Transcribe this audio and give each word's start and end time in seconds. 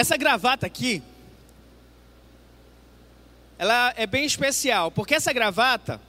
Essa 0.00 0.16
gravata 0.16 0.64
aqui, 0.64 1.02
ela 3.58 3.92
é 3.98 4.06
bem 4.06 4.24
especial, 4.24 4.90
porque 4.90 5.14
essa 5.14 5.30
gravata, 5.30 6.00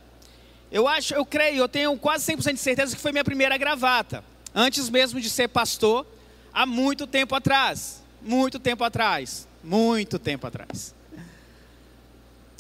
eu 0.72 0.88
acho, 0.88 1.14
eu 1.14 1.26
creio, 1.26 1.58
eu 1.58 1.68
tenho 1.68 1.98
quase 1.98 2.32
100% 2.32 2.54
de 2.54 2.60
certeza 2.62 2.96
que 2.96 3.02
foi 3.02 3.12
minha 3.12 3.26
primeira 3.26 3.58
gravata, 3.58 4.24
antes 4.56 4.90
mesmo 4.90 5.20
de 5.20 5.30
ser 5.30 5.50
pastor, 5.50 6.08
há 6.54 6.66
muito 6.66 7.06
tempo 7.06 7.36
atrás, 7.36 8.02
muito 8.22 8.60
tempo 8.60 8.82
atrás, 8.86 9.46
muito 9.62 10.18
tempo 10.18 10.48
atrás. 10.48 10.96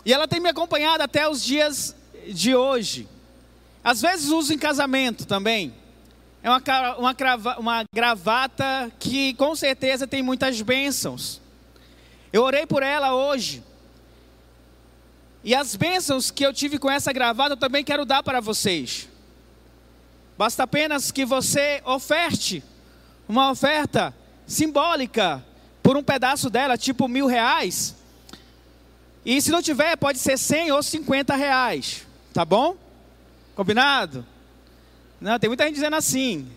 E 0.03 0.13
ela 0.13 0.27
tem 0.27 0.41
me 0.41 0.49
acompanhado 0.49 1.01
até 1.01 1.29
os 1.29 1.41
dias 1.41 1.95
de 2.27 2.53
hoje. 2.53 3.07
Às 3.81 4.01
vezes 4.01 4.27
uso 4.27 4.53
em 4.53 4.57
casamento 4.57 5.25
também. 5.25 5.73
É 6.43 6.49
uma, 6.49 6.61
uma, 6.97 7.57
uma 7.59 7.83
gravata 7.93 8.91
que 8.99 9.33
com 9.35 9.55
certeza 9.55 10.07
tem 10.07 10.23
muitas 10.23 10.61
bênçãos. 10.61 11.39
Eu 12.33 12.43
orei 12.43 12.65
por 12.65 12.81
ela 12.81 13.13
hoje. 13.13 13.63
E 15.43 15.53
as 15.53 15.75
bênçãos 15.75 16.31
que 16.31 16.45
eu 16.45 16.53
tive 16.53 16.79
com 16.79 16.89
essa 16.89 17.13
gravata 17.13 17.53
eu 17.53 17.57
também 17.57 17.83
quero 17.83 18.05
dar 18.05 18.23
para 18.23 18.39
vocês. 18.39 19.07
Basta 20.37 20.63
apenas 20.63 21.11
que 21.11 21.25
você 21.25 21.81
oferte 21.85 22.63
uma 23.27 23.51
oferta 23.51 24.13
simbólica 24.47 25.43
por 25.83 25.95
um 25.95 26.03
pedaço 26.03 26.49
dela, 26.49 26.77
tipo 26.77 27.07
mil 27.07 27.27
reais. 27.27 27.95
E 29.23 29.39
se 29.41 29.51
não 29.51 29.61
tiver, 29.61 29.95
pode 29.97 30.17
ser 30.17 30.37
cem 30.37 30.71
ou 30.71 30.81
cinquenta 30.81 31.35
reais. 31.35 32.07
Tá 32.33 32.43
bom? 32.43 32.75
Combinado? 33.55 34.25
Não, 35.21 35.37
tem 35.37 35.47
muita 35.47 35.65
gente 35.65 35.75
dizendo 35.75 35.95
assim. 35.95 36.47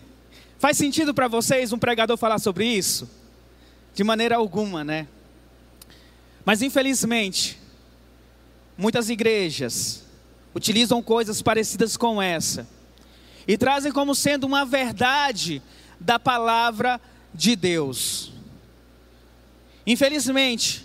Faz 0.57 0.75
sentido 0.75 1.13
para 1.13 1.27
vocês 1.27 1.71
um 1.71 1.77
pregador 1.77 2.17
falar 2.17 2.39
sobre 2.39 2.65
isso? 2.65 3.07
De 3.93 4.03
maneira 4.03 4.37
alguma, 4.37 4.83
né? 4.83 5.07
Mas 6.43 6.63
infelizmente, 6.63 7.61
muitas 8.75 9.07
igrejas 9.07 10.03
utilizam 10.55 11.03
coisas 11.03 11.43
parecidas 11.43 11.95
com 11.95 12.19
essa 12.19 12.67
e 13.47 13.55
trazem 13.55 13.91
como 13.91 14.15
sendo 14.15 14.45
uma 14.45 14.65
verdade 14.65 15.61
da 15.99 16.17
palavra 16.17 16.99
de 17.31 17.55
Deus. 17.55 18.31
Infelizmente, 19.85 20.83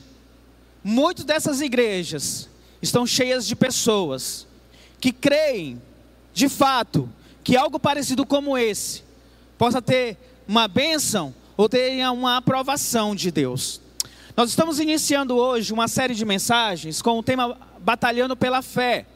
muitas 0.84 1.24
dessas 1.24 1.62
igrejas 1.62 2.46
estão 2.82 3.06
cheias 3.06 3.46
de 3.46 3.56
pessoas 3.56 4.46
que 5.00 5.12
creem, 5.12 5.80
de 6.34 6.46
fato, 6.46 7.08
que 7.42 7.56
algo 7.56 7.78
parecido 7.78 8.26
como 8.26 8.56
esse 8.56 9.02
possa 9.56 9.80
ter 9.80 10.16
uma 10.46 10.66
bênção 10.66 11.34
ou 11.56 11.68
tenha 11.68 12.10
uma 12.12 12.38
aprovação 12.38 13.14
de 13.14 13.30
Deus. 13.30 13.80
Nós 14.36 14.50
estamos 14.50 14.80
iniciando 14.80 15.36
hoje 15.36 15.72
uma 15.72 15.88
série 15.88 16.14
de 16.14 16.24
mensagens 16.24 17.02
com 17.02 17.18
o 17.18 17.22
tema 17.22 17.58
Batalhando 17.78 18.36
pela 18.36 18.62
Fé. 18.62 19.06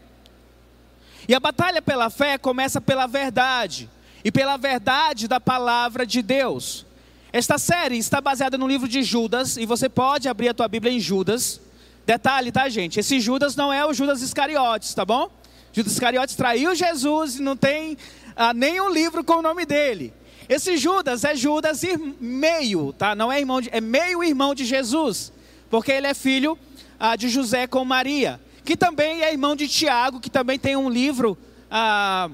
E 1.27 1.35
a 1.35 1.41
batalha 1.41 1.81
pela 1.81 2.11
fé 2.11 2.37
começa 2.37 2.81
pela 2.81 3.07
verdade 3.07 3.89
e 4.23 4.31
pela 4.31 4.59
verdade 4.59 5.27
da 5.27 5.41
palavra 5.41 6.05
de 6.07 6.21
Deus. 6.21 6.85
Esta 7.33 7.57
série 7.57 7.97
está 7.97 8.21
baseada 8.21 8.59
no 8.59 8.69
livro 8.69 8.87
de 8.87 9.03
Judas 9.03 9.57
e 9.57 9.65
você 9.65 9.89
pode 9.89 10.29
abrir 10.29 10.51
a 10.51 10.55
tua 10.55 10.69
Bíblia 10.69 10.93
em 10.93 11.01
Judas. 11.01 11.61
Detalhe, 12.07 12.53
tá, 12.53 12.69
gente? 12.69 13.01
Esse 13.01 13.19
Judas 13.19 13.57
não 13.57 13.73
é 13.73 13.85
o 13.87 13.95
Judas 13.95 14.21
Iscariotes, 14.21 14.93
tá 14.93 15.05
bom? 15.05 15.31
Judas 15.75 15.93
Iscariotes 15.93 16.37
traiu 16.37 16.73
Jesus 16.73 17.41
e 17.41 17.43
não 17.43 17.57
tem 17.57 17.99
ah, 18.37 18.55
nenhum 18.55 18.89
livro 18.89 19.25
com 19.25 19.39
o 19.39 19.43
nome 19.43 19.67
dele. 19.67 20.15
Esse 20.49 20.77
Judas 20.77 21.25
é 21.25 21.35
Judas 21.35 21.83
meio, 22.21 22.93
tá? 22.93 23.17
Não 23.17 23.33
é 23.33 23.41
irmão, 23.41 23.61
de, 23.61 23.71
é 23.73 23.81
meio 23.81 24.23
irmão 24.23 24.55
de 24.55 24.65
Jesus, 24.65 25.33
porque 25.69 25.91
ele 25.91 26.07
é 26.07 26.15
filho 26.15 26.57
ah, 26.99 27.17
de 27.17 27.29
José 27.29 27.67
com 27.67 27.85
Maria, 27.85 28.41
que 28.65 28.77
também 28.77 29.23
é 29.23 29.33
irmão 29.33 29.57
de 29.57 29.67
Tiago, 29.67 30.21
que 30.21 30.31
também 30.31 30.61
tem 30.61 30.77
um 30.77 30.89
livro 30.89 31.37
ah, 31.69 32.31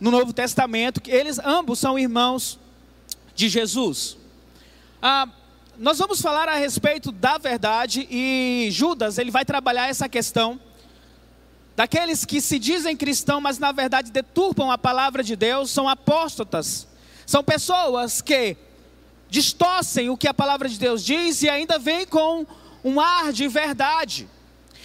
no 0.00 0.10
Novo 0.10 0.32
Testamento, 0.32 1.00
que 1.00 1.12
eles 1.12 1.38
ambos 1.38 1.78
são 1.78 1.96
irmãos 1.96 2.58
de 3.36 3.48
Jesus. 3.48 4.16
Ah, 5.00 5.28
nós 5.78 5.96
vamos 5.96 6.20
falar 6.20 6.48
a 6.48 6.56
respeito 6.56 7.12
da 7.12 7.38
verdade 7.38 8.08
e 8.10 8.68
Judas 8.72 9.16
ele 9.16 9.30
vai 9.30 9.44
trabalhar 9.44 9.88
essa 9.88 10.08
questão 10.08 10.58
daqueles 11.76 12.24
que 12.24 12.40
se 12.40 12.58
dizem 12.58 12.96
cristãos, 12.96 13.42
mas 13.42 13.58
na 13.58 13.72
verdade 13.72 14.10
deturpam 14.10 14.70
a 14.70 14.78
palavra 14.78 15.22
de 15.22 15.36
Deus, 15.36 15.70
são 15.70 15.88
apóstatas. 15.88 16.86
São 17.26 17.42
pessoas 17.42 18.20
que 18.20 18.56
distorcem 19.28 20.10
o 20.10 20.16
que 20.16 20.26
a 20.26 20.34
palavra 20.34 20.68
de 20.68 20.78
Deus 20.78 21.04
diz 21.04 21.42
e 21.42 21.48
ainda 21.48 21.78
vêm 21.78 22.04
com 22.04 22.44
um 22.84 23.00
ar 23.00 23.32
de 23.32 23.46
verdade. 23.46 24.28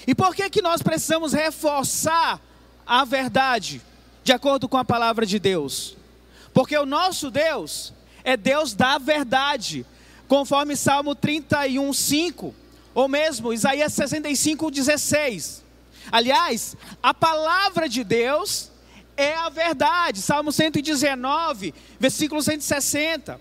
E 0.08 0.14
por 0.14 0.36
que 0.36 0.50
que 0.50 0.62
nós 0.62 0.82
precisamos 0.82 1.34
reforçar 1.34 2.40
a 2.86 3.04
verdade 3.04 3.82
de 4.24 4.32
acordo 4.32 4.70
com 4.70 4.78
a 4.78 4.86
palavra 4.86 5.26
de 5.26 5.40
Deus? 5.40 5.98
Porque 6.54 6.78
o 6.78 6.86
nosso 6.86 7.32
Deus 7.32 7.92
é 8.24 8.38
Deus 8.38 8.74
da 8.74 8.98
verdade, 8.98 9.86
conforme 10.28 10.76
Salmo 10.76 11.16
31, 11.16 11.92
5, 11.92 12.56
ou 12.94 13.08
mesmo 13.08 13.52
Isaías 13.52 13.94
65, 13.94 14.70
16. 14.70 15.65
Aliás, 16.12 16.76
a 17.02 17.14
palavra 17.14 17.90
de 17.90 18.04
Deus 18.04 18.72
é 19.18 19.34
a 19.34 19.50
verdade. 19.50 20.22
Salmo 20.22 20.52
119, 20.52 21.74
versículo 22.00 22.42
160. 22.42 23.40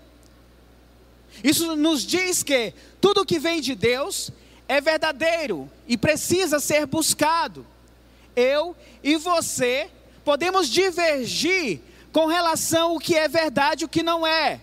Isso 1.43 1.75
nos 1.75 2.05
diz 2.05 2.43
que 2.43 2.73
tudo 3.01 3.25
que 3.25 3.39
vem 3.39 3.61
de 3.61 3.75
Deus 3.75 4.31
é 4.67 4.79
verdadeiro 4.81 5.69
e 5.87 5.97
precisa 5.97 6.59
ser 6.59 6.85
buscado. 6.85 7.65
Eu 8.35 8.75
e 9.03 9.15
você 9.15 9.89
podemos 10.23 10.69
divergir 10.69 11.81
com 12.11 12.25
relação 12.25 12.91
ao 12.91 12.99
que 12.99 13.15
é 13.15 13.27
verdade 13.27 13.83
e 13.83 13.85
o 13.85 13.89
que 13.89 14.01
não 14.01 14.25
é. 14.25 14.61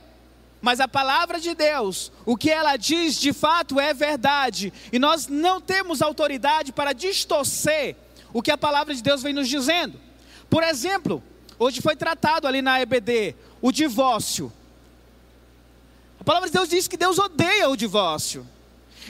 Mas 0.63 0.79
a 0.79 0.87
palavra 0.87 1.41
de 1.41 1.55
Deus, 1.57 2.13
o 2.25 2.37
que 2.37 2.49
ela 2.49 2.77
diz 2.77 3.17
de 3.21 3.33
fato 3.33 3.81
é 3.81 3.93
verdade. 3.93 4.73
E 4.93 4.99
nós 4.99 5.27
não 5.27 5.61
temos 5.61 6.01
autoridade 6.01 6.73
para 6.73 6.93
distorcer 6.93 7.97
o 8.33 8.41
que 8.41 8.51
a 8.51 8.57
palavra 8.57 8.95
de 8.95 9.03
Deus 9.03 9.23
vem 9.23 9.35
nos 9.35 9.49
dizendo. 9.49 10.01
Por 10.49 10.63
exemplo, 10.63 11.21
hoje 11.59 11.83
foi 11.83 11.97
tratado 11.97 12.47
ali 12.47 12.63
na 12.63 12.81
EBD 12.81 13.35
o 13.61 13.73
divórcio. 13.73 14.53
A 16.21 16.25
palavra 16.25 16.49
de 16.49 16.53
Deus 16.53 16.69
diz 16.69 16.87
que 16.87 16.97
Deus 16.97 17.19
odeia 17.19 17.69
o 17.69 17.77
divórcio. 17.77 18.47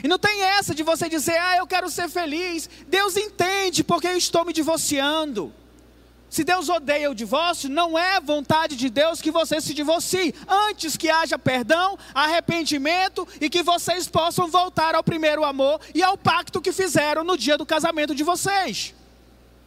E 0.03 0.07
não 0.07 0.17
tem 0.17 0.41
essa 0.41 0.73
de 0.73 0.81
você 0.81 1.07
dizer, 1.07 1.37
ah, 1.37 1.57
eu 1.57 1.67
quero 1.67 1.87
ser 1.87 2.09
feliz. 2.09 2.67
Deus 2.87 3.15
entende 3.15 3.83
porque 3.83 4.07
eu 4.07 4.17
estou 4.17 4.43
me 4.43 4.51
divorciando. 4.51 5.53
Se 6.33 6.43
Deus 6.43 6.67
odeia 6.67 7.11
o 7.11 7.13
divórcio, 7.13 7.69
não 7.69 7.95
é 7.95 8.19
vontade 8.19 8.75
de 8.75 8.89
Deus 8.89 9.21
que 9.21 9.29
você 9.29 9.61
se 9.61 9.71
divorcie. 9.71 10.33
Antes 10.47 10.97
que 10.97 11.07
haja 11.07 11.37
perdão, 11.37 11.95
arrependimento 12.11 13.27
e 13.39 13.51
que 13.51 13.61
vocês 13.61 14.07
possam 14.07 14.47
voltar 14.47 14.95
ao 14.95 15.03
primeiro 15.03 15.43
amor 15.43 15.79
e 15.93 16.01
ao 16.01 16.17
pacto 16.17 16.59
que 16.59 16.71
fizeram 16.71 17.23
no 17.23 17.37
dia 17.37 17.55
do 17.55 17.67
casamento 17.67 18.15
de 18.15 18.23
vocês. 18.23 18.95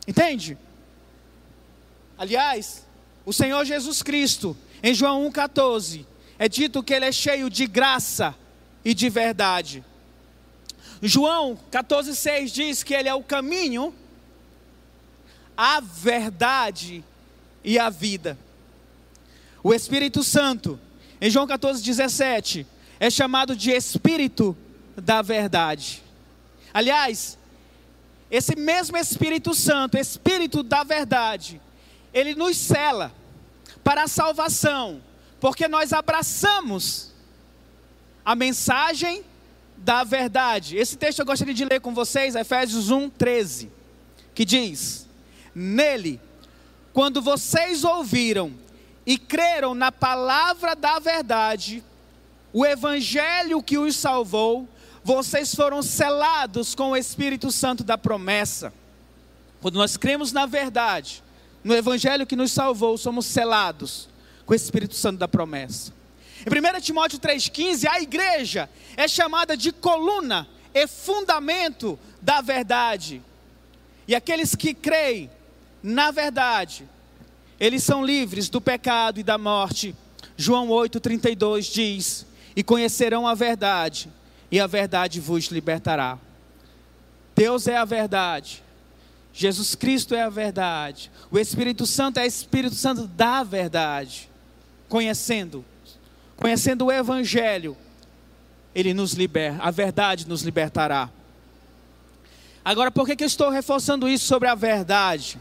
Entende? 0.09 0.59
Aliás, 2.19 2.85
o 3.25 3.33
Senhor 3.33 3.65
Jesus 3.65 4.03
Cristo, 4.03 4.57
em 4.83 4.93
João 4.93 5.31
1,14, 5.31 6.05
é 6.37 6.49
dito 6.49 6.83
que 6.83 6.93
ele 6.93 7.05
é 7.05 7.13
cheio 7.13 7.49
de 7.49 7.65
graça 7.69 8.35
e 8.85 8.93
de 8.93 9.09
verdade. 9.09 9.85
João 11.01 11.57
14,6 11.71 12.47
diz 12.51 12.83
que 12.83 12.93
ele 12.93 13.09
é 13.09 13.15
o 13.15 13.23
caminho 13.23 13.95
a 15.57 15.81
verdade 15.81 17.03
e 17.65 17.79
a 17.79 17.89
vida. 17.91 18.39
O 19.63 19.73
Espírito 19.75 20.23
Santo, 20.23 20.79
em 21.21 21.31
João 21.31 21.47
14, 21.47 21.83
17, 21.83 22.67
é 23.01 23.11
chamado 23.11 23.57
de 23.57 23.71
Espírito 23.71 24.57
da 24.97 25.23
verdade. 25.23 26.03
Aliás, 26.73 27.39
esse 28.31 28.57
mesmo 28.57 28.97
Espírito 28.97 29.55
Santo, 29.55 29.97
Espírito 29.97 30.63
da 30.63 30.83
verdade, 30.83 31.61
ele 32.13 32.35
nos 32.35 32.57
cela 32.57 33.13
para 33.83 34.05
a 34.05 34.09
salvação, 34.09 35.03
porque 35.41 35.69
nós 35.69 35.93
abraçamos 35.93 37.13
a 38.25 38.35
mensagem 38.35 39.25
da 39.77 40.03
verdade. 40.03 40.77
Esse 40.77 40.97
texto 40.97 41.21
eu 41.21 41.27
gostaria 41.27 41.55
de 41.55 41.65
ler 41.65 41.81
com 41.81 41.95
vocês, 41.95 42.35
Efésios 42.35 42.91
1, 42.91 43.11
13, 43.11 43.71
que 44.35 44.45
diz: 44.45 45.07
nele. 45.57 46.21
Quando 46.93 47.23
vocês 47.23 47.83
ouviram 47.83 48.53
e 49.07 49.17
creram 49.17 49.75
na 49.75 49.91
palavra 49.91 50.77
da 50.77 50.99
verdade, 50.99 51.83
o 52.53 52.65
evangelho 52.65 53.63
que 53.63 53.79
os 53.79 53.97
salvou, 53.97 54.69
vocês 55.03 55.55
foram 55.55 55.83
selados 55.83 56.75
com 56.75 56.91
o 56.91 56.97
Espírito 56.97 57.51
Santo 57.51 57.83
da 57.83 57.97
promessa. 57.97 58.73
Quando 59.63 59.77
nós 59.77 59.97
cremos 59.97 60.31
na 60.31 60.45
verdade, 60.45 61.23
no 61.65 61.75
evangelho 61.75 62.27
que 62.27 62.37
nos 62.37 62.53
salvou, 62.53 62.99
somos 62.99 63.25
selados 63.25 64.09
com 64.45 64.53
o 64.53 64.57
Espírito 64.57 64.95
Santo 64.95 65.19
da 65.19 65.27
promessa. 65.27 65.93
Em 66.45 66.51
1 66.51 66.81
Timóteo 66.81 67.19
3,15, 67.19 67.89
a 67.91 68.01
igreja 68.01 68.69
é 68.97 69.09
chamada 69.09 69.57
de 69.57 69.73
coluna 69.73 70.47
e 70.75 70.87
fundamento 70.87 71.99
da 72.21 72.41
verdade. 72.41 73.23
E 74.07 74.15
aqueles 74.15 74.55
que 74.55 74.75
creem 74.75 75.31
na 75.83 76.11
verdade, 76.11 76.89
eles 77.59 77.83
são 77.83 78.05
livres 78.05 78.49
do 78.49 78.61
pecado 78.61 79.21
e 79.21 79.23
da 79.23 79.39
morte. 79.39 79.95
João 80.37 80.69
8,32 80.69 81.73
diz: 81.73 82.27
E 82.55 82.63
conhecerão 82.63 83.27
a 83.27 83.35
verdade, 83.35 84.11
e 84.51 84.61
a 84.61 84.67
verdade 84.67 85.21
vos 85.21 85.47
libertará. 85.47 86.19
Deus 87.35 87.67
é 87.67 87.77
a 87.77 87.85
verdade. 87.85 88.63
Jesus 89.33 89.75
Cristo 89.75 90.15
é 90.15 90.23
a 90.23 90.31
verdade. 90.31 91.11
O 91.31 91.39
Espírito 91.39 91.87
Santo 91.87 92.19
é 92.19 92.23
o 92.23 92.27
Espírito 92.27 92.75
Santo 92.75 93.07
da 93.07 93.43
verdade. 93.43 94.31
Conhecendo, 94.89 95.65
conhecendo 96.37 96.87
o 96.87 96.93
Evangelho, 96.93 97.77
ele 98.75 98.95
nos 98.95 99.13
liberta, 99.13 99.63
a 99.63 99.71
verdade 99.71 100.27
nos 100.27 100.43
libertará. 100.43 101.11
Agora, 102.65 102.91
por 102.91 103.07
que, 103.07 103.17
que 103.17 103.25
eu 103.25 103.29
estou 103.29 103.51
reforçando 103.51 104.09
isso 104.09 104.25
sobre 104.25 104.49
a 104.49 104.55
verdade? 104.55 105.39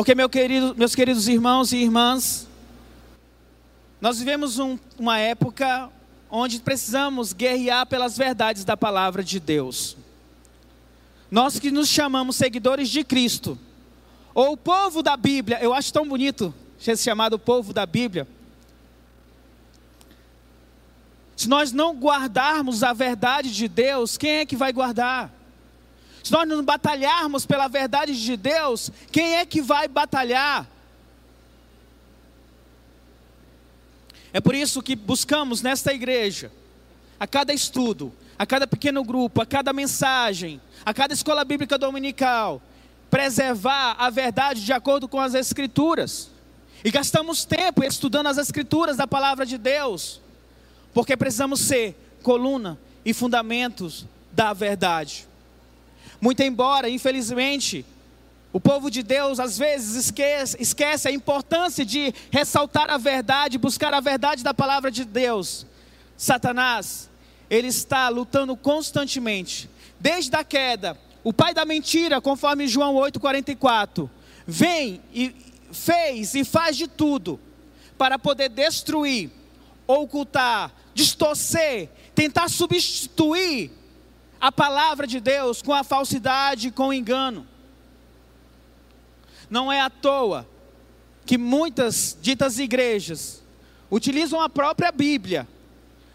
Porque, 0.00 0.14
meu 0.14 0.30
querido, 0.30 0.74
meus 0.78 0.94
queridos 0.94 1.28
irmãos 1.28 1.72
e 1.72 1.76
irmãs, 1.76 2.48
nós 4.00 4.18
vivemos 4.18 4.58
um, 4.58 4.78
uma 4.98 5.18
época 5.18 5.90
onde 6.30 6.58
precisamos 6.58 7.34
guerrear 7.34 7.84
pelas 7.84 8.16
verdades 8.16 8.64
da 8.64 8.78
palavra 8.78 9.22
de 9.22 9.38
Deus. 9.38 9.98
Nós 11.30 11.58
que 11.58 11.70
nos 11.70 11.86
chamamos 11.86 12.36
seguidores 12.36 12.88
de 12.88 13.04
Cristo, 13.04 13.58
ou 14.32 14.52
o 14.52 14.56
povo 14.56 15.02
da 15.02 15.18
Bíblia, 15.18 15.58
eu 15.60 15.74
acho 15.74 15.92
tão 15.92 16.08
bonito 16.08 16.54
ser 16.78 16.96
chamado 16.96 17.38
povo 17.38 17.74
da 17.74 17.84
Bíblia. 17.84 18.26
Se 21.36 21.46
nós 21.46 21.72
não 21.72 21.94
guardarmos 21.94 22.82
a 22.82 22.94
verdade 22.94 23.54
de 23.54 23.68
Deus, 23.68 24.16
quem 24.16 24.36
é 24.36 24.46
que 24.46 24.56
vai 24.56 24.72
guardar? 24.72 25.30
Se 26.22 26.32
nós 26.32 26.46
não 26.46 26.62
batalharmos 26.62 27.46
pela 27.46 27.68
verdade 27.68 28.20
de 28.20 28.36
Deus, 28.36 28.90
quem 29.10 29.36
é 29.36 29.46
que 29.46 29.62
vai 29.62 29.88
batalhar? 29.88 30.68
É 34.32 34.40
por 34.40 34.54
isso 34.54 34.82
que 34.82 34.94
buscamos 34.94 35.62
nesta 35.62 35.92
igreja, 35.92 36.52
a 37.18 37.26
cada 37.26 37.52
estudo, 37.52 38.12
a 38.38 38.46
cada 38.46 38.66
pequeno 38.66 39.02
grupo, 39.02 39.42
a 39.42 39.46
cada 39.46 39.72
mensagem, 39.72 40.60
a 40.84 40.94
cada 40.94 41.12
escola 41.12 41.44
bíblica 41.44 41.76
dominical, 41.76 42.62
preservar 43.10 43.96
a 43.98 44.08
verdade 44.08 44.64
de 44.64 44.72
acordo 44.72 45.08
com 45.08 45.20
as 45.20 45.34
Escrituras. 45.34 46.30
E 46.84 46.90
gastamos 46.90 47.44
tempo 47.44 47.82
estudando 47.84 48.28
as 48.28 48.38
Escrituras 48.38 48.96
da 48.96 49.06
palavra 49.06 49.44
de 49.44 49.58
Deus, 49.58 50.20
porque 50.94 51.16
precisamos 51.16 51.60
ser 51.60 51.96
coluna 52.22 52.78
e 53.04 53.12
fundamentos 53.12 54.06
da 54.32 54.52
verdade. 54.52 55.29
Muito 56.20 56.42
embora, 56.42 56.88
infelizmente, 56.88 57.84
o 58.52 58.60
povo 58.60 58.90
de 58.90 59.02
Deus 59.02 59.38
às 59.40 59.56
vezes 59.56 60.06
esquece, 60.06 60.56
esquece, 60.60 61.08
a 61.08 61.12
importância 61.12 61.84
de 61.84 62.12
ressaltar 62.30 62.90
a 62.90 62.98
verdade, 62.98 63.58
buscar 63.58 63.94
a 63.94 64.00
verdade 64.00 64.42
da 64.42 64.52
palavra 64.52 64.90
de 64.90 65.04
Deus. 65.04 65.66
Satanás 66.16 67.08
ele 67.48 67.68
está 67.68 68.08
lutando 68.08 68.56
constantemente. 68.56 69.68
Desde 69.98 70.34
a 70.36 70.44
queda, 70.44 70.96
o 71.24 71.32
pai 71.32 71.52
da 71.52 71.64
mentira, 71.64 72.20
conforme 72.20 72.68
João 72.68 72.94
8,44, 72.94 74.08
vem 74.46 75.00
e 75.12 75.34
fez 75.72 76.34
e 76.34 76.44
faz 76.44 76.76
de 76.76 76.86
tudo 76.86 77.40
para 77.98 78.18
poder 78.18 78.48
destruir, 78.48 79.30
ocultar, 79.86 80.72
distorcer, 80.94 81.88
tentar 82.14 82.48
substituir 82.48 83.70
a 84.40 84.50
palavra 84.50 85.06
de 85.06 85.20
Deus 85.20 85.60
com 85.60 85.74
a 85.74 85.84
falsidade, 85.84 86.70
com 86.70 86.88
o 86.88 86.92
engano. 86.92 87.46
Não 89.50 89.70
é 89.70 89.80
à 89.80 89.90
toa 89.90 90.48
que 91.26 91.36
muitas 91.36 92.16
ditas 92.20 92.58
igrejas 92.58 93.42
utilizam 93.90 94.40
a 94.40 94.48
própria 94.48 94.90
Bíblia 94.90 95.46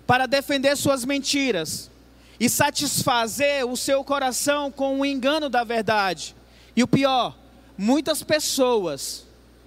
para 0.07 0.25
defender 0.25 0.75
suas 0.75 1.05
mentiras 1.05 1.91
e 2.39 2.49
satisfazer 2.49 3.65
o 3.65 3.77
seu 3.77 4.03
coração 4.03 4.71
com 4.71 4.99
o 4.99 5.05
engano 5.05 5.49
da 5.49 5.63
verdade. 5.63 6.35
E 6.75 6.83
o 6.83 6.87
pior, 6.87 7.37
muitas 7.77 8.23
pessoas 8.23 9.25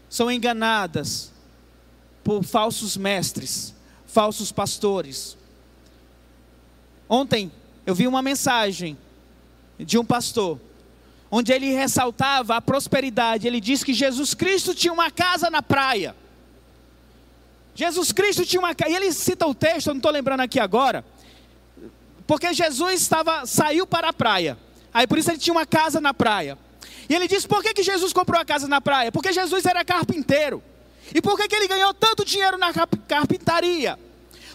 são 0.08 0.30
enganadas 0.30 1.32
por 2.24 2.42
falsos 2.44 2.96
mestres, 2.96 3.74
falsos 4.06 4.52
pastores. 4.52 5.36
Ontem 7.08 7.50
eu 7.88 7.94
vi 7.94 8.06
uma 8.06 8.20
mensagem 8.20 8.98
de 9.78 9.96
um 9.96 10.04
pastor, 10.04 10.60
onde 11.30 11.54
ele 11.54 11.72
ressaltava 11.72 12.54
a 12.54 12.60
prosperidade. 12.60 13.46
Ele 13.46 13.62
disse 13.62 13.82
que 13.82 13.94
Jesus 13.94 14.34
Cristo 14.34 14.74
tinha 14.74 14.92
uma 14.92 15.10
casa 15.10 15.48
na 15.48 15.62
praia. 15.62 16.14
Jesus 17.74 18.12
Cristo 18.12 18.44
tinha 18.44 18.60
uma 18.60 18.74
casa, 18.74 18.90
e 18.90 18.94
ele 18.94 19.10
cita 19.10 19.46
o 19.46 19.54
texto, 19.54 19.86
eu 19.86 19.94
não 19.94 20.00
estou 20.00 20.12
lembrando 20.12 20.40
aqui 20.40 20.60
agora, 20.60 21.02
porque 22.26 22.52
Jesus 22.52 23.00
estava, 23.00 23.46
saiu 23.46 23.86
para 23.86 24.10
a 24.10 24.12
praia, 24.12 24.58
aí 24.92 25.06
por 25.06 25.16
isso 25.16 25.30
ele 25.30 25.38
tinha 25.38 25.54
uma 25.54 25.64
casa 25.64 25.98
na 25.98 26.12
praia. 26.12 26.58
E 27.08 27.14
ele 27.14 27.26
disse: 27.26 27.48
por 27.48 27.62
que, 27.62 27.72
que 27.72 27.82
Jesus 27.82 28.12
comprou 28.12 28.38
a 28.38 28.44
casa 28.44 28.68
na 28.68 28.82
praia? 28.82 29.10
Porque 29.10 29.32
Jesus 29.32 29.64
era 29.64 29.82
carpinteiro. 29.82 30.62
E 31.14 31.22
por 31.22 31.38
que, 31.38 31.48
que 31.48 31.56
ele 31.56 31.66
ganhou 31.66 31.94
tanto 31.94 32.22
dinheiro 32.22 32.58
na 32.58 32.70
carpintaria? 33.08 33.98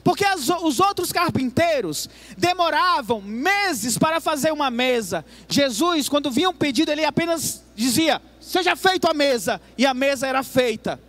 Porque 0.03 0.25
as, 0.25 0.49
os 0.49 0.79
outros 0.79 1.11
carpinteiros 1.11 2.09
demoravam 2.37 3.21
meses 3.21 3.97
para 3.97 4.19
fazer 4.19 4.51
uma 4.51 4.69
mesa. 4.69 5.23
Jesus, 5.47 6.09
quando 6.09 6.29
vinha 6.29 6.49
um 6.49 6.53
pedido, 6.53 6.91
ele 6.91 7.05
apenas 7.05 7.63
dizia: 7.73 8.21
Seja 8.41 8.75
feita 8.75 9.11
a 9.11 9.13
mesa. 9.13 9.61
E 9.77 9.85
a 9.85 9.93
mesa 9.93 10.27
era 10.27 10.43
feita. 10.43 10.99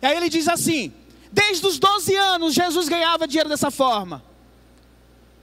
E 0.00 0.06
aí 0.06 0.16
ele 0.16 0.30
diz 0.30 0.48
assim: 0.48 0.92
Desde 1.30 1.66
os 1.66 1.78
12 1.78 2.14
anos, 2.16 2.54
Jesus 2.54 2.88
ganhava 2.88 3.28
dinheiro 3.28 3.50
dessa 3.50 3.70
forma. 3.70 4.22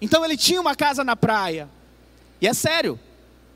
Então 0.01 0.25
ele 0.25 0.35
tinha 0.35 0.59
uma 0.59 0.75
casa 0.75 1.03
na 1.03 1.15
praia. 1.15 1.69
E 2.41 2.47
é 2.47 2.53
sério. 2.53 2.99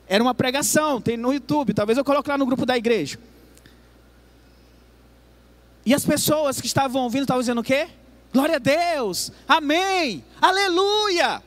Era 0.08 0.22
uma 0.22 0.36
pregação, 0.36 1.02
tem 1.02 1.18
no 1.18 1.34
YouTube, 1.34 1.74
talvez 1.74 1.98
eu 1.98 2.04
coloque 2.04 2.30
lá 2.30 2.38
no 2.38 2.46
grupo 2.46 2.66
da 2.66 2.78
igreja. 2.78 3.18
E 5.86 5.94
as 5.94 6.06
pessoas 6.06 6.62
que 6.62 6.68
estavam 6.68 7.02
ouvindo 7.04 7.24
estavam 7.24 7.42
dizendo 7.42 7.62
o 7.62 7.64
quê? 7.64 7.88
Glória 8.34 8.56
a 8.56 8.60
Deus, 8.60 9.32
amém, 9.48 10.26
aleluia. 10.42 11.42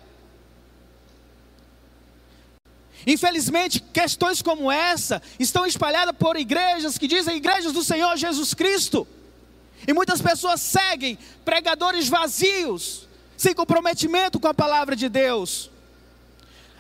Infelizmente, 3.05 3.81
questões 3.81 4.41
como 4.41 4.71
essa 4.71 5.21
estão 5.39 5.67
espalhadas 5.67 6.15
por 6.17 6.37
igrejas 6.37 6.97
que 6.97 7.09
dizem 7.09 7.37
igrejas 7.37 7.73
do 7.73 7.83
Senhor 7.83 8.17
Jesus 8.17 8.55
Cristo. 8.55 9.07
E 9.87 9.93
muitas 9.93 10.21
pessoas 10.21 10.61
seguem 10.61 11.19
pregadores 11.45 12.09
vazios, 12.09 13.09
sem 13.37 13.53
comprometimento 13.53 14.39
com 14.39 14.49
a 14.49 14.55
palavra 14.55 14.95
de 14.95 15.09
Deus. 15.09 15.71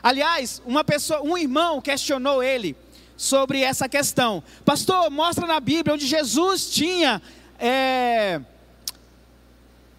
Aliás, 0.02 0.62
uma 0.64 0.84
pessoa, 0.84 1.20
um 1.22 1.36
irmão 1.36 1.80
questionou 1.80 2.42
ele 2.42 2.76
sobre 3.16 3.60
essa 3.60 3.88
questão. 3.88 4.42
Pastor, 4.64 5.10
mostra 5.10 5.46
na 5.46 5.58
Bíblia 5.58 5.94
onde 5.94 6.06
Jesus 6.06 6.70
tinha 6.70 7.20
é, 7.58 8.40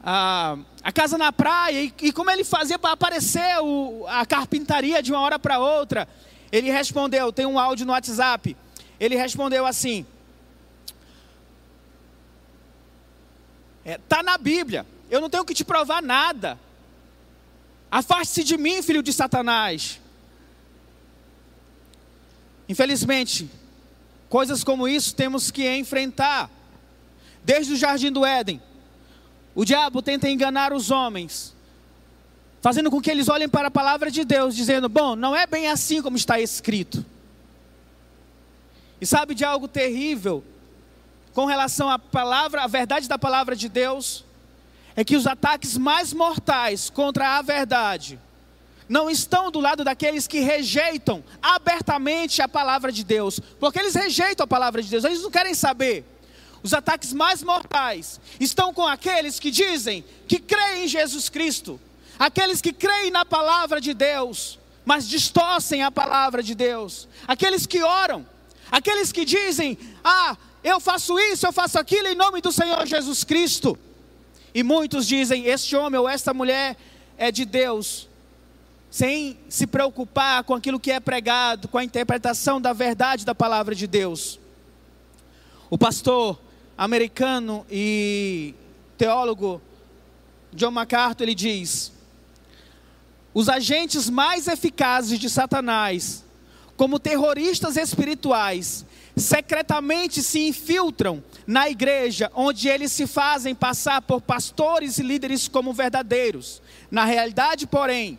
a, 0.03 0.57
a, 0.83 0.91
casa 0.91 1.17
na 1.17 1.31
praia 1.31 1.83
e, 1.83 1.93
e 2.01 2.11
como 2.11 2.31
ele 2.31 2.43
fazia 2.43 2.79
para 2.79 2.91
aparecer 2.91 3.59
o, 3.61 4.05
a 4.07 4.25
carpintaria 4.25 5.01
de 5.01 5.11
uma 5.11 5.21
hora 5.21 5.39
para 5.39 5.59
outra. 5.59 6.07
Ele 6.51 6.69
respondeu, 6.71 7.31
tem 7.31 7.45
um 7.45 7.59
áudio 7.59 7.85
no 7.85 7.91
WhatsApp. 7.91 8.55
Ele 8.99 9.15
respondeu 9.15 9.65
assim: 9.65 10.05
é, 13.85 13.99
na 14.23 14.37
Bíblia. 14.37 14.85
Eu 15.09 15.21
não 15.21 15.29
tenho 15.29 15.45
que 15.45 15.53
te 15.53 15.63
provar 15.63 16.01
nada. 16.01 16.59
Afaste-se 17.89 18.43
de 18.43 18.57
mim, 18.57 18.81
filho 18.81 19.01
de 19.01 19.13
Satanás. 19.13 20.01
Infelizmente, 22.67 23.49
coisas 24.27 24.61
como 24.61 24.87
isso 24.87 25.15
temos 25.15 25.49
que 25.49 25.65
enfrentar. 25.77 26.49
Desde 27.45 27.71
o 27.71 27.77
jardim 27.77 28.11
do 28.11 28.25
Éden, 28.25 28.61
o 29.57 29.65
diabo 29.65 30.01
tenta 30.01 30.29
enganar 30.29 30.71
os 30.71 30.89
homens, 30.89 31.53
fazendo 32.61 32.89
com 32.89 33.01
que 33.01 33.11
eles 33.11 33.27
olhem 33.27 33.49
para 33.49 33.67
a 33.67 33.71
palavra 33.71 34.09
de 34.09 34.23
Deus, 34.23 34.55
dizendo: 34.55 34.87
Bom, 34.87 35.17
não 35.17 35.35
é 35.35 35.45
bem 35.45 35.67
assim 35.67 36.01
como 36.01 36.15
está 36.15 36.39
escrito. 36.39 37.05
E 39.01 39.05
sabe 39.05 39.35
de 39.35 39.43
algo 39.43 39.67
terrível? 39.67 40.41
com 41.37 41.45
relação 41.45 41.87
à 41.87 41.99
palavra, 41.99 42.63
à 42.63 42.67
verdade 42.67 43.07
da 43.07 43.19
palavra 43.19 43.55
de 43.55 43.69
Deus, 43.69 44.25
é 44.95 45.03
que 45.03 45.15
os 45.15 45.27
ataques 45.27 45.77
mais 45.77 46.11
mortais 46.11 46.89
contra 46.89 47.37
a 47.37 47.43
verdade 47.43 48.19
não 48.89 49.07
estão 49.07 49.51
do 49.51 49.59
lado 49.59 49.83
daqueles 49.83 50.25
que 50.25 50.39
rejeitam 50.39 51.23
abertamente 51.39 52.41
a 52.41 52.47
palavra 52.47 52.91
de 52.91 53.03
Deus, 53.03 53.39
porque 53.59 53.77
eles 53.77 53.93
rejeitam 53.93 54.45
a 54.45 54.47
palavra 54.47 54.81
de 54.81 54.89
Deus, 54.89 55.03
eles 55.03 55.21
não 55.21 55.29
querem 55.29 55.53
saber. 55.53 56.03
Os 56.67 56.73
ataques 56.73 57.13
mais 57.13 57.41
mortais, 57.41 58.19
estão 58.41 58.73
com 58.73 58.85
aqueles 58.85 59.39
que 59.39 59.49
dizem 59.49 60.03
que 60.27 60.37
creem 60.37 60.83
em 60.83 60.87
Jesus 60.87 61.29
Cristo, 61.29 61.79
aqueles 62.19 62.59
que 62.59 62.73
creem 62.73 63.09
na 63.09 63.23
palavra 63.23 63.79
de 63.79 63.93
Deus, 63.93 64.59
mas 64.83 65.07
distorcem 65.07 65.81
a 65.81 65.89
palavra 65.89 66.43
de 66.43 66.53
Deus, 66.53 67.07
aqueles 67.25 67.65
que 67.65 67.81
oram, 67.81 68.27
aqueles 68.69 69.13
que 69.13 69.23
dizem: 69.23 69.77
Ah, 70.03 70.35
eu 70.61 70.79
faço 70.81 71.17
isso, 71.17 71.47
eu 71.47 71.53
faço 71.53 71.79
aquilo 71.79 72.09
em 72.09 72.15
nome 72.15 72.41
do 72.41 72.51
Senhor 72.51 72.85
Jesus 72.85 73.23
Cristo. 73.23 73.77
E 74.53 74.61
muitos 74.61 75.07
dizem: 75.07 75.45
Este 75.45 75.73
homem 75.73 75.99
ou 75.99 76.09
esta 76.09 76.33
mulher 76.33 76.75
é 77.17 77.31
de 77.31 77.45
Deus, 77.45 78.09
sem 78.91 79.39
se 79.47 79.65
preocupar 79.65 80.43
com 80.43 80.53
aquilo 80.53 80.81
que 80.81 80.91
é 80.91 80.99
pregado, 80.99 81.69
com 81.69 81.77
a 81.77 81.83
interpretação 81.83 82.59
da 82.59 82.73
verdade 82.73 83.25
da 83.25 83.33
palavra 83.33 83.73
de 83.73 83.87
Deus. 83.87 84.37
O 85.69 85.77
pastor 85.77 86.37
americano 86.77 87.65
e 87.69 88.53
teólogo 88.97 89.61
John 90.53 90.71
MacArthur 90.71 91.23
ele 91.23 91.35
diz: 91.35 91.91
os 93.33 93.49
agentes 93.49 94.09
mais 94.09 94.47
eficazes 94.47 95.19
de 95.19 95.29
Satanás, 95.29 96.23
como 96.75 96.99
terroristas 96.99 97.77
espirituais, 97.77 98.85
secretamente 99.15 100.21
se 100.21 100.47
infiltram 100.47 101.23
na 101.45 101.69
igreja, 101.69 102.31
onde 102.35 102.67
eles 102.67 102.91
se 102.91 103.07
fazem 103.07 103.55
passar 103.55 104.01
por 104.01 104.21
pastores 104.21 104.97
e 104.97 105.03
líderes 105.03 105.47
como 105.47 105.73
verdadeiros. 105.73 106.61
Na 106.89 107.03
realidade, 107.05 107.65
porém, 107.65 108.17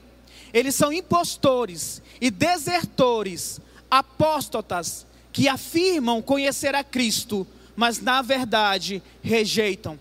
eles 0.53 0.75
são 0.75 0.93
impostores 0.93 2.03
e 2.21 2.31
desertores, 2.31 3.61
apóstatas, 3.91 5.07
que 5.33 5.49
afirmam 5.49 6.21
conhecer 6.21 6.75
a 6.75 6.83
Cristo, 6.83 7.47
mas 7.79 8.01
na 8.01 8.23
verdade 8.23 9.01
rejeitam. 9.23 9.97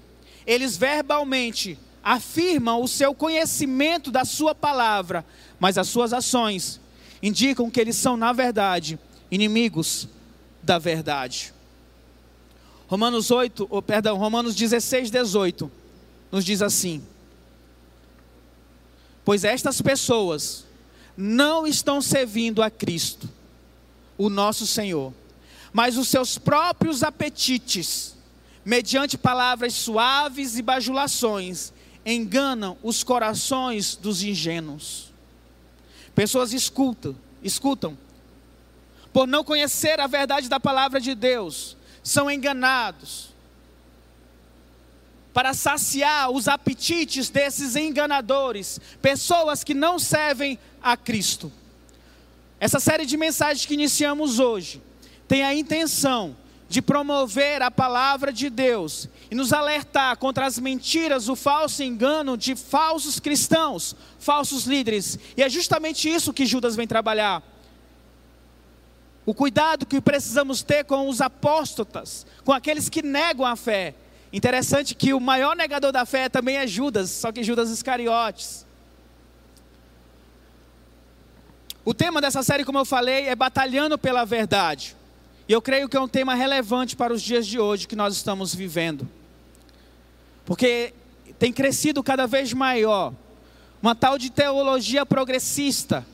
Eles 0.47 0.75
verbalmente 0.75 1.77
afirmam 2.03 2.81
o 2.81 2.87
seu 2.87 3.13
conhecimento 3.13 4.09
da 4.09 4.25
Sua 4.25 4.55
palavra, 4.55 5.23
mas 5.59 5.77
as 5.77 5.87
suas 5.87 6.11
ações 6.11 6.81
indicam 7.21 7.69
que 7.69 7.79
eles 7.79 7.95
são, 7.95 8.17
na 8.17 8.33
verdade, 8.33 8.97
inimigos 9.29 10.07
da 10.63 10.79
verdade. 10.79 11.53
Romanos 12.87 13.29
8, 13.29 13.67
oh, 13.69 13.79
perdão, 13.79 14.17
Romanos 14.17 14.55
16, 14.55 15.11
18, 15.11 15.71
nos 16.31 16.43
diz 16.43 16.63
assim: 16.63 17.03
Pois 19.23 19.43
estas 19.43 19.83
pessoas 19.83 20.65
não 21.15 21.67
estão 21.67 22.01
servindo 22.01 22.63
a 22.63 22.71
Cristo, 22.71 23.29
o 24.17 24.31
nosso 24.31 24.65
Senhor, 24.65 25.13
mas 25.77 25.95
os 25.95 26.07
seus 26.07 26.39
próprios 26.39 27.03
apetites, 27.03 28.15
mediante 28.65 29.15
palavras 29.15 29.75
suaves 29.75 30.57
e 30.57 30.63
bajulações, 30.63 31.71
enganam 32.03 32.75
os 32.81 33.03
corações 33.03 33.95
dos 33.95 34.23
ingênuos. 34.23 35.13
Pessoas 36.15 36.51
escutam, 36.51 37.15
escutam, 37.43 37.95
por 39.13 39.27
não 39.27 39.43
conhecer 39.43 39.99
a 39.99 40.07
verdade 40.07 40.49
da 40.49 40.59
palavra 40.59 40.99
de 40.99 41.13
Deus, 41.13 41.77
são 42.01 42.31
enganados 42.31 43.29
para 45.31 45.53
saciar 45.53 46.31
os 46.31 46.47
apetites 46.47 47.29
desses 47.29 47.75
enganadores, 47.75 48.81
pessoas 48.99 49.63
que 49.63 49.75
não 49.75 49.99
servem 49.99 50.57
a 50.81 50.97
Cristo. 50.97 51.53
Essa 52.59 52.79
série 52.79 53.05
de 53.05 53.15
mensagens 53.15 53.63
que 53.63 53.75
iniciamos 53.75 54.39
hoje 54.39 54.86
tem 55.27 55.43
a 55.43 55.53
intenção 55.53 56.35
de 56.69 56.81
promover 56.81 57.61
a 57.61 57.71
palavra 57.71 58.31
de 58.31 58.49
Deus 58.49 59.07
e 59.31 59.35
nos 59.35 59.53
alertar 59.53 60.17
contra 60.17 60.45
as 60.45 60.59
mentiras, 60.59 61.29
o 61.29 61.35
falso 61.35 61.81
engano 61.83 62.37
de 62.37 62.55
falsos 62.55 63.19
cristãos, 63.19 63.95
falsos 64.19 64.65
líderes. 64.65 65.17
E 65.35 65.43
é 65.43 65.49
justamente 65.49 66.09
isso 66.09 66.33
que 66.33 66.45
Judas 66.45 66.75
vem 66.75 66.87
trabalhar. 66.87 67.41
O 69.25 69.33
cuidado 69.33 69.85
que 69.85 69.99
precisamos 69.99 70.63
ter 70.63 70.85
com 70.85 71.09
os 71.09 71.21
apóstotas, 71.21 72.25
com 72.43 72.51
aqueles 72.51 72.89
que 72.89 73.01
negam 73.01 73.45
a 73.45 73.55
fé 73.55 73.93
Interessante 74.31 74.93
que 74.93 75.13
o 75.13 75.19
maior 75.19 75.55
negador 75.55 75.91
da 75.91 76.05
fé 76.05 76.27
também 76.27 76.57
é 76.57 76.67
Judas, 76.67 77.09
só 77.09 77.31
que 77.31 77.43
Judas 77.43 77.69
Iscariotes. 77.69 78.65
O 81.85 81.93
tema 81.93 82.19
dessa 82.19 82.43
série, 82.43 82.65
como 82.65 82.77
eu 82.77 82.85
falei, 82.85 83.27
é 83.27 83.35
batalhando 83.35 83.97
pela 83.97 84.25
verdade. 84.25 84.96
E 85.47 85.53
eu 85.53 85.61
creio 85.61 85.87
que 85.87 85.95
é 85.95 86.01
um 86.01 86.07
tema 86.07 86.35
relevante 86.35 86.95
para 86.95 87.13
os 87.13 87.21
dias 87.21 87.47
de 87.47 87.57
hoje 87.57 87.87
que 87.87 87.95
nós 87.95 88.15
estamos 88.15 88.53
vivendo. 88.53 89.07
Porque 90.45 90.93
tem 91.39 91.53
crescido 91.53 92.03
cada 92.03 92.27
vez 92.27 92.51
maior 92.51 93.13
uma 93.81 93.95
tal 93.95 94.17
de 94.17 94.29
teologia 94.29 95.05
progressista, 95.05 96.05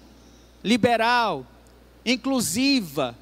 liberal, 0.63 1.45
inclusiva, 2.05 3.15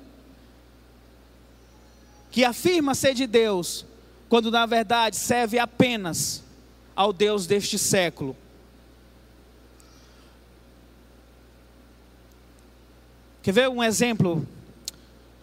que 2.31 2.43
afirma 2.43 2.95
ser 2.95 3.13
de 3.13 3.27
Deus, 3.27 3.85
quando 4.27 4.49
na 4.49 4.65
verdade 4.65 5.15
serve 5.15 5.59
apenas 5.59 6.43
ao 6.95 7.13
Deus 7.13 7.45
deste 7.45 7.77
século. 7.77 8.35
Quer 13.43 13.51
ver 13.51 13.69
um 13.69 13.83
exemplo? 13.83 14.45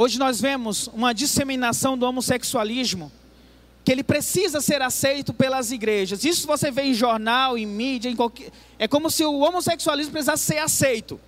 Hoje 0.00 0.16
nós 0.16 0.40
vemos 0.40 0.86
uma 0.94 1.12
disseminação 1.12 1.98
do 1.98 2.06
homossexualismo, 2.06 3.10
que 3.84 3.90
ele 3.90 4.04
precisa 4.04 4.60
ser 4.60 4.80
aceito 4.80 5.34
pelas 5.34 5.72
igrejas. 5.72 6.24
Isso 6.24 6.46
você 6.46 6.70
vê 6.70 6.82
em 6.82 6.94
jornal, 6.94 7.58
em 7.58 7.66
mídia, 7.66 8.08
em 8.08 8.14
qualquer... 8.14 8.52
é 8.78 8.86
como 8.86 9.10
se 9.10 9.24
o 9.24 9.40
homossexualismo 9.40 10.12
precisasse 10.12 10.44
ser 10.44 10.58
aceito. 10.58 11.20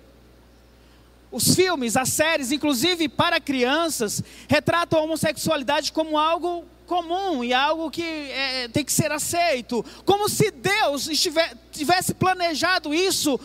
Os 1.29 1.53
filmes, 1.53 1.97
as 1.97 2.09
séries, 2.09 2.49
inclusive 2.53 3.09
para 3.09 3.41
crianças, 3.41 4.23
retratam 4.47 4.99
a 4.99 5.03
homossexualidade 5.03 5.91
como 5.91 6.17
algo 6.17 6.63
comum 6.87 7.43
e 7.43 7.53
algo 7.53 7.91
que 7.91 8.03
é, 8.03 8.69
tem 8.69 8.85
que 8.85 8.93
ser 8.93 9.11
aceito. 9.11 9.83
Como 10.05 10.29
se 10.29 10.49
Deus 10.49 11.09
estiver, 11.09 11.57
tivesse 11.73 12.13
planejado 12.13 12.93
isso 12.93 13.37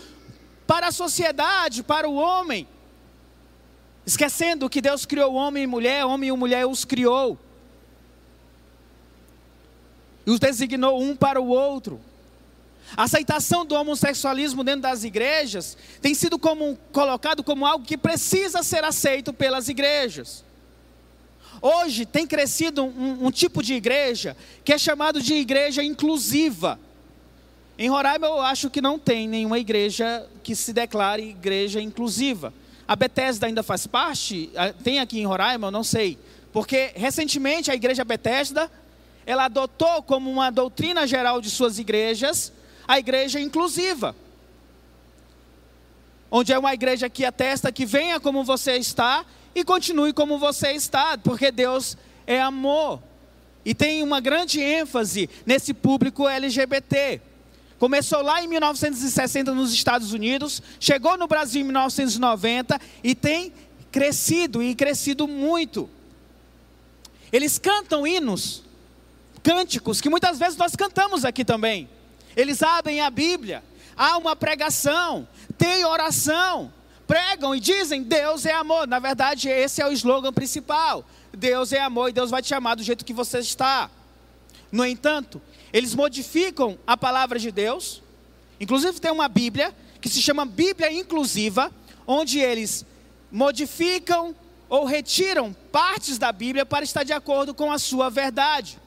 para 0.68 0.87
a 0.87 0.92
sociedade, 0.92 1.83
para 1.83 2.09
o 2.09 2.14
homem. 2.14 2.68
Esquecendo 4.07 4.71
que 4.71 4.81
Deus 4.81 5.05
criou 5.05 5.35
homem 5.35 5.65
e 5.65 5.67
mulher, 5.67 6.05
homem 6.05 6.29
e 6.29 6.33
mulher 6.33 6.65
os 6.65 6.85
criou. 6.85 7.37
E 10.25 10.31
os 10.31 10.39
designou 10.39 11.03
um 11.03 11.17
para 11.17 11.41
o 11.41 11.49
outro. 11.49 12.01
A 12.97 13.03
aceitação 13.03 13.67
do 13.67 13.75
homossexualismo 13.75 14.63
dentro 14.63 14.83
das 14.83 15.03
igrejas 15.03 15.77
tem 16.01 16.15
sido 16.15 16.39
como, 16.39 16.79
colocado 16.93 17.43
como 17.43 17.67
algo 17.67 17.85
que 17.85 17.97
precisa 17.97 18.63
ser 18.63 18.85
aceito 18.85 19.33
pelas 19.33 19.69
igrejas. 19.69 20.45
Hoje 21.61 22.07
tem 22.07 22.29
crescido 22.29 22.85
um, 22.85 23.27
um 23.27 23.31
tipo 23.33 23.61
de 23.61 23.75
igreja 23.75 24.37
que 24.65 24.73
é 24.73 24.79
chamado 24.79 25.21
de 25.21 25.35
igreja 25.35 25.83
inclusiva. 25.83 26.79
Em 27.77 27.89
Roraima 27.89 28.27
eu 28.29 28.41
acho 28.41 28.71
que 28.71 28.81
não 28.81 29.01
tem 29.01 29.27
nenhuma 29.27 29.59
igreja 29.59 30.25
que 30.45 30.55
se 30.55 30.73
declare 30.73 31.31
igreja 31.31 31.81
inclusiva. 31.81 32.55
A 32.88 32.95
Bethesda 32.95 33.47
ainda 33.47 33.62
faz 33.62 33.87
parte? 33.87 34.50
Tem 34.83 35.00
aqui 35.00 35.21
em 35.21 35.26
Roraima? 35.26 35.66
Eu 35.69 35.73
não 35.73 35.85
sei. 35.85 36.19
Porque 36.52 36.93
recentemente 36.95 37.71
a 37.71 37.75
igreja 37.75 38.05
Bethesda, 38.05 38.71
ela 39.26 39.47
adotou 39.47 40.02
como 40.02 40.31
uma 40.31 40.50
doutrina 40.50 41.07
geral 41.07 41.40
de 41.40 41.50
suas 41.50 41.78
igrejas, 41.78 42.52
a 42.87 42.99
igreja 42.99 43.40
inclusiva. 43.40 44.14
Onde 46.31 46.52
é 46.52 46.59
uma 46.59 46.73
igreja 46.75 47.09
que 47.09 47.25
atesta 47.25 47.73
que 47.73 47.85
venha 47.85 48.21
como 48.21 48.45
você 48.45 48.76
está 48.76 49.25
e 49.55 49.64
continue 49.64 50.12
como 50.12 50.38
você 50.38 50.73
está, 50.73 51.19
porque 51.19 51.50
Deus 51.50 51.97
é 52.26 52.40
amor. 52.40 53.02
E 53.64 53.75
tem 53.75 54.02
uma 54.02 54.21
grande 54.21 54.61
ênfase 54.61 55.28
nesse 55.45 55.75
público 55.75 56.28
LGBT. 56.28 57.21
Começou 57.78 58.23
lá 58.23 58.42
em 58.42 58.49
1960 58.49 59.52
nos 59.52 59.73
Estados 59.73 60.12
Unidos, 60.12 60.62
chegou 60.80 61.18
no 61.18 61.26
Brasil 61.26 61.61
em 61.61 61.64
1990 61.64 62.80
e 63.04 63.14
tem 63.14 63.52
crescido 63.92 64.62
e 64.62 64.75
crescido 64.75 65.28
muito. 65.28 65.88
Eles 67.30 67.59
cantam 67.59 68.06
hinos, 68.06 68.62
cânticos 69.42 70.00
que 70.00 70.09
muitas 70.09 70.38
vezes 70.38 70.56
nós 70.56 70.75
cantamos 70.75 71.25
aqui 71.25 71.45
também. 71.45 71.88
Eles 72.35 72.62
abrem 72.62 73.00
a 73.00 73.11
Bíblia, 73.11 73.62
há 73.97 74.16
uma 74.16 74.35
pregação, 74.35 75.28
tem 75.59 75.85
oração, 75.85 76.73
pregam 77.06 77.54
e 77.54 77.61
dizem: 77.61 78.02
Deus 78.02 78.47
é 78.47 78.52
amor. 78.52 78.87
Na 78.87 78.99
verdade, 78.99 79.49
esse 79.49 79.80
é 79.80 79.87
o 79.87 79.92
slogan 79.92 80.33
principal. 80.33 81.04
Deus 81.33 81.73
é 81.73 81.80
amor 81.80 82.09
e 82.09 82.12
Deus 82.12 82.30
vai 82.30 82.42
te 82.42 82.54
amar 82.54 82.76
do 82.76 82.83
jeito 82.83 83.04
que 83.04 83.12
você 83.12 83.38
está. 83.38 83.90
No 84.73 84.85
entanto, 84.85 85.40
eles 85.73 85.94
modificam 85.94 86.78
a 86.87 86.96
palavra 86.96 87.38
de 87.38 87.50
Deus. 87.50 88.02
Inclusive, 88.61 89.00
tem 89.00 89.11
uma 89.11 89.28
Bíblia 89.28 89.75
que 90.00 90.08
se 90.08 90.23
chama 90.23 90.44
Bíblia 90.44 90.92
Inclusiva, 90.92 91.73
onde 92.06 92.38
eles 92.38 92.85
modificam 93.30 94.35
ou 94.68 94.85
retiram 94.85 95.54
partes 95.73 96.18
da 96.18 96.32
Bíblia 96.32 96.66
para 96.66 96.85
estar 96.85 97.02
de 97.02 97.12
acordo 97.12 97.54
com 97.54 97.70
a 97.70 97.78
sua 97.78 98.11
verdade. 98.11 98.78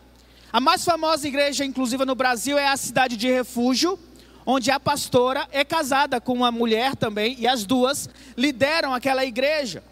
A 0.52 0.60
mais 0.60 0.84
famosa 0.84 1.28
igreja 1.28 1.64
inclusiva 1.64 2.06
no 2.06 2.16
Brasil 2.16 2.58
é 2.58 2.68
a 2.68 2.76
Cidade 2.76 3.16
de 3.16 3.28
Refúgio, 3.28 4.00
onde 4.46 4.72
a 4.72 4.80
pastora 4.80 5.48
é 5.52 5.64
casada 5.64 6.20
com 6.20 6.34
uma 6.34 6.52
mulher 6.52 6.96
também, 6.96 7.36
e 7.38 7.48
as 7.48 7.66
duas 7.66 8.10
lideram 8.36 8.94
aquela 8.94 9.24
igreja. 9.24 9.84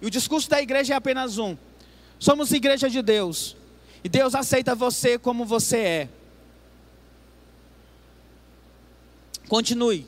E 0.00 0.06
o 0.06 0.10
discurso 0.10 0.48
da 0.48 0.60
igreja 0.60 0.94
é 0.94 0.96
apenas 0.96 1.36
um: 1.36 1.56
somos 2.18 2.50
igreja 2.52 2.88
de 2.88 3.02
Deus, 3.02 3.56
e 4.02 4.08
Deus 4.08 4.34
aceita 4.34 4.74
você 4.74 5.18
como 5.18 5.44
você 5.44 5.78
é. 5.78 6.08
Continue, 9.48 10.06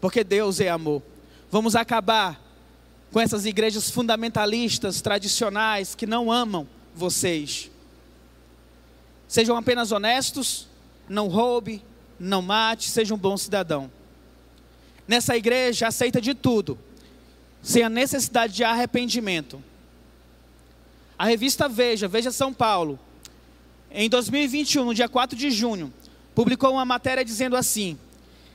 porque 0.00 0.24
Deus 0.24 0.60
é 0.60 0.68
amor. 0.68 1.02
Vamos 1.50 1.76
acabar 1.76 2.40
com 3.12 3.20
essas 3.20 3.44
igrejas 3.44 3.90
fundamentalistas, 3.90 5.02
tradicionais, 5.02 5.94
que 5.94 6.06
não 6.06 6.32
amam 6.32 6.66
vocês. 6.94 7.70
Sejam 9.28 9.56
apenas 9.56 9.92
honestos, 9.92 10.66
não 11.08 11.28
roube, 11.28 11.82
não 12.18 12.40
mate, 12.40 12.88
seja 12.88 13.14
um 13.14 13.18
bom 13.18 13.36
cidadão. 13.36 13.90
Nessa 15.06 15.36
igreja 15.36 15.88
aceita 15.88 16.20
de 16.20 16.32
tudo, 16.32 16.78
sem 17.62 17.82
a 17.82 17.88
necessidade 17.88 18.54
de 18.54 18.64
arrependimento. 18.64 19.62
A 21.18 21.26
revista 21.26 21.68
Veja, 21.68 22.08
Veja 22.08 22.30
São 22.30 22.52
Paulo, 22.52 22.98
em 23.90 24.08
2021, 24.08 24.84
no 24.84 24.94
dia 24.94 25.08
4 25.08 25.36
de 25.36 25.50
junho, 25.50 25.92
publicou 26.34 26.72
uma 26.72 26.84
matéria 26.84 27.24
dizendo 27.24 27.56
assim: 27.56 27.98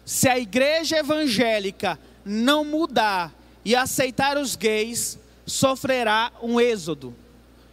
se 0.07 0.29
a 0.29 0.39
igreja 0.39 0.99
evangélica 0.99 1.99
não 2.23 2.63
mudar 2.63 3.35
e 3.65 3.75
aceitar 3.75 4.37
os 4.37 4.55
gays, 4.55 5.19
sofrerá 5.45 6.31
um 6.41 6.61
êxodo. 6.61 7.13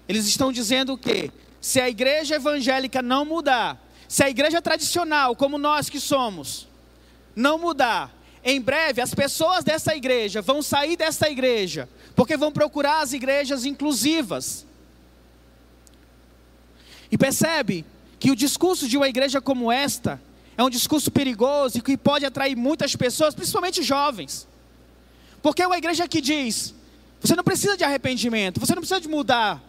Eles 0.09 0.26
estão 0.26 0.50
dizendo 0.50 0.99
que 0.99 1.31
se 1.61 1.81
a 1.81 1.88
igreja 1.88 2.35
evangélica 2.35 3.00
não 3.00 3.25
mudar, 3.25 3.81
se 4.09 4.25
a 4.25 4.29
igreja 4.29 4.61
tradicional, 4.61 5.37
como 5.37 5.59
nós 5.59 5.88
que 5.88 6.00
somos, 6.00 6.67
não 7.37 7.57
mudar, 7.57 8.12
em 8.43 8.61
breve 8.61 9.00
as 9.00 9.14
pessoas 9.14 9.62
dessa 9.62 9.95
igreja 9.95 10.43
vão 10.43 10.61
sair 10.61 10.97
dessa 10.97 11.31
igreja, 11.31 11.88
porque 12.17 12.37
vão 12.37 12.50
procurar 12.50 13.00
as 13.00 13.12
igrejas 13.12 13.64
inclusivas. 13.64 14.67
E 17.12 17.17
percebe 17.17 17.85
que 18.19 18.33
o 18.33 18.37
discurso 18.37 18.88
de 18.88 18.97
uma 18.97 19.09
igreja 19.09 19.41
como 19.41 19.71
esta 19.71 20.21
é 20.56 20.62
um 20.62 20.70
discurso 20.70 21.11
perigoso 21.11 21.78
e 21.78 21.80
que 21.80 21.96
pode 21.96 22.25
atrair 22.25 22.56
muitas 22.56 22.94
pessoas, 22.94 23.34
principalmente 23.34 23.82
jovens. 23.82 24.46
Porque 25.42 25.62
é 25.62 25.66
uma 25.66 25.78
igreja 25.78 26.06
que 26.08 26.20
diz: 26.20 26.75
você 27.20 27.34
não 27.34 27.44
precisa 27.44 27.76
de 27.76 27.84
arrependimento, 27.84 28.61
você 28.61 28.75
não 28.75 28.80
precisa 28.80 29.00
de 29.00 29.08
mudar 29.08 29.62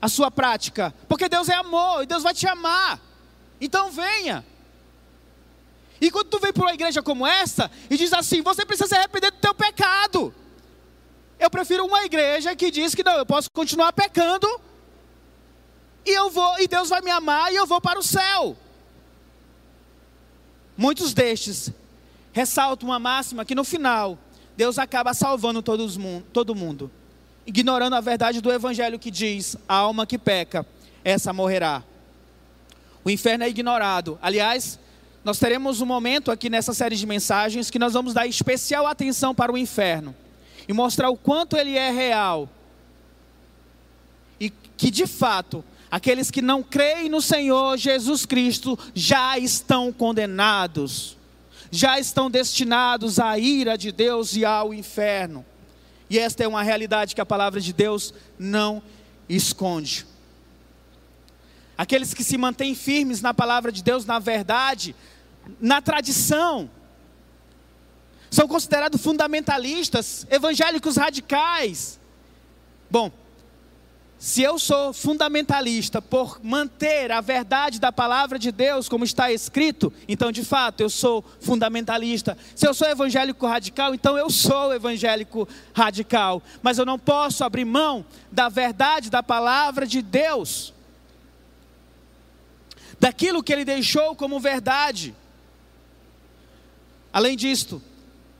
a 0.00 0.08
sua 0.08 0.30
prática, 0.30 0.94
porque 1.08 1.28
Deus 1.28 1.48
é 1.48 1.54
amor 1.54 2.02
e 2.02 2.06
Deus 2.06 2.22
vai 2.22 2.34
te 2.34 2.46
amar. 2.46 3.00
Então 3.60 3.90
venha. 3.90 4.44
E 6.00 6.10
quando 6.10 6.28
tu 6.28 6.38
vem 6.38 6.52
para 6.52 6.64
uma 6.64 6.74
igreja 6.74 7.02
como 7.02 7.26
essa 7.26 7.70
e 7.88 7.96
diz 7.96 8.12
assim: 8.12 8.42
você 8.42 8.64
precisa 8.64 8.88
se 8.88 8.94
arrepender 8.94 9.30
do 9.30 9.38
teu 9.38 9.54
pecado. 9.54 10.34
Eu 11.38 11.50
prefiro 11.50 11.84
uma 11.84 12.04
igreja 12.04 12.54
que 12.54 12.70
diz 12.70 12.94
que 12.94 13.02
não, 13.02 13.16
eu 13.16 13.26
posso 13.26 13.48
continuar 13.52 13.92
pecando 13.92 14.48
e 16.06 16.10
eu 16.10 16.30
vou 16.30 16.58
e 16.60 16.68
Deus 16.68 16.88
vai 16.88 17.00
me 17.00 17.10
amar 17.10 17.52
e 17.52 17.56
eu 17.56 17.66
vou 17.66 17.80
para 17.80 17.98
o 17.98 18.02
céu. 18.02 18.56
Muitos 20.76 21.14
destes 21.14 21.72
ressaltam 22.32 22.88
uma 22.88 22.98
máxima 22.98 23.44
que 23.44 23.54
no 23.54 23.64
final 23.64 24.18
Deus 24.56 24.78
acaba 24.78 25.14
salvando 25.14 25.62
todos, 25.62 25.98
todo 26.32 26.54
mundo, 26.54 26.90
ignorando 27.46 27.94
a 27.94 28.00
verdade 28.00 28.40
do 28.40 28.52
Evangelho 28.52 28.98
que 28.98 29.10
diz: 29.10 29.56
a 29.68 29.74
alma 29.76 30.06
que 30.06 30.18
peca, 30.18 30.66
essa 31.04 31.32
morrerá. 31.32 31.82
O 33.04 33.10
inferno 33.10 33.44
é 33.44 33.48
ignorado. 33.48 34.18
Aliás, 34.22 34.78
nós 35.24 35.38
teremos 35.38 35.80
um 35.80 35.86
momento 35.86 36.30
aqui 36.30 36.50
nessa 36.50 36.72
série 36.72 36.96
de 36.96 37.06
mensagens 37.06 37.70
que 37.70 37.78
nós 37.78 37.92
vamos 37.92 38.14
dar 38.14 38.26
especial 38.26 38.86
atenção 38.86 39.34
para 39.34 39.52
o 39.52 39.58
inferno 39.58 40.14
e 40.66 40.72
mostrar 40.72 41.10
o 41.10 41.16
quanto 41.16 41.56
ele 41.56 41.76
é 41.76 41.90
real. 41.90 42.48
E 44.40 44.50
que 44.50 44.90
de 44.90 45.06
fato 45.06 45.64
Aqueles 45.94 46.28
que 46.28 46.42
não 46.42 46.60
creem 46.60 47.08
no 47.08 47.22
Senhor 47.22 47.76
Jesus 47.76 48.26
Cristo 48.26 48.76
já 48.92 49.38
estão 49.38 49.92
condenados, 49.92 51.16
já 51.70 52.00
estão 52.00 52.28
destinados 52.28 53.20
à 53.20 53.38
ira 53.38 53.78
de 53.78 53.92
Deus 53.92 54.34
e 54.34 54.44
ao 54.44 54.74
inferno. 54.74 55.46
E 56.10 56.18
esta 56.18 56.42
é 56.42 56.48
uma 56.48 56.64
realidade 56.64 57.14
que 57.14 57.20
a 57.20 57.24
palavra 57.24 57.60
de 57.60 57.72
Deus 57.72 58.12
não 58.36 58.82
esconde. 59.28 60.04
Aqueles 61.78 62.12
que 62.12 62.24
se 62.24 62.36
mantêm 62.36 62.74
firmes 62.74 63.20
na 63.20 63.32
palavra 63.32 63.70
de 63.70 63.80
Deus, 63.80 64.04
na 64.04 64.18
verdade, 64.18 64.96
na 65.60 65.80
tradição, 65.80 66.68
são 68.32 68.48
considerados 68.48 69.00
fundamentalistas, 69.00 70.26
evangélicos 70.28 70.96
radicais. 70.96 72.00
Bom, 72.90 73.12
se 74.18 74.42
eu 74.42 74.58
sou 74.58 74.92
fundamentalista 74.92 76.00
por 76.00 76.40
manter 76.42 77.12
a 77.12 77.20
verdade 77.20 77.78
da 77.78 77.92
palavra 77.92 78.38
de 78.38 78.50
Deus 78.50 78.88
como 78.88 79.04
está 79.04 79.30
escrito, 79.30 79.92
então 80.08 80.32
de 80.32 80.42
fato 80.42 80.80
eu 80.80 80.88
sou 80.88 81.22
fundamentalista. 81.40 82.36
Se 82.54 82.66
eu 82.66 82.72
sou 82.72 82.88
evangélico 82.88 83.46
radical, 83.46 83.94
então 83.94 84.16
eu 84.16 84.30
sou 84.30 84.72
evangélico 84.72 85.46
radical. 85.74 86.42
Mas 86.62 86.78
eu 86.78 86.86
não 86.86 86.98
posso 86.98 87.44
abrir 87.44 87.64
mão 87.64 88.04
da 88.32 88.48
verdade 88.48 89.10
da 89.10 89.22
palavra 89.22 89.86
de 89.86 90.00
Deus, 90.00 90.72
daquilo 92.98 93.42
que 93.42 93.52
Ele 93.52 93.64
deixou 93.64 94.16
como 94.16 94.40
verdade. 94.40 95.14
Além 97.12 97.36
disto, 97.36 97.82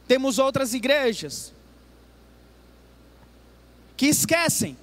temos 0.08 0.38
outras 0.38 0.72
igrejas 0.72 1.52
que 3.96 4.06
esquecem 4.06 4.76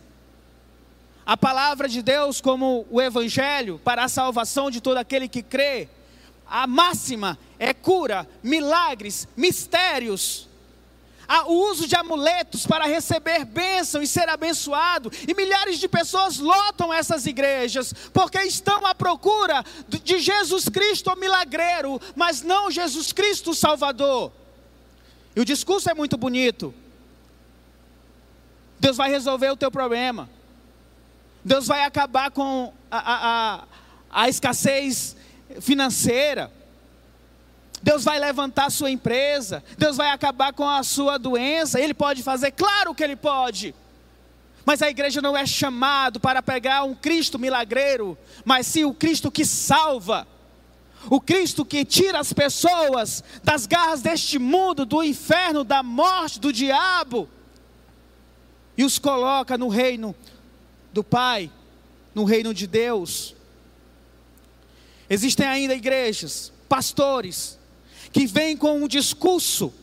a 1.32 1.38
palavra 1.38 1.88
de 1.88 2.02
Deus 2.02 2.42
como 2.42 2.86
o 2.92 3.02
evangelho 3.02 3.80
para 3.86 4.04
a 4.04 4.10
salvação 4.10 4.70
de 4.70 4.82
todo 4.82 4.98
aquele 4.98 5.30
que 5.30 5.42
crê. 5.42 5.88
A 6.46 6.68
máxima 6.68 7.40
é 7.58 7.74
cura, 7.74 8.28
milagres, 8.44 9.30
mistérios. 9.38 10.50
O 11.48 11.70
uso 11.70 11.88
de 11.88 11.96
amuletos 11.96 12.68
para 12.68 12.86
receber 12.86 13.46
bênção 13.46 14.04
e 14.04 14.08
ser 14.08 14.28
abençoado. 14.28 15.10
E 15.26 15.34
milhares 15.34 15.80
de 15.80 15.88
pessoas 15.88 16.38
lotam 16.38 16.92
essas 16.92 17.26
igrejas, 17.26 17.94
porque 18.12 18.42
estão 18.42 18.86
à 18.86 18.94
procura 18.94 19.64
de 19.88 20.20
Jesus 20.20 20.68
Cristo 20.68 21.16
milagreiro, 21.16 22.02
mas 22.14 22.42
não 22.42 22.70
Jesus 22.70 23.14
Cristo 23.14 23.56
Salvador. 23.56 24.34
E 25.34 25.40
o 25.40 25.46
discurso 25.46 25.90
é 25.90 25.94
muito 25.94 26.18
bonito. 26.18 26.74
Deus 28.82 28.98
vai 28.98 29.10
resolver 29.10 29.50
o 29.50 29.56
teu 29.56 29.72
problema. 29.72 30.41
Deus 31.44 31.68
vai 31.68 31.84
acabar 31.84 32.32
com 32.32 32.72
a, 32.90 33.00
a, 33.00 33.64
a 34.24 34.30
escassez 34.30 35.16
financeira. 35.60 36.52
Deus 37.82 38.04
vai 38.04 38.20
levantar 38.20 38.66
a 38.66 38.70
sua 38.70 38.92
empresa. 38.92 39.64
Deus 39.78 39.98
vai 39.98 40.12
acabar 40.12 40.54
com 40.54 40.68
a 40.68 40.84
sua 40.84 41.18
doença. 41.18 41.80
Ele 41.80 41.94
pode 41.94 42.22
fazer, 42.22 42.52
claro 42.52 42.94
que 42.94 43.04
ele 43.04 43.16
pode. 43.16 43.74
Mas 44.64 44.82
a 44.82 44.90
igreja 44.90 45.22
não 45.22 45.36
é 45.36 45.46
chamado 45.46 46.20
para 46.20 46.44
pegar 46.44 46.84
um 46.84 46.94
Cristo 46.94 47.40
milagreiro, 47.40 48.16
mas 48.46 48.68
sim 48.68 48.86
o 48.86 48.94
Cristo 48.94 49.32
que 49.32 49.44
salva. 49.44 50.28
O 51.10 51.20
Cristo 51.20 51.66
que 51.66 51.84
tira 51.84 52.20
as 52.20 52.32
pessoas 52.32 53.24
das 53.44 53.66
garras 53.66 54.04
deste 54.04 54.38
mundo, 54.38 54.86
do 54.86 55.04
inferno, 55.04 55.64
da 55.64 55.82
morte, 55.82 56.40
do 56.40 56.54
diabo, 56.54 57.28
e 58.78 58.84
os 58.84 59.00
coloca 59.00 59.58
no 59.58 59.68
reino 59.68 60.16
do 60.92 61.04
Pai, 61.04 61.52
no 62.14 62.24
reino 62.24 62.54
de 62.54 62.68
Deus. 62.68 63.36
Existem 65.10 65.48
ainda 65.48 65.76
igrejas, 65.76 66.52
pastores, 66.70 67.60
que 68.12 68.26
vêm 68.26 68.56
com 68.56 68.82
um 68.82 68.88
discurso 68.88 69.74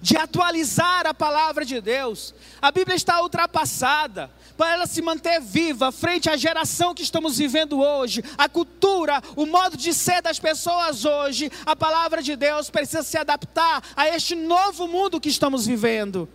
de 0.00 0.16
atualizar 0.16 1.06
a 1.06 1.14
palavra 1.14 1.64
de 1.64 1.80
Deus. 1.80 2.34
A 2.60 2.70
Bíblia 2.70 2.96
está 2.96 3.22
ultrapassada. 3.22 4.30
Para 4.56 4.74
ela 4.74 4.86
se 4.86 5.00
manter 5.00 5.40
viva 5.40 5.90
frente 5.90 6.28
à 6.28 6.36
geração 6.36 6.94
que 6.94 7.02
estamos 7.02 7.38
vivendo 7.38 7.80
hoje, 7.80 8.22
a 8.36 8.46
cultura, 8.48 9.22
o 9.34 9.46
modo 9.46 9.76
de 9.76 9.94
ser 9.94 10.20
das 10.20 10.38
pessoas 10.38 11.04
hoje, 11.04 11.50
a 11.64 11.74
palavra 11.74 12.22
de 12.22 12.36
Deus 12.36 12.68
precisa 12.68 13.02
se 13.02 13.16
adaptar 13.16 13.82
a 13.96 14.08
este 14.08 14.34
novo 14.34 14.86
mundo 14.86 15.20
que 15.20 15.30
estamos 15.30 15.66
vivendo. 15.66 16.28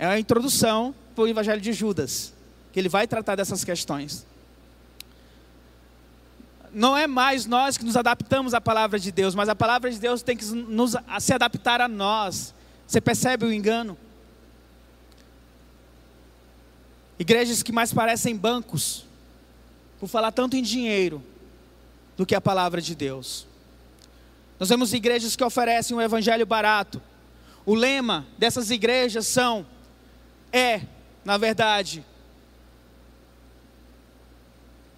É 0.00 0.06
a 0.06 0.18
introdução 0.18 0.94
para 1.14 1.24
o 1.24 1.28
Evangelho 1.28 1.60
de 1.60 1.74
Judas, 1.74 2.32
que 2.72 2.80
ele 2.80 2.88
vai 2.88 3.06
tratar 3.06 3.36
dessas 3.36 3.62
questões. 3.62 4.26
Não 6.72 6.96
é 6.96 7.06
mais 7.06 7.44
nós 7.44 7.76
que 7.76 7.84
nos 7.84 7.98
adaptamos 7.98 8.54
à 8.54 8.62
palavra 8.62 8.98
de 8.98 9.12
Deus, 9.12 9.34
mas 9.34 9.50
a 9.50 9.54
palavra 9.54 9.90
de 9.90 9.98
Deus 9.98 10.22
tem 10.22 10.38
que 10.38 10.44
nos, 10.46 10.96
se 11.20 11.34
adaptar 11.34 11.82
a 11.82 11.86
nós. 11.86 12.54
Você 12.86 12.98
percebe 12.98 13.44
o 13.44 13.52
engano? 13.52 13.94
Igrejas 17.18 17.62
que 17.62 17.70
mais 17.70 17.92
parecem 17.92 18.34
bancos 18.34 19.04
por 19.98 20.08
falar 20.08 20.32
tanto 20.32 20.56
em 20.56 20.62
dinheiro 20.62 21.22
do 22.16 22.24
que 22.24 22.34
a 22.34 22.40
palavra 22.40 22.80
de 22.80 22.94
Deus. 22.94 23.46
Nós 24.58 24.70
vemos 24.70 24.94
igrejas 24.94 25.36
que 25.36 25.44
oferecem 25.44 25.94
um 25.94 26.00
evangelho 26.00 26.46
barato. 26.46 27.02
O 27.66 27.74
lema 27.74 28.26
dessas 28.38 28.70
igrejas 28.70 29.26
são 29.26 29.66
é, 30.52 30.82
na 31.24 31.36
verdade, 31.36 32.04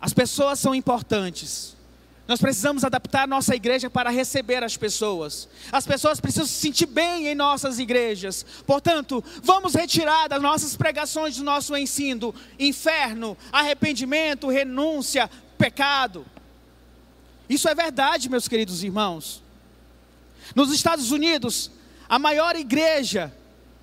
as 0.00 0.12
pessoas 0.12 0.58
são 0.58 0.74
importantes. 0.74 1.76
Nós 2.26 2.40
precisamos 2.40 2.84
adaptar 2.84 3.26
nossa 3.26 3.54
igreja 3.54 3.90
para 3.90 4.08
receber 4.08 4.62
as 4.62 4.76
pessoas. 4.76 5.48
As 5.70 5.86
pessoas 5.86 6.20
precisam 6.20 6.46
se 6.46 6.54
sentir 6.54 6.86
bem 6.86 7.26
em 7.26 7.34
nossas 7.34 7.78
igrejas. 7.78 8.46
Portanto, 8.66 9.22
vamos 9.42 9.74
retirar 9.74 10.28
das 10.28 10.40
nossas 10.40 10.76
pregações, 10.76 11.36
do 11.36 11.44
nosso 11.44 11.76
ensino, 11.76 12.34
inferno, 12.58 13.36
arrependimento, 13.52 14.48
renúncia, 14.48 15.28
pecado. 15.58 16.24
Isso 17.48 17.68
é 17.68 17.74
verdade, 17.74 18.30
meus 18.30 18.48
queridos 18.48 18.82
irmãos. 18.82 19.42
Nos 20.54 20.72
Estados 20.72 21.10
Unidos, 21.10 21.70
a 22.08 22.18
maior 22.18 22.56
igreja 22.56 23.32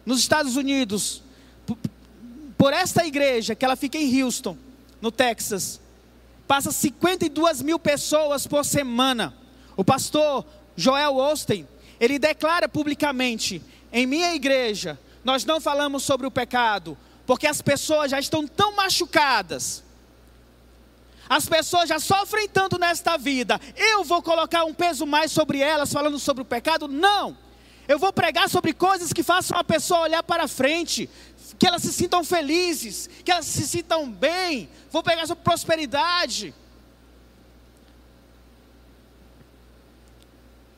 nos 0.06 0.20
Estados 0.20 0.56
Unidos, 0.56 1.22
por 2.60 2.74
esta 2.74 3.06
igreja, 3.06 3.56
que 3.56 3.64
ela 3.64 3.78
fica 3.78 3.98
em 3.98 4.22
Houston, 4.22 4.58
no 5.00 5.14
Texas, 5.14 5.80
passa 6.46 6.74
52 6.74 7.62
mil 7.62 7.80
pessoas 7.80 8.46
por 8.46 8.66
semana. 8.66 9.34
O 9.78 9.86
pastor 9.86 10.46
Joel 10.76 11.16
Osteen, 11.16 11.66
ele 12.02 12.20
declara 12.20 12.68
publicamente: 12.68 13.62
em 13.94 14.06
minha 14.06 14.36
igreja, 14.36 15.00
nós 15.24 15.46
não 15.46 15.62
falamos 15.62 16.04
sobre 16.04 16.28
o 16.28 16.32
pecado, 16.32 16.98
porque 17.26 17.48
as 17.48 17.62
pessoas 17.62 18.12
já 18.12 18.20
estão 18.20 18.46
tão 18.46 18.76
machucadas. 18.76 19.82
As 21.30 21.48
pessoas 21.48 21.88
já 21.88 21.98
sofrem 21.98 22.50
tanto 22.50 22.78
nesta 22.78 23.18
vida. 23.18 23.58
Eu 23.78 24.04
vou 24.04 24.22
colocar 24.22 24.66
um 24.66 24.74
peso 24.74 25.06
mais 25.06 25.32
sobre 25.32 25.60
elas 25.60 25.94
falando 25.94 26.20
sobre 26.20 26.42
o 26.42 26.46
pecado? 26.46 26.90
Não. 26.90 27.38
Eu 27.90 27.98
vou 27.98 28.14
pregar 28.14 28.48
sobre 28.48 28.72
coisas 28.72 29.12
que 29.12 29.24
façam 29.24 29.58
a 29.58 29.64
pessoa 29.64 30.02
olhar 30.02 30.22
para 30.22 30.48
frente, 30.48 31.10
que 31.60 31.68
elas 31.68 31.82
se 31.82 31.92
sintam 31.92 32.24
felizes, 32.24 33.10
que 33.24 33.30
elas 33.30 33.46
se 33.46 33.68
sintam 33.68 34.10
bem. 34.10 34.70
Vou 34.90 35.04
pegar 35.04 35.28
sobre 35.28 35.44
prosperidade. 35.44 36.54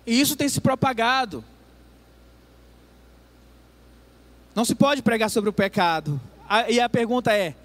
E 0.07 0.19
isso 0.19 0.35
tem 0.35 0.49
se 0.49 0.59
propagado. 0.59 1.45
Não 4.55 4.65
se 4.65 4.73
pode 4.73 5.03
pregar 5.03 5.29
sobre 5.29 5.51
o 5.51 5.53
pecado. 5.53 6.19
E 6.67 6.79
a 6.79 6.89
pergunta 6.89 7.31
é: 7.31 7.55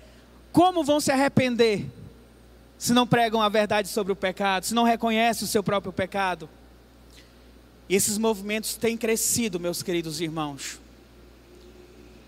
como 0.53 0.85
vão 0.85 1.01
se 1.01 1.11
arrepender 1.11 1.87
se 2.79 2.93
não 2.93 3.07
pregam 3.07 3.41
a 3.41 3.49
verdade 3.49 3.89
sobre 3.89 4.13
o 4.13 4.17
pecado, 4.17 4.67
se 4.67 4.75
não 4.75 4.85
reconhecem 4.85 5.47
o 5.47 5.49
seu 5.49 5.63
próprio 5.63 5.91
pecado? 5.91 6.51
E 7.89 7.95
esses 7.95 8.19
movimentos 8.19 8.75
têm 8.75 8.95
crescido, 8.95 9.59
meus 9.59 9.83
queridos 9.83 10.21
irmãos. 10.21 10.85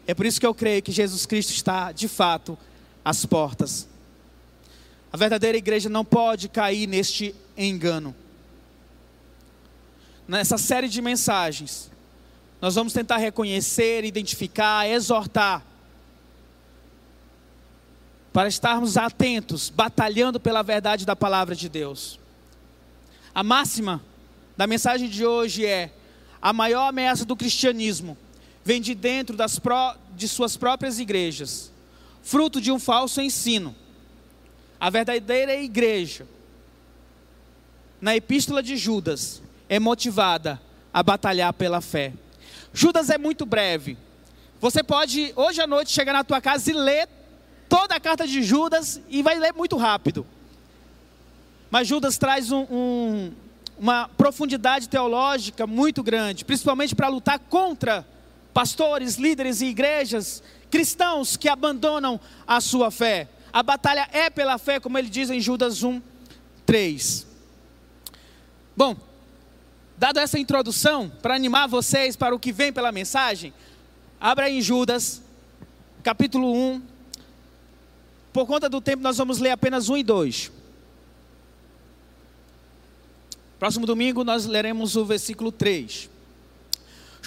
É 0.08 0.14
por 0.14 0.24
isso 0.24 0.40
que 0.40 0.46
eu 0.46 0.54
creio 0.54 0.82
que 0.82 0.90
Jesus 0.90 1.26
Cristo 1.26 1.50
está, 1.50 1.92
de 1.92 2.08
fato, 2.08 2.56
às 3.04 3.26
portas. 3.26 3.86
A 5.12 5.18
verdadeira 5.18 5.58
igreja 5.58 5.90
não 5.90 6.02
pode 6.02 6.48
cair 6.48 6.86
neste 6.86 7.34
engano. 7.54 8.16
Nessa 10.26 10.56
série 10.56 10.88
de 10.88 11.02
mensagens, 11.02 11.90
nós 12.58 12.74
vamos 12.74 12.94
tentar 12.94 13.18
reconhecer, 13.18 14.02
identificar, 14.02 14.88
exortar, 14.88 15.62
para 18.32 18.48
estarmos 18.48 18.96
atentos, 18.96 19.68
batalhando 19.68 20.40
pela 20.40 20.62
verdade 20.62 21.04
da 21.04 21.14
palavra 21.14 21.54
de 21.54 21.68
Deus. 21.68 22.18
A 23.34 23.42
máxima 23.42 24.02
da 24.56 24.66
mensagem 24.66 25.06
de 25.06 25.26
hoje 25.26 25.66
é: 25.66 25.92
a 26.40 26.50
maior 26.50 26.88
ameaça 26.88 27.26
do 27.26 27.36
cristianismo 27.36 28.16
vem 28.68 28.82
de 28.82 28.94
dentro 28.94 29.34
das 29.34 29.58
pró, 29.58 29.96
de 30.14 30.28
suas 30.28 30.54
próprias 30.54 30.98
igrejas, 30.98 31.72
fruto 32.22 32.60
de 32.60 32.70
um 32.70 32.78
falso 32.78 33.18
ensino. 33.18 33.74
A 34.78 34.90
verdadeira 34.90 35.54
igreja, 35.54 36.26
na 37.98 38.14
epístola 38.14 38.62
de 38.62 38.76
Judas, 38.76 39.40
é 39.70 39.80
motivada 39.80 40.60
a 40.92 41.02
batalhar 41.02 41.54
pela 41.54 41.80
fé. 41.80 42.12
Judas 42.70 43.08
é 43.08 43.16
muito 43.16 43.46
breve. 43.46 43.96
Você 44.60 44.82
pode, 44.82 45.32
hoje 45.34 45.62
à 45.62 45.66
noite, 45.66 45.90
chegar 45.90 46.12
na 46.12 46.22
tua 46.22 46.38
casa 46.38 46.70
e 46.70 46.74
ler 46.74 47.08
toda 47.70 47.94
a 47.94 48.00
carta 48.00 48.26
de 48.26 48.42
Judas 48.42 49.00
e 49.08 49.22
vai 49.22 49.38
ler 49.38 49.54
muito 49.54 49.78
rápido. 49.78 50.26
Mas 51.70 51.88
Judas 51.88 52.18
traz 52.18 52.52
um, 52.52 52.66
um, 52.70 53.32
uma 53.78 54.08
profundidade 54.08 54.90
teológica 54.90 55.66
muito 55.66 56.02
grande, 56.02 56.44
principalmente 56.44 56.94
para 56.94 57.08
lutar 57.08 57.38
contra 57.38 58.06
pastores, 58.52 59.16
líderes 59.16 59.60
e 59.60 59.66
igrejas 59.66 60.42
cristãos 60.70 61.36
que 61.36 61.48
abandonam 61.48 62.20
a 62.46 62.60
sua 62.60 62.90
fé. 62.90 63.28
A 63.52 63.62
batalha 63.62 64.08
é 64.12 64.30
pela 64.30 64.58
fé, 64.58 64.78
como 64.78 64.98
ele 64.98 65.08
diz 65.08 65.30
em 65.30 65.40
Judas 65.40 65.82
1, 65.82 66.00
3. 66.66 67.26
Bom, 68.76 68.96
dado 69.96 70.18
essa 70.18 70.38
introdução, 70.38 71.10
para 71.22 71.34
animar 71.34 71.66
vocês 71.66 72.14
para 72.14 72.34
o 72.34 72.38
que 72.38 72.52
vem 72.52 72.72
pela 72.72 72.92
mensagem, 72.92 73.52
abra 74.20 74.48
em 74.50 74.60
Judas, 74.60 75.22
capítulo 76.02 76.52
1. 76.54 76.82
Por 78.32 78.46
conta 78.46 78.68
do 78.68 78.80
tempo, 78.80 79.02
nós 79.02 79.16
vamos 79.16 79.38
ler 79.38 79.50
apenas 79.50 79.88
1 79.88 79.96
e 79.96 80.02
2. 80.02 80.52
Próximo 83.58 83.86
domingo, 83.86 84.22
nós 84.22 84.46
leremos 84.46 84.94
o 84.94 85.04
versículo 85.04 85.50
3. 85.50 86.08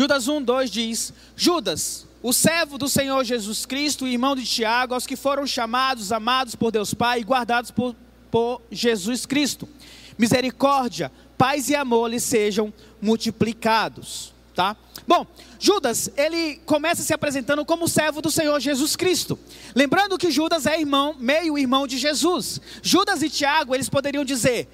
Judas 0.01 0.27
1, 0.27 0.41
2 0.41 0.71
diz: 0.71 1.13
Judas, 1.35 2.07
o 2.23 2.33
servo 2.33 2.75
do 2.75 2.89
Senhor 2.89 3.23
Jesus 3.23 3.67
Cristo, 3.67 4.07
irmão 4.07 4.35
de 4.35 4.43
Tiago, 4.43 4.95
aos 4.95 5.05
que 5.05 5.15
foram 5.15 5.45
chamados, 5.45 6.11
amados 6.11 6.55
por 6.55 6.71
Deus 6.71 6.91
Pai 6.91 7.19
e 7.19 7.23
guardados 7.23 7.69
por, 7.69 7.95
por 8.31 8.63
Jesus 8.71 9.27
Cristo. 9.27 9.69
Misericórdia, 10.17 11.11
paz 11.37 11.69
e 11.69 11.75
amor 11.75 12.09
lhes 12.09 12.23
sejam 12.23 12.73
multiplicados. 12.99 14.33
Tá? 14.55 14.75
Bom, 15.07 15.27
Judas, 15.59 16.09
ele 16.17 16.55
começa 16.65 17.03
se 17.03 17.13
apresentando 17.13 17.63
como 17.63 17.87
servo 17.87 18.23
do 18.23 18.31
Senhor 18.31 18.59
Jesus 18.59 18.95
Cristo. 18.95 19.37
Lembrando 19.75 20.17
que 20.17 20.31
Judas 20.31 20.65
é 20.65 20.79
irmão, 20.79 21.15
meio 21.19 21.59
irmão 21.59 21.85
de 21.85 21.99
Jesus. 21.99 22.59
Judas 22.81 23.21
e 23.21 23.29
Tiago, 23.29 23.75
eles 23.75 23.87
poderiam 23.87 24.25
dizer: 24.25 24.67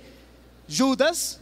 Judas, 0.69 1.37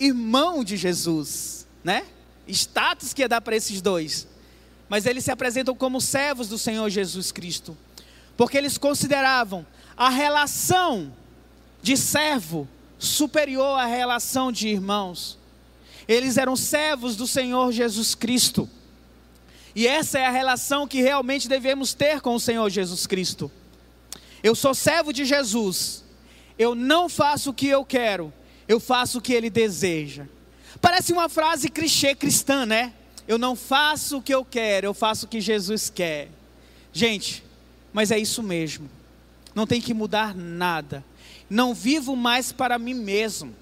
irmão 0.00 0.64
de 0.64 0.76
Jesus, 0.76 1.68
né? 1.84 2.06
Status 2.48 3.12
que 3.12 3.22
ia 3.22 3.28
dar 3.28 3.40
para 3.40 3.56
esses 3.56 3.80
dois. 3.80 4.26
Mas 4.88 5.06
eles 5.06 5.24
se 5.24 5.30
apresentam 5.30 5.74
como 5.74 6.00
servos 6.00 6.48
do 6.48 6.58
Senhor 6.58 6.88
Jesus 6.90 7.32
Cristo, 7.32 7.76
porque 8.36 8.58
eles 8.58 8.76
consideravam 8.76 9.66
a 9.96 10.08
relação 10.08 11.12
de 11.82 11.96
servo 11.96 12.68
superior 12.98 13.78
à 13.78 13.86
relação 13.86 14.50
de 14.50 14.68
irmãos. 14.68 15.38
Eles 16.06 16.36
eram 16.36 16.56
servos 16.56 17.16
do 17.16 17.26
Senhor 17.26 17.72
Jesus 17.72 18.14
Cristo. 18.14 18.68
E 19.74 19.86
essa 19.86 20.18
é 20.18 20.26
a 20.26 20.30
relação 20.30 20.86
que 20.86 21.02
realmente 21.02 21.48
devemos 21.48 21.94
ter 21.94 22.20
com 22.20 22.34
o 22.34 22.40
Senhor 22.40 22.68
Jesus 22.70 23.06
Cristo. 23.06 23.50
Eu 24.42 24.54
sou 24.54 24.74
servo 24.74 25.12
de 25.12 25.24
Jesus. 25.24 26.04
Eu 26.58 26.74
não 26.74 27.08
faço 27.08 27.50
o 27.50 27.54
que 27.54 27.66
eu 27.66 27.84
quero, 27.84 28.32
eu 28.68 28.78
faço 28.78 29.18
o 29.18 29.20
que 29.20 29.32
ele 29.32 29.50
deseja. 29.50 30.26
Parece 30.84 31.14
uma 31.14 31.30
frase 31.30 31.70
clichê 31.70 32.14
cristã, 32.14 32.66
né? 32.66 32.92
Eu 33.26 33.38
não 33.38 33.56
faço 33.56 34.18
o 34.18 34.22
que 34.22 34.34
eu 34.34 34.44
quero, 34.44 34.88
eu 34.88 34.92
faço 34.92 35.24
o 35.24 35.28
que 35.30 35.40
Jesus 35.40 35.88
quer. 35.88 36.28
Gente, 36.92 37.42
mas 37.90 38.10
é 38.10 38.18
isso 38.18 38.42
mesmo. 38.42 38.90
Não 39.54 39.66
tem 39.66 39.80
que 39.80 39.94
mudar 39.94 40.34
nada. 40.34 41.02
Não 41.48 41.72
vivo 41.72 42.14
mais 42.14 42.52
para 42.52 42.78
mim 42.78 42.92
mesmo. 42.92 43.56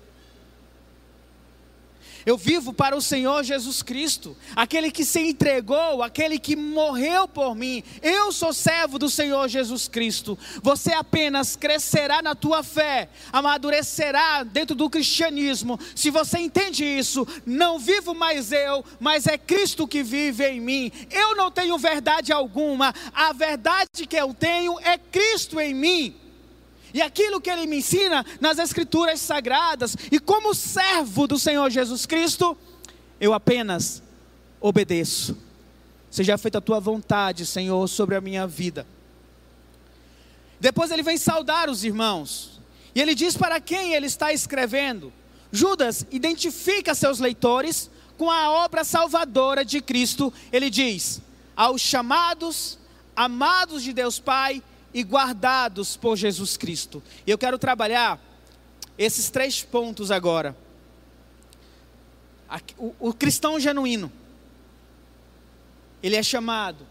Eu 2.25 2.37
vivo 2.37 2.73
para 2.73 2.97
o 2.97 3.03
Senhor 3.03 3.43
Jesus 3.43 3.83
Cristo, 3.83 4.37
aquele 4.55 4.91
que 4.91 5.05
se 5.05 5.21
entregou, 5.21 6.03
aquele 6.03 6.39
que 6.39 6.55
morreu 6.55 7.27
por 7.27 7.55
mim. 7.55 7.83
Eu 8.01 8.33
sou 8.33 8.53
servo 8.53 8.99
do 8.99 9.11
Senhor 9.11 9.49
Jesus 9.49 9.89
Cristo. 9.89 10.39
Você 10.63 10.93
apenas 10.93 11.57
crescerá 11.57 12.23
na 12.23 12.35
tua 12.35 12.63
fé, 12.63 13.09
amadurecerá 13.33 14.45
dentro 14.45 14.77
do 14.77 14.89
cristianismo. 14.89 15.79
Se 15.95 16.11
você 16.11 16.39
entende 16.39 16.85
isso, 16.85 17.27
não 17.45 17.79
vivo 17.79 18.15
mais 18.15 18.53
eu, 18.53 18.85
mas 19.01 19.27
é 19.27 19.37
Cristo 19.37 19.89
que 19.89 20.03
vive 20.03 20.47
em 20.47 20.61
mim. 20.61 20.93
Eu 21.11 21.35
não 21.35 21.51
tenho 21.51 21.77
verdade 21.79 22.33
alguma, 22.33 22.95
a 23.13 23.33
verdade 23.33 24.07
que 24.09 24.17
eu 24.17 24.33
tenho 24.33 24.79
é 24.81 24.97
Cristo 24.97 25.61
em 25.61 25.75
mim. 25.75 26.22
E 26.95 27.01
aquilo 27.01 27.41
que 27.41 27.51
ele 27.51 27.67
me 27.67 27.79
ensina 27.79 28.25
nas 28.41 28.59
Escrituras 28.59 29.21
Sagradas, 29.21 29.97
e 30.11 30.19
como 30.19 30.55
servo 30.55 31.27
do 31.27 31.39
Senhor 31.39 31.71
Jesus 31.71 32.07
Cristo, 32.07 32.57
eu 33.21 33.33
apenas 33.33 34.03
obedeço. 34.61 35.37
Seja 36.11 36.37
feita 36.37 36.59
a 36.59 36.61
tua 36.61 36.79
vontade, 36.79 37.47
Senhor, 37.47 37.89
sobre 37.89 38.15
a 38.15 38.21
minha 38.21 38.47
vida. 38.47 38.87
Depois 40.61 40.91
ele 40.91 41.03
vem 41.03 41.17
saudar 41.17 41.71
os 41.71 41.85
irmãos. 41.85 42.61
E 42.95 43.01
ele 43.01 43.15
diz 43.15 43.37
para 43.37 43.61
quem 43.61 43.95
ele 43.95 44.07
está 44.07 44.33
escrevendo. 44.33 45.13
Judas 45.51 46.07
identifica 46.11 46.95
seus 46.95 47.19
leitores 47.19 47.91
com 48.19 48.31
a 48.31 48.51
obra 48.51 48.85
salvadora 48.85 49.65
de 49.65 49.81
Cristo. 49.81 50.33
Ele 50.53 50.69
diz: 50.69 51.21
aos 51.57 51.81
chamados, 51.81 52.79
amados 53.17 53.83
de 53.83 53.93
Deus 53.93 54.19
Pai 54.19 54.63
e 54.93 55.03
guardados 55.03 55.97
por 55.97 56.17
Jesus 56.17 56.57
Cristo. 56.57 57.03
E 57.27 57.31
eu 57.31 57.39
quero 57.39 57.59
trabalhar 57.59 58.21
esses 58.99 59.31
três 59.31 59.63
pontos 59.63 60.11
agora. 60.11 60.57
O, 63.01 63.15
cristão 63.15 63.59
genuíno, 63.59 64.13
ele 66.03 66.17
é 66.17 66.23
chamado, 66.23 66.87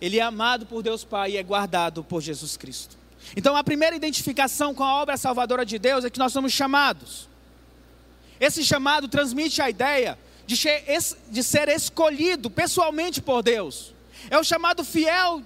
ele 0.00 0.18
é 0.18 0.22
amado 0.22 0.66
por 0.66 0.82
Deus 0.82 1.04
Pai 1.04 1.32
e 1.32 1.36
é 1.36 1.42
guardado 1.42 2.02
por 2.02 2.20
Jesus 2.20 2.56
Cristo. 2.56 2.96
Então, 3.36 3.56
a 3.56 3.62
primeira 3.62 3.94
identificação 3.94 4.74
com 4.74 4.82
a 4.82 5.00
obra 5.00 5.16
salvadora 5.16 5.64
de 5.64 5.78
Deus 5.78 6.04
é 6.04 6.10
que 6.10 6.18
nós 6.18 6.32
somos 6.32 6.52
chamados. 6.52 7.28
Esse 8.40 8.64
chamado 8.64 9.06
transmite 9.06 9.62
a 9.62 9.70
ideia 9.70 10.18
de 10.46 11.42
ser 11.42 11.68
escolhido 11.68 12.50
pessoalmente 12.50 13.22
por 13.22 13.42
Deus. 13.42 13.94
É 14.28 14.36
o 14.38 14.44
chamado 14.44 14.84
fiel 14.84 15.42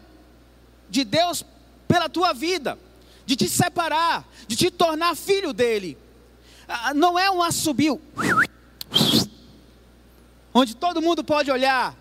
de 0.88 1.04
Deus 1.04 1.44
pela 1.88 2.08
tua 2.08 2.32
vida, 2.34 2.78
de 3.24 3.34
te 3.34 3.48
separar, 3.48 4.28
de 4.46 4.54
te 4.54 4.70
tornar 4.70 5.16
filho 5.16 5.52
dele. 5.52 5.98
Ah, 6.68 6.92
não 6.94 7.18
é 7.18 7.30
um 7.30 7.42
assobio, 7.42 8.00
onde 10.52 10.76
todo 10.76 11.00
mundo 11.00 11.24
pode 11.24 11.50
olhar, 11.50 11.96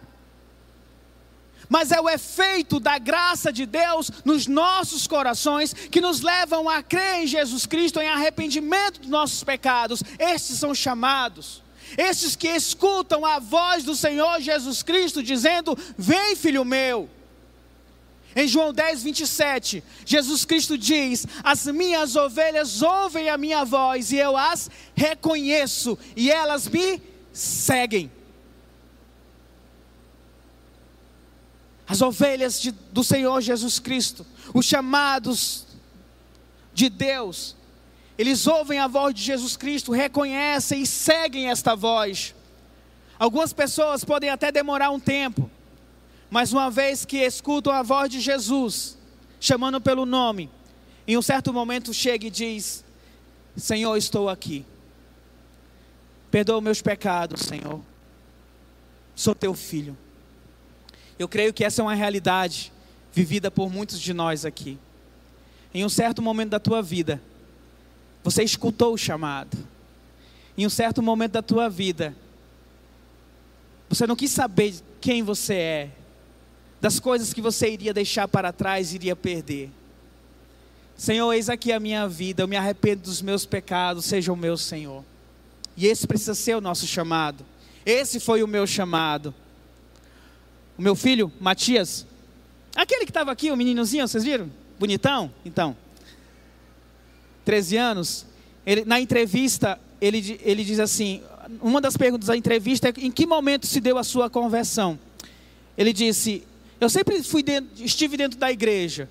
mas 1.69 1.91
é 1.91 1.99
o 1.99 2.09
efeito 2.09 2.79
da 2.79 2.97
graça 2.97 3.51
de 3.51 3.65
Deus 3.65 4.09
nos 4.23 4.47
nossos 4.47 5.07
corações 5.07 5.73
que 5.73 6.01
nos 6.01 6.21
levam 6.21 6.69
a 6.69 6.81
crer 6.81 7.23
em 7.23 7.27
Jesus 7.27 7.65
Cristo, 7.65 7.99
em 7.99 8.07
arrependimento 8.07 9.01
dos 9.01 9.09
nossos 9.09 9.43
pecados. 9.43 10.01
Estes 10.17 10.57
são 10.59 10.73
chamados. 10.73 11.61
Estes 11.97 12.35
que 12.35 12.49
escutam 12.49 13.25
a 13.25 13.39
voz 13.39 13.83
do 13.83 13.95
Senhor 13.95 14.41
Jesus 14.41 14.83
Cristo 14.83 15.23
dizendo: 15.23 15.77
Vem, 15.97 16.35
filho 16.35 16.65
meu. 16.65 17.09
Em 18.37 18.47
João 18.47 18.71
10, 18.71 19.01
27, 19.01 19.83
Jesus 20.05 20.45
Cristo 20.45 20.77
diz: 20.77 21.25
As 21.43 21.65
minhas 21.65 22.15
ovelhas 22.15 22.83
ouvem 22.83 23.29
a 23.29 23.35
minha 23.35 23.65
voz 23.65 24.11
e 24.11 24.17
eu 24.17 24.37
as 24.37 24.69
reconheço 24.95 25.97
e 26.15 26.29
elas 26.29 26.67
me 26.67 27.01
seguem. 27.33 28.11
As 31.87 31.99
ovelhas 31.99 32.61
de, 32.61 32.69
do 32.69 33.03
Senhor 33.03 33.41
Jesus 33.41 33.79
Cristo, 33.79 34.23
os 34.53 34.67
chamados 34.67 35.65
de 36.75 36.89
Deus, 36.89 37.55
eles 38.19 38.45
ouvem 38.45 38.77
a 38.77 38.87
voz 38.87 39.15
de 39.15 39.23
Jesus 39.23 39.57
Cristo, 39.57 39.91
reconhecem 39.91 40.83
e 40.83 40.85
seguem 40.85 41.49
esta 41.49 41.75
voz. 41.75 42.35
Algumas 43.17 43.51
pessoas 43.51 44.03
podem 44.03 44.29
até 44.29 44.51
demorar 44.51 44.91
um 44.91 44.99
tempo, 44.99 45.49
mas 46.29 46.51
uma 46.51 46.69
vez 46.69 47.05
que 47.05 47.17
escutam 47.17 47.71
a 47.71 47.81
voz 47.81 48.09
de 48.09 48.19
Jesus, 48.19 48.97
chamando 49.39 49.79
pelo 49.79 50.05
nome, 50.05 50.49
em 51.07 51.17
um 51.17 51.21
certo 51.21 51.53
momento 51.53 51.93
chega 51.93 52.27
e 52.27 52.29
diz: 52.29 52.83
Senhor, 53.55 53.95
estou 53.95 54.29
aqui. 54.29 54.65
Perdoa 56.29 56.59
meus 56.59 56.81
pecados, 56.81 57.41
Senhor. 57.41 57.81
Sou 59.15 59.33
teu 59.33 59.53
filho. 59.53 59.97
Eu 61.17 61.27
creio 61.27 61.53
que 61.53 61.63
essa 61.63 61.81
é 61.81 61.83
uma 61.83 61.95
realidade 61.95 62.71
vivida 63.11 63.49
por 63.49 63.71
muitos 63.71 63.99
de 63.99 64.13
nós 64.13 64.45
aqui. 64.45 64.77
Em 65.73 65.83
um 65.83 65.89
certo 65.89 66.21
momento 66.21 66.51
da 66.51 66.59
tua 66.59 66.81
vida, 66.81 67.21
você 68.23 68.43
escutou 68.43 68.93
o 68.93 68.97
chamado. 68.97 69.57
Em 70.57 70.65
um 70.65 70.69
certo 70.69 71.01
momento 71.01 71.31
da 71.31 71.41
tua 71.41 71.69
vida, 71.69 72.15
você 73.89 74.05
não 74.05 74.15
quis 74.15 74.31
saber 74.31 74.75
quem 74.99 75.23
você 75.23 75.53
é, 75.53 75.91
das 76.79 76.99
coisas 76.99 77.33
que 77.33 77.41
você 77.41 77.69
iria 77.69 77.93
deixar 77.93 78.27
para 78.27 78.51
trás, 78.51 78.93
iria 78.93 79.15
perder. 79.15 79.69
Senhor, 80.95 81.31
eis 81.33 81.49
aqui 81.49 81.71
a 81.71 81.79
minha 81.79 82.07
vida, 82.07 82.43
eu 82.43 82.47
me 82.47 82.55
arrependo 82.55 83.03
dos 83.03 83.21
meus 83.21 83.45
pecados, 83.45 84.05
seja 84.05 84.33
o 84.33 84.35
meu 84.35 84.57
Senhor. 84.57 85.03
E 85.75 85.85
esse 85.85 86.07
precisa 86.07 86.33
ser 86.33 86.55
o 86.55 86.61
nosso 86.61 86.87
chamado. 86.87 87.45
Esse 87.85 88.19
foi 88.19 88.41
o 88.41 88.47
meu 88.47 88.65
chamado. 88.65 89.33
O 90.77 90.81
meu 90.81 90.95
filho, 90.95 91.31
Matias, 91.39 92.05
aquele 92.75 93.05
que 93.05 93.11
estava 93.11 93.31
aqui, 93.31 93.51
o 93.51 93.57
meninozinho, 93.57 94.07
vocês 94.07 94.23
viram? 94.23 94.51
Bonitão? 94.79 95.31
Então, 95.45 95.75
13 97.45 97.77
anos, 97.77 98.25
ele, 98.65 98.83
na 98.85 98.99
entrevista, 98.99 99.79
ele, 100.01 100.39
ele 100.43 100.63
diz 100.63 100.79
assim: 100.79 101.21
uma 101.61 101.79
das 101.79 101.95
perguntas 101.95 102.27
da 102.27 102.35
entrevista 102.35 102.89
é 102.89 102.93
em 102.97 103.11
que 103.11 103.25
momento 103.25 103.65
se 103.65 103.79
deu 103.79 103.97
a 103.97 104.03
sua 104.03 104.29
conversão? 104.29 104.99
Ele 105.77 105.93
disse: 105.93 106.43
eu 106.79 106.89
sempre 106.89 107.21
fui 107.23 107.41
dentro, 107.41 107.69
estive 107.83 108.17
dentro 108.17 108.37
da 108.37 108.51
igreja. 108.51 109.09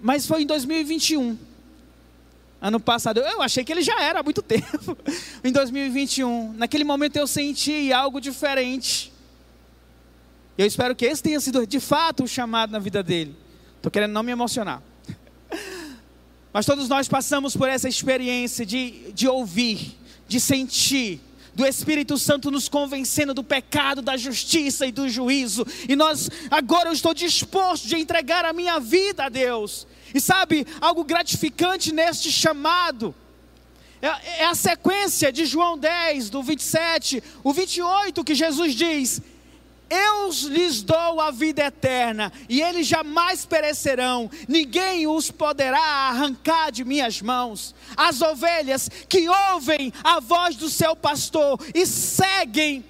Mas 0.00 0.26
foi 0.26 0.42
em 0.42 0.46
2021. 0.46 1.36
Ano 2.60 2.80
passado, 2.80 3.20
eu 3.20 3.42
achei 3.42 3.64
que 3.64 3.72
ele 3.72 3.82
já 3.82 4.00
era 4.00 4.20
há 4.20 4.22
muito 4.22 4.40
tempo. 4.42 4.96
em 5.42 5.52
2021, 5.52 6.52
naquele 6.54 6.84
momento 6.84 7.16
eu 7.16 7.26
senti 7.26 7.92
algo 7.92 8.20
diferente. 8.20 9.12
Eu 10.56 10.66
espero 10.66 10.94
que 10.94 11.04
esse 11.04 11.22
tenha 11.22 11.40
sido 11.40 11.66
de 11.66 11.80
fato 11.80 12.24
o 12.24 12.28
chamado 12.28 12.70
na 12.70 12.78
vida 12.78 13.02
dele. 13.02 13.34
Estou 13.76 13.90
querendo 13.90 14.12
não 14.12 14.22
me 14.22 14.30
emocionar. 14.30 14.82
Mas 16.52 16.64
todos 16.64 16.88
nós 16.88 17.08
passamos 17.08 17.56
por 17.56 17.68
essa 17.68 17.88
experiência 17.88 18.64
de, 18.64 19.12
de 19.12 19.26
ouvir, 19.26 19.98
de 20.28 20.38
sentir, 20.38 21.20
do 21.54 21.64
Espírito 21.66 22.18
Santo 22.18 22.50
nos 22.50 22.68
convencendo 22.68 23.32
do 23.32 23.44
pecado, 23.44 24.02
da 24.02 24.16
justiça 24.16 24.86
e 24.86 24.92
do 24.92 25.08
juízo. 25.08 25.66
E 25.88 25.94
nós, 25.94 26.28
agora 26.50 26.88
eu 26.88 26.92
estou 26.92 27.14
disposto 27.14 27.86
de 27.86 27.96
entregar 27.96 28.44
a 28.44 28.52
minha 28.52 28.80
vida 28.80 29.24
a 29.24 29.28
Deus. 29.28 29.86
E 30.12 30.20
sabe, 30.20 30.66
algo 30.80 31.04
gratificante 31.04 31.92
neste 31.92 32.30
chamado. 32.30 33.14
É, 34.02 34.42
é 34.42 34.44
a 34.44 34.54
sequência 34.54 35.32
de 35.32 35.46
João 35.46 35.78
10, 35.78 36.28
do 36.28 36.42
27, 36.42 37.22
o 37.42 37.52
28, 37.52 38.22
que 38.22 38.34
Jesus 38.34 38.74
diz: 38.74 39.22
eu 39.90 40.30
lhes 40.50 40.82
dou 40.82 41.20
a 41.20 41.30
vida 41.30 41.62
eterna, 41.62 42.32
e 42.48 42.60
eles 42.60 42.86
jamais 42.86 43.44
perecerão, 43.44 44.30
ninguém 44.48 45.06
os 45.06 45.30
poderá 45.30 45.80
arrancar 46.08 46.72
de 46.72 46.84
minhas 46.84 47.20
mãos. 47.20 47.74
As 47.96 48.20
ovelhas 48.22 48.88
que 49.08 49.28
ouvem 49.28 49.92
a 50.02 50.20
voz 50.20 50.56
do 50.56 50.68
seu 50.68 50.96
pastor 50.96 51.60
e 51.74 51.86
seguem, 51.86 52.84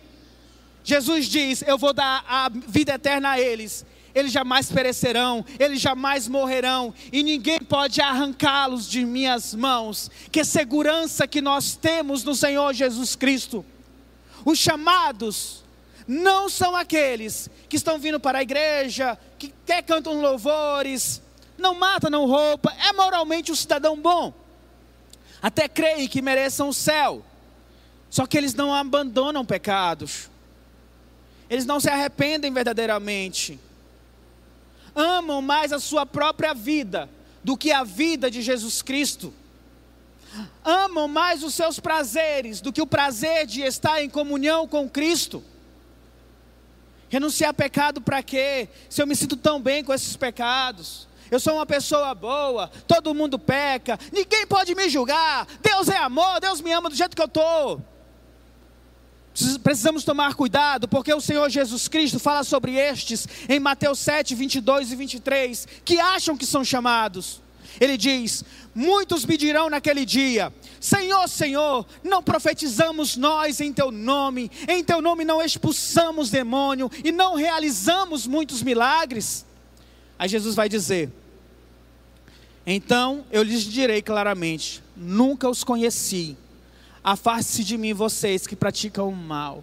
Jesus 0.84 1.26
diz: 1.26 1.62
Eu 1.66 1.78
vou 1.78 1.92
dar 1.92 2.24
a 2.28 2.48
vida 2.48 2.94
eterna 2.94 3.32
a 3.32 3.40
eles. 3.40 3.84
Eles 4.14 4.30
jamais 4.30 4.70
perecerão, 4.70 5.44
eles 5.58 5.80
jamais 5.80 6.28
morrerão, 6.28 6.94
e 7.12 7.24
ninguém 7.24 7.58
pode 7.58 8.00
arrancá-los 8.00 8.88
de 8.88 9.04
minhas 9.04 9.54
mãos. 9.54 10.08
Que 10.30 10.44
segurança 10.44 11.26
que 11.26 11.40
nós 11.40 11.74
temos 11.74 12.22
no 12.22 12.32
Senhor 12.32 12.72
Jesus 12.72 13.16
Cristo. 13.16 13.64
Os 14.44 14.56
chamados, 14.56 15.63
não 16.06 16.48
são 16.48 16.76
aqueles 16.76 17.48
que 17.68 17.76
estão 17.76 17.98
vindo 17.98 18.20
para 18.20 18.38
a 18.38 18.42
igreja, 18.42 19.18
que 19.38 19.52
quer 19.64 19.82
cantam 19.82 20.20
louvores, 20.20 21.22
não 21.56 21.74
mata, 21.74 22.10
não 22.10 22.26
roupa, 22.26 22.74
é 22.88 22.92
moralmente 22.92 23.50
um 23.50 23.54
cidadão 23.54 23.96
bom, 23.96 24.32
até 25.40 25.68
creem 25.68 26.08
que 26.08 26.22
mereçam 26.22 26.68
o 26.68 26.74
céu, 26.74 27.24
só 28.10 28.26
que 28.26 28.36
eles 28.36 28.54
não 28.54 28.74
abandonam 28.74 29.44
pecados, 29.44 30.30
eles 31.48 31.66
não 31.66 31.80
se 31.80 31.88
arrependem 31.88 32.52
verdadeiramente, 32.52 33.58
amam 34.94 35.40
mais 35.40 35.72
a 35.72 35.80
sua 35.80 36.04
própria 36.04 36.54
vida 36.54 37.08
do 37.42 37.56
que 37.56 37.72
a 37.72 37.84
vida 37.84 38.30
de 38.30 38.40
Jesus 38.40 38.80
Cristo. 38.80 39.32
Amam 40.64 41.06
mais 41.06 41.44
os 41.44 41.54
seus 41.54 41.78
prazeres 41.78 42.60
do 42.60 42.72
que 42.72 42.82
o 42.82 42.86
prazer 42.86 43.46
de 43.46 43.62
estar 43.62 44.02
em 44.02 44.08
comunhão 44.10 44.66
com 44.66 44.88
Cristo. 44.88 45.44
Renunciar 47.14 47.50
a 47.50 47.54
pecado 47.54 48.00
para 48.00 48.24
quê? 48.24 48.68
Se 48.90 49.00
eu 49.00 49.06
me 49.06 49.14
sinto 49.14 49.36
tão 49.36 49.62
bem 49.62 49.84
com 49.84 49.94
esses 49.94 50.16
pecados. 50.16 51.06
Eu 51.30 51.38
sou 51.38 51.54
uma 51.54 51.64
pessoa 51.64 52.12
boa, 52.12 52.68
todo 52.88 53.14
mundo 53.14 53.38
peca, 53.38 53.96
ninguém 54.12 54.44
pode 54.48 54.74
me 54.74 54.88
julgar. 54.88 55.46
Deus 55.62 55.88
é 55.88 55.96
amor, 55.96 56.40
Deus 56.40 56.60
me 56.60 56.72
ama 56.72 56.90
do 56.90 56.96
jeito 56.96 57.14
que 57.14 57.22
eu 57.22 57.26
estou. 57.26 57.80
Precisamos 59.62 60.02
tomar 60.02 60.34
cuidado, 60.34 60.88
porque 60.88 61.14
o 61.14 61.20
Senhor 61.20 61.48
Jesus 61.48 61.86
Cristo 61.86 62.18
fala 62.18 62.42
sobre 62.42 62.74
estes 62.74 63.28
em 63.48 63.60
Mateus 63.60 64.00
7, 64.00 64.34
22 64.34 64.90
e 64.90 64.96
23, 64.96 65.68
que 65.84 66.00
acham 66.00 66.36
que 66.36 66.44
são 66.44 66.64
chamados. 66.64 67.40
Ele 67.80 67.96
diz: 67.96 68.44
Muitos 68.74 69.24
me 69.24 69.36
dirão 69.36 69.70
naquele 69.70 70.04
dia: 70.04 70.52
Senhor, 70.80 71.28
Senhor, 71.28 71.86
não 72.02 72.22
profetizamos 72.22 73.16
nós 73.16 73.60
em 73.60 73.72
teu 73.72 73.90
nome, 73.90 74.50
em 74.68 74.82
teu 74.82 75.00
nome 75.00 75.24
não 75.24 75.40
expulsamos 75.40 76.30
demônio 76.30 76.90
e 77.04 77.12
não 77.12 77.36
realizamos 77.36 78.26
muitos 78.26 78.62
milagres. 78.62 79.46
Aí 80.18 80.28
Jesus 80.28 80.56
vai 80.56 80.68
dizer: 80.68 81.10
Então 82.66 83.24
eu 83.30 83.42
lhes 83.42 83.62
direi 83.62 84.02
claramente: 84.02 84.82
nunca 84.96 85.48
os 85.48 85.62
conheci. 85.62 86.36
Afaste-se 87.02 87.62
de 87.62 87.76
mim, 87.76 87.92
vocês 87.92 88.46
que 88.46 88.56
praticam 88.56 89.08
o 89.08 89.14
mal. 89.14 89.62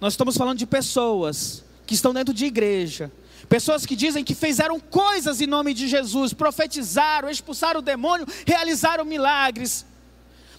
Nós 0.00 0.12
estamos 0.12 0.36
falando 0.36 0.58
de 0.58 0.66
pessoas 0.66 1.64
que 1.84 1.94
estão 1.94 2.14
dentro 2.14 2.32
de 2.32 2.44
igreja, 2.44 3.10
pessoas 3.52 3.84
que 3.84 3.94
dizem 3.94 4.24
que 4.24 4.34
fizeram 4.34 4.80
coisas 4.80 5.42
em 5.42 5.46
nome 5.46 5.74
de 5.74 5.86
Jesus, 5.86 6.32
profetizaram, 6.32 7.28
expulsaram 7.28 7.80
o 7.80 7.82
demônio, 7.82 8.26
realizaram 8.46 9.04
milagres, 9.04 9.84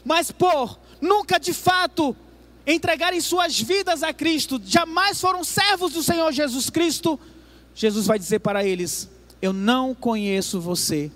mas 0.06 0.30
por 0.30 0.78
nunca 1.02 1.40
de 1.40 1.54
fato 1.54 2.16
entregarem 2.68 3.20
suas 3.20 3.60
vidas 3.60 4.04
a 4.04 4.14
Cristo, 4.14 4.62
jamais 4.64 5.20
foram 5.20 5.44
servos 5.44 5.94
do 5.94 6.04
Senhor 6.04 6.32
Jesus 6.32 6.70
Cristo, 6.70 7.20
Jesus 7.74 8.06
vai 8.06 8.20
dizer 8.20 8.42
para 8.42 8.64
eles: 8.64 9.10
Eu 9.42 9.52
não 9.52 9.96
conheço 9.96 10.62
você, 10.62 11.12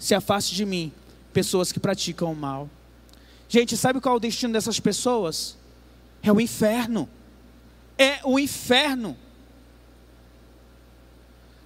se 0.00 0.16
afaste 0.16 0.52
de 0.52 0.66
mim, 0.66 0.92
pessoas 1.32 1.70
que 1.70 1.78
praticam 1.78 2.32
o 2.32 2.34
mal. 2.34 2.68
Gente, 3.48 3.76
sabe 3.76 4.00
qual 4.00 4.16
é 4.16 4.18
o 4.18 4.20
destino 4.20 4.52
dessas 4.52 4.80
pessoas? 4.80 5.56
É 6.24 6.32
o 6.32 6.40
inferno. 6.40 7.08
É 7.96 8.18
o 8.24 8.36
inferno. 8.36 9.16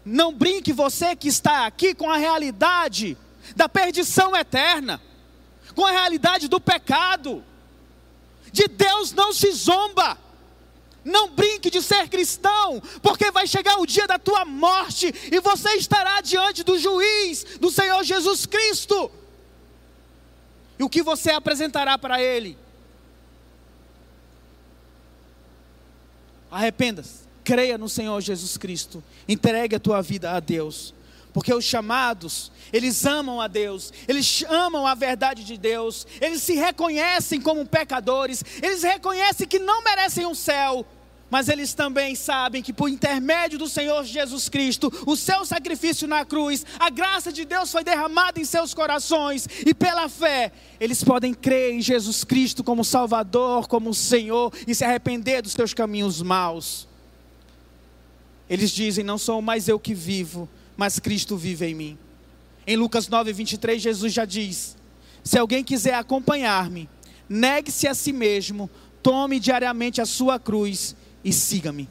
Não 0.04 0.32
brinque 0.32 0.72
você 0.72 1.16
que 1.16 1.28
está 1.28 1.66
aqui 1.66 1.94
com 1.94 2.10
a 2.10 2.16
realidade 2.16 3.16
da 3.56 3.68
perdição 3.68 4.36
eterna, 4.36 5.00
com 5.74 5.84
a 5.84 5.90
realidade 5.90 6.48
do 6.48 6.60
pecado. 6.60 7.42
De 8.52 8.68
Deus 8.68 9.12
não 9.12 9.32
se 9.32 9.50
zomba. 9.52 10.18
Não 11.04 11.28
brinque 11.28 11.70
de 11.70 11.82
ser 11.82 12.08
cristão, 12.08 12.80
porque 13.02 13.30
vai 13.30 13.46
chegar 13.46 13.78
o 13.78 13.86
dia 13.86 14.06
da 14.06 14.18
tua 14.18 14.44
morte 14.46 15.12
e 15.30 15.38
você 15.38 15.74
estará 15.74 16.22
diante 16.22 16.62
do 16.62 16.78
juiz, 16.78 17.44
do 17.60 17.70
Senhor 17.70 18.02
Jesus 18.02 18.46
Cristo. 18.46 19.10
E 20.78 20.82
o 20.82 20.88
que 20.88 21.02
você 21.02 21.30
apresentará 21.30 21.98
para 21.98 22.22
Ele? 22.22 22.56
Arrependa-se, 26.50 27.23
creia 27.44 27.76
no 27.76 27.88
Senhor 27.88 28.20
Jesus 28.20 28.57
Cristo, 28.57 29.04
entregue 29.28 29.76
a 29.76 29.80
tua 29.80 30.00
vida 30.00 30.33
a 30.33 30.40
Deus, 30.40 30.94
porque 31.33 31.52
os 31.52 31.64
chamados, 31.64 32.50
eles 32.72 33.04
amam 33.04 33.40
a 33.40 33.46
Deus, 33.46 33.92
eles 34.09 34.44
amam 34.48 34.87
a 34.87 34.94
verdade 34.94 35.44
de 35.44 35.59
Deus, 35.59 36.07
eles 36.20 36.42
se 36.42 36.54
reconhecem 36.54 37.40
como 37.40 37.66
pecadores, 37.66 38.42
eles 38.62 38.83
reconhecem 38.83 39.46
que 39.46 39.59
não 39.59 39.83
merecem 39.83 40.24
o 40.24 40.30
um 40.30 40.35
céu, 40.35 40.87
mas 41.30 41.48
eles 41.48 41.74
também 41.74 42.14
sabem 42.14 42.62
que 42.62 42.72
por 42.72 42.88
intermédio 42.88 43.59
do 43.59 43.68
Senhor 43.68 44.04
Jesus 44.04 44.48
Cristo, 44.48 44.92
o 45.04 45.16
seu 45.16 45.44
sacrifício 45.44 46.07
na 46.07 46.24
cruz, 46.24 46.64
a 46.78 46.88
graça 46.88 47.33
de 47.33 47.44
Deus 47.44 47.72
foi 47.72 47.83
derramada 47.83 48.40
em 48.40 48.44
seus 48.44 48.72
corações, 48.72 49.48
e 49.66 49.74
pela 49.74 50.09
fé, 50.09 50.52
eles 50.78 51.02
podem 51.02 51.35
crer 51.35 51.74
em 51.74 51.80
Jesus 51.80 52.22
Cristo 52.22 52.62
como 52.62 52.85
Salvador, 52.85 53.66
como 53.66 53.92
Senhor, 53.92 54.52
e 54.66 54.74
se 54.74 54.85
arrepender 54.85 55.42
dos 55.42 55.52
seus 55.52 55.74
caminhos 55.74 56.22
maus. 56.22 56.93
Eles 58.48 58.70
dizem: 58.70 59.04
Não 59.04 59.18
sou 59.18 59.40
mais 59.40 59.68
eu 59.68 59.78
que 59.78 59.94
vivo, 59.94 60.48
mas 60.76 60.98
Cristo 60.98 61.37
vive 61.37 61.66
em 61.66 61.74
mim. 61.74 61.98
Em 62.66 62.76
Lucas 62.76 63.09
9, 63.09 63.33
23, 63.33 63.80
Jesus 63.80 64.12
já 64.12 64.24
diz: 64.24 64.76
Se 65.22 65.38
alguém 65.38 65.62
quiser 65.62 65.94
acompanhar-me, 65.94 66.88
negue-se 67.28 67.87
a 67.87 67.94
si 67.94 68.12
mesmo, 68.12 68.70
tome 69.02 69.38
diariamente 69.38 70.00
a 70.00 70.07
sua 70.07 70.38
cruz 70.38 70.96
e 71.22 71.33
siga-me. 71.33 71.88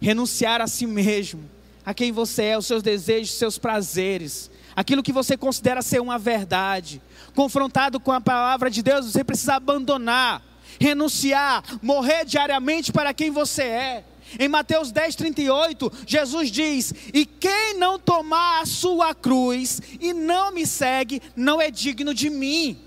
Renunciar 0.00 0.60
a 0.60 0.66
si 0.66 0.86
mesmo, 0.86 1.48
a 1.84 1.94
quem 1.94 2.12
você 2.12 2.44
é, 2.44 2.58
os 2.58 2.66
seus 2.66 2.82
desejos, 2.82 3.34
seus 3.34 3.56
prazeres, 3.56 4.50
aquilo 4.76 5.02
que 5.02 5.12
você 5.12 5.36
considera 5.36 5.82
ser 5.82 6.00
uma 6.00 6.18
verdade. 6.18 7.00
Confrontado 7.34 7.98
com 7.98 8.12
a 8.12 8.20
palavra 8.20 8.70
de 8.70 8.82
Deus, 8.82 9.06
você 9.06 9.24
precisa 9.24 9.54
abandonar, 9.54 10.42
renunciar, 10.78 11.62
morrer 11.82 12.24
diariamente 12.24 12.92
para 12.92 13.14
quem 13.14 13.30
você 13.30 13.62
é. 13.62 14.04
Em 14.38 14.48
Mateus 14.48 14.90
10, 14.90 15.14
38, 15.16 15.92
Jesus 16.06 16.50
diz: 16.50 16.92
E 17.12 17.24
quem 17.24 17.74
não 17.78 17.98
tomar 17.98 18.62
a 18.62 18.66
sua 18.66 19.14
cruz 19.14 19.80
e 20.00 20.12
não 20.12 20.52
me 20.52 20.66
segue, 20.66 21.22
não 21.36 21.60
é 21.60 21.70
digno 21.70 22.12
de 22.12 22.30
mim. 22.30 22.78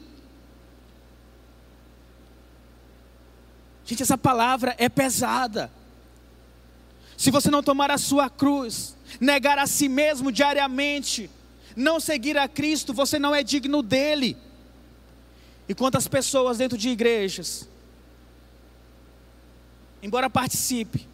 Gente, 3.86 4.04
essa 4.04 4.18
palavra 4.18 4.76
é 4.78 4.90
pesada. 4.90 5.72
Se 7.16 7.32
você 7.32 7.50
não 7.50 7.64
tomar 7.64 7.90
a 7.90 7.98
sua 7.98 8.30
cruz, 8.30 8.96
negar 9.20 9.58
a 9.58 9.66
si 9.66 9.88
mesmo 9.88 10.32
diariamente, 10.32 11.30
não 11.76 12.00
seguir 12.00 12.38
a 12.38 12.48
Cristo, 12.48 12.94
você 12.94 13.18
não 13.18 13.34
é 13.34 13.42
digno 13.42 13.82
dele. 13.82 14.36
E 15.70 15.74
quantas 15.74 16.08
pessoas 16.08 16.58
dentro 16.58 16.78
de 16.78 16.90
igrejas, 16.90 17.68
embora 20.02 20.30
participe, 20.30 21.08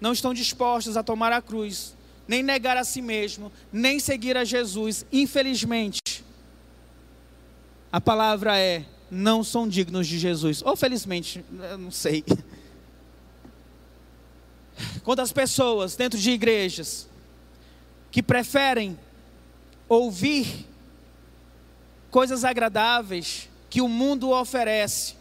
não 0.00 0.12
estão 0.12 0.34
dispostas 0.34 0.96
a 0.96 1.02
tomar 1.02 1.32
a 1.32 1.42
cruz, 1.42 1.94
nem 2.28 2.42
negar 2.42 2.76
a 2.76 2.84
si 2.84 3.00
mesmo, 3.00 3.52
nem 3.72 3.98
seguir 3.98 4.36
a 4.36 4.44
Jesus. 4.44 5.06
Infelizmente, 5.12 6.24
a 7.90 8.00
palavra 8.00 8.58
é: 8.58 8.84
não 9.10 9.44
são 9.44 9.68
dignos 9.68 10.06
de 10.06 10.18
Jesus. 10.18 10.62
Ou 10.62 10.76
felizmente, 10.76 11.44
não 11.78 11.90
sei. 11.90 12.24
Quantas 15.02 15.32
pessoas 15.32 15.96
dentro 15.96 16.18
de 16.18 16.30
igrejas 16.30 17.08
que 18.10 18.22
preferem 18.22 18.98
ouvir 19.88 20.66
coisas 22.10 22.44
agradáveis 22.44 23.48
que 23.70 23.80
o 23.80 23.88
mundo 23.88 24.30
oferece, 24.30 25.14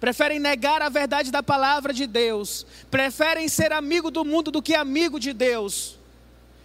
preferem 0.00 0.40
negar 0.40 0.80
a 0.80 0.88
verdade 0.88 1.30
da 1.30 1.42
palavra 1.42 1.92
de 1.92 2.06
Deus, 2.06 2.66
preferem 2.90 3.48
ser 3.48 3.72
amigo 3.72 4.10
do 4.10 4.24
mundo 4.24 4.50
do 4.50 4.62
que 4.62 4.74
amigo 4.74 5.20
de 5.20 5.32
Deus. 5.32 5.98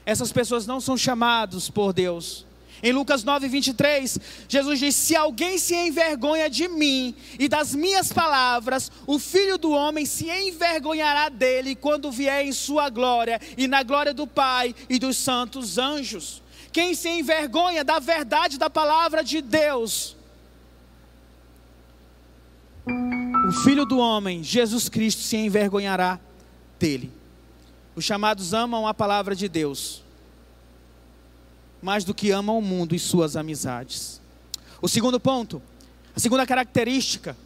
Essas 0.05 0.31
pessoas 0.31 0.65
não 0.65 0.79
são 0.79 0.97
chamados 0.97 1.69
por 1.69 1.91
Deus. 1.91 2.45
Em 2.83 2.91
Lucas 2.91 3.23
9, 3.23 3.47
23, 3.47 4.19
Jesus 4.47 4.79
diz: 4.79 4.95
Se 4.95 5.15
alguém 5.15 5.57
se 5.57 5.75
envergonha 5.75 6.49
de 6.49 6.67
mim 6.67 7.15
e 7.39 7.47
das 7.47 7.73
minhas 7.73 8.13
palavras, 8.13 8.91
o 9.07 9.17
filho 9.17 9.57
do 9.57 9.71
homem 9.71 10.05
se 10.05 10.29
envergonhará 10.29 11.29
dele 11.29 11.75
quando 11.75 12.11
vier 12.11 12.45
em 12.45 12.51
sua 12.51 12.89
glória 12.89 13.41
e 13.57 13.67
na 13.67 13.81
glória 13.81 14.13
do 14.13 14.27
Pai 14.27 14.75
e 14.89 14.99
dos 14.99 15.17
santos 15.17 15.77
anjos. 15.77 16.43
Quem 16.71 16.93
se 16.93 17.09
envergonha 17.09 17.83
da 17.83 17.99
verdade 17.99 18.57
da 18.57 18.69
palavra 18.69 19.23
de 19.23 19.41
Deus, 19.41 20.14
o 23.47 23.51
filho 23.51 23.85
do 23.85 23.97
homem, 23.97 24.43
Jesus 24.43 24.89
Cristo, 24.89 25.21
se 25.21 25.37
envergonhará 25.37 26.19
dele. 26.79 27.11
Os 27.95 28.03
chamados 28.03 28.53
amam 28.53 28.87
a 28.87 28.93
palavra 28.93 29.35
de 29.35 29.47
Deus 29.47 30.03
mais 31.81 32.03
do 32.03 32.15
que 32.15 32.31
amam 32.31 32.57
o 32.57 32.61
mundo 32.61 32.95
e 32.95 32.99
suas 32.99 33.35
amizades. 33.35 34.19
O 34.81 34.87
segundo 34.87 35.19
ponto, 35.19 35.61
a 36.15 36.19
segunda 36.19 36.45
característica, 36.45 37.37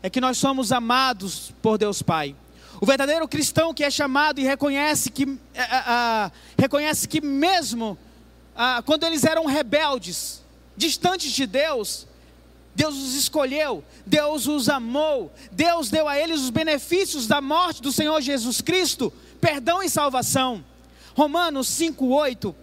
é 0.00 0.08
que 0.08 0.20
nós 0.20 0.38
somos 0.38 0.70
amados 0.70 1.52
por 1.60 1.76
Deus 1.76 2.00
Pai. 2.00 2.36
O 2.80 2.86
verdadeiro 2.86 3.26
cristão 3.26 3.74
que 3.74 3.82
é 3.82 3.90
chamado 3.90 4.40
e 4.40 4.44
reconhece 4.44 5.10
que, 5.10 5.36
é, 5.52 5.62
é, 5.62 6.30
reconhece 6.56 7.08
que 7.08 7.20
mesmo 7.20 7.98
quando 8.84 9.04
eles 9.04 9.22
eram 9.22 9.46
rebeldes, 9.46 10.42
distantes 10.76 11.30
de 11.30 11.46
Deus, 11.46 12.07
Deus 12.78 12.96
os 12.96 13.14
escolheu, 13.14 13.82
Deus 14.06 14.46
os 14.46 14.68
amou, 14.68 15.32
Deus 15.50 15.90
deu 15.90 16.06
a 16.06 16.16
eles 16.16 16.42
os 16.42 16.50
benefícios 16.50 17.26
da 17.26 17.40
morte 17.40 17.82
do 17.82 17.90
Senhor 17.90 18.20
Jesus 18.20 18.60
Cristo, 18.60 19.12
perdão 19.40 19.82
e 19.82 19.90
salvação. 19.90 20.64
Romanos 21.16 21.66
5,8 21.70 22.54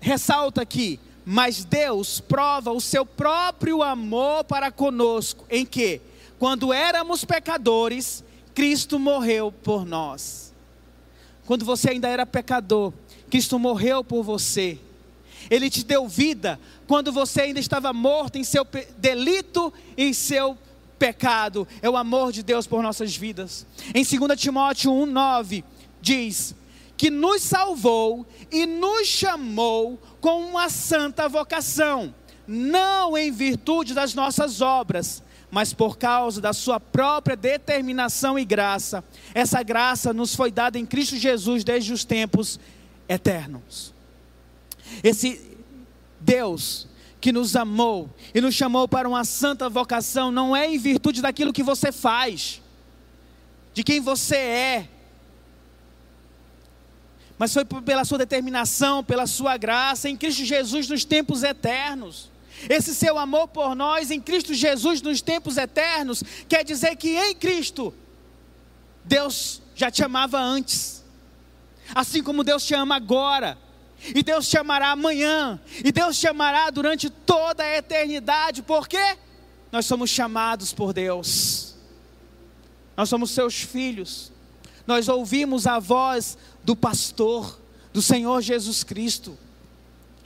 ressalta 0.00 0.60
aqui, 0.60 1.00
mas 1.24 1.64
Deus 1.64 2.20
prova 2.20 2.72
o 2.72 2.80
seu 2.80 3.06
próprio 3.06 3.82
amor 3.82 4.44
para 4.44 4.70
conosco, 4.70 5.46
em 5.48 5.64
que, 5.64 5.98
quando 6.38 6.70
éramos 6.70 7.24
pecadores, 7.24 8.22
Cristo 8.54 8.98
morreu 8.98 9.50
por 9.50 9.86
nós. 9.86 10.52
Quando 11.46 11.64
você 11.64 11.88
ainda 11.88 12.06
era 12.06 12.26
pecador, 12.26 12.92
Cristo 13.30 13.58
morreu 13.58 14.04
por 14.04 14.22
você. 14.22 14.78
Ele 15.50 15.70
te 15.70 15.84
deu 15.84 16.06
vida 16.06 16.60
quando 16.86 17.12
você 17.12 17.42
ainda 17.42 17.60
estava 17.60 17.92
morto 17.92 18.36
em 18.36 18.44
seu 18.44 18.66
delito 18.98 19.72
e 19.96 20.04
em 20.04 20.12
seu 20.12 20.56
pecado. 20.98 21.66
É 21.82 21.88
o 21.88 21.96
amor 21.96 22.32
de 22.32 22.42
Deus 22.42 22.66
por 22.66 22.82
nossas 22.82 23.16
vidas. 23.16 23.66
Em 23.94 24.04
2 24.04 24.40
Timóteo 24.40 24.90
1,9 24.90 25.64
diz: 26.00 26.54
que 26.96 27.10
nos 27.10 27.42
salvou 27.42 28.26
e 28.50 28.66
nos 28.66 29.06
chamou 29.06 30.00
com 30.20 30.42
uma 30.42 30.68
santa 30.68 31.28
vocação, 31.28 32.14
não 32.46 33.16
em 33.16 33.30
virtude 33.30 33.94
das 33.94 34.14
nossas 34.14 34.60
obras, 34.60 35.22
mas 35.50 35.72
por 35.72 35.98
causa 35.98 36.40
da 36.40 36.52
sua 36.52 36.80
própria 36.80 37.36
determinação 37.36 38.38
e 38.38 38.44
graça. 38.44 39.04
Essa 39.34 39.62
graça 39.62 40.12
nos 40.12 40.34
foi 40.34 40.50
dada 40.50 40.78
em 40.78 40.86
Cristo 40.86 41.16
Jesus 41.16 41.62
desde 41.62 41.92
os 41.92 42.04
tempos 42.04 42.58
eternos. 43.08 43.92
Esse 45.02 45.53
Deus 46.24 46.88
que 47.20 47.32
nos 47.32 47.54
amou 47.54 48.10
e 48.34 48.40
nos 48.40 48.54
chamou 48.54 48.88
para 48.88 49.08
uma 49.08 49.24
santa 49.24 49.68
vocação 49.68 50.30
não 50.30 50.56
é 50.56 50.66
em 50.66 50.78
virtude 50.78 51.22
daquilo 51.22 51.52
que 51.52 51.62
você 51.62 51.92
faz, 51.92 52.60
de 53.72 53.82
quem 53.82 54.00
você 54.00 54.36
é, 54.36 54.88
mas 57.38 57.52
foi 57.52 57.64
pela 57.64 58.04
sua 58.04 58.18
determinação, 58.18 59.02
pela 59.02 59.26
sua 59.26 59.56
graça 59.56 60.08
em 60.08 60.16
Cristo 60.16 60.44
Jesus 60.44 60.88
nos 60.88 61.04
tempos 61.04 61.42
eternos. 61.42 62.30
Esse 62.68 62.94
seu 62.94 63.18
amor 63.18 63.48
por 63.48 63.74
nós 63.74 64.10
em 64.10 64.20
Cristo 64.20 64.54
Jesus 64.54 65.02
nos 65.02 65.20
tempos 65.20 65.56
eternos 65.56 66.22
quer 66.48 66.64
dizer 66.64 66.94
que 66.96 67.16
em 67.16 67.34
Cristo 67.34 67.92
Deus 69.04 69.60
já 69.74 69.90
te 69.90 70.04
amava 70.04 70.38
antes, 70.38 71.04
assim 71.94 72.22
como 72.22 72.44
Deus 72.44 72.64
te 72.64 72.74
ama 72.74 72.94
agora, 72.94 73.58
e 74.14 74.22
Deus 74.22 74.48
te 74.48 74.58
amará 74.58 74.90
amanhã, 74.90 75.60
e 75.84 75.92
Deus 75.92 76.18
te 76.18 76.26
amará 76.26 76.70
durante 76.70 77.08
toda 77.08 77.62
a 77.62 77.76
eternidade, 77.76 78.62
porque 78.62 79.16
nós 79.70 79.86
somos 79.86 80.10
chamados 80.10 80.72
por 80.72 80.92
Deus, 80.92 81.74
nós 82.96 83.08
somos 83.08 83.30
seus 83.30 83.62
filhos, 83.62 84.32
nós 84.86 85.08
ouvimos 85.08 85.66
a 85.66 85.78
voz 85.78 86.36
do 86.62 86.74
pastor, 86.74 87.58
do 87.92 88.02
Senhor 88.02 88.42
Jesus 88.42 88.82
Cristo, 88.82 89.38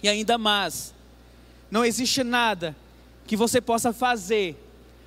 e 0.03 0.09
ainda 0.09 0.39
mais, 0.39 0.95
não 1.70 1.85
existe 1.85 2.24
nada 2.24 2.74
que 3.26 3.37
você 3.37 3.61
possa 3.61 3.93
fazer 3.93 4.57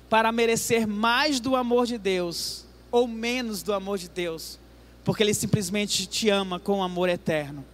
para 0.08 0.30
merecer 0.30 0.86
mais 0.86 1.40
do 1.40 1.56
amor 1.56 1.86
de 1.86 1.98
Deus 1.98 2.64
ou 2.90 3.08
menos 3.08 3.62
do 3.62 3.72
amor 3.72 3.98
de 3.98 4.08
Deus, 4.08 4.58
porque 5.02 5.22
Ele 5.22 5.34
simplesmente 5.34 6.06
te 6.06 6.28
ama 6.28 6.60
com 6.60 6.82
amor 6.82 7.08
eterno. 7.08 7.64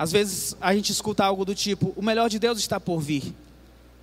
Às 0.00 0.10
vezes 0.10 0.56
a 0.62 0.74
gente 0.74 0.90
escuta 0.90 1.22
algo 1.22 1.44
do 1.44 1.54
tipo: 1.54 1.92
o 1.94 2.00
melhor 2.00 2.30
de 2.30 2.38
Deus 2.38 2.58
está 2.58 2.80
por 2.80 3.00
vir. 3.00 3.34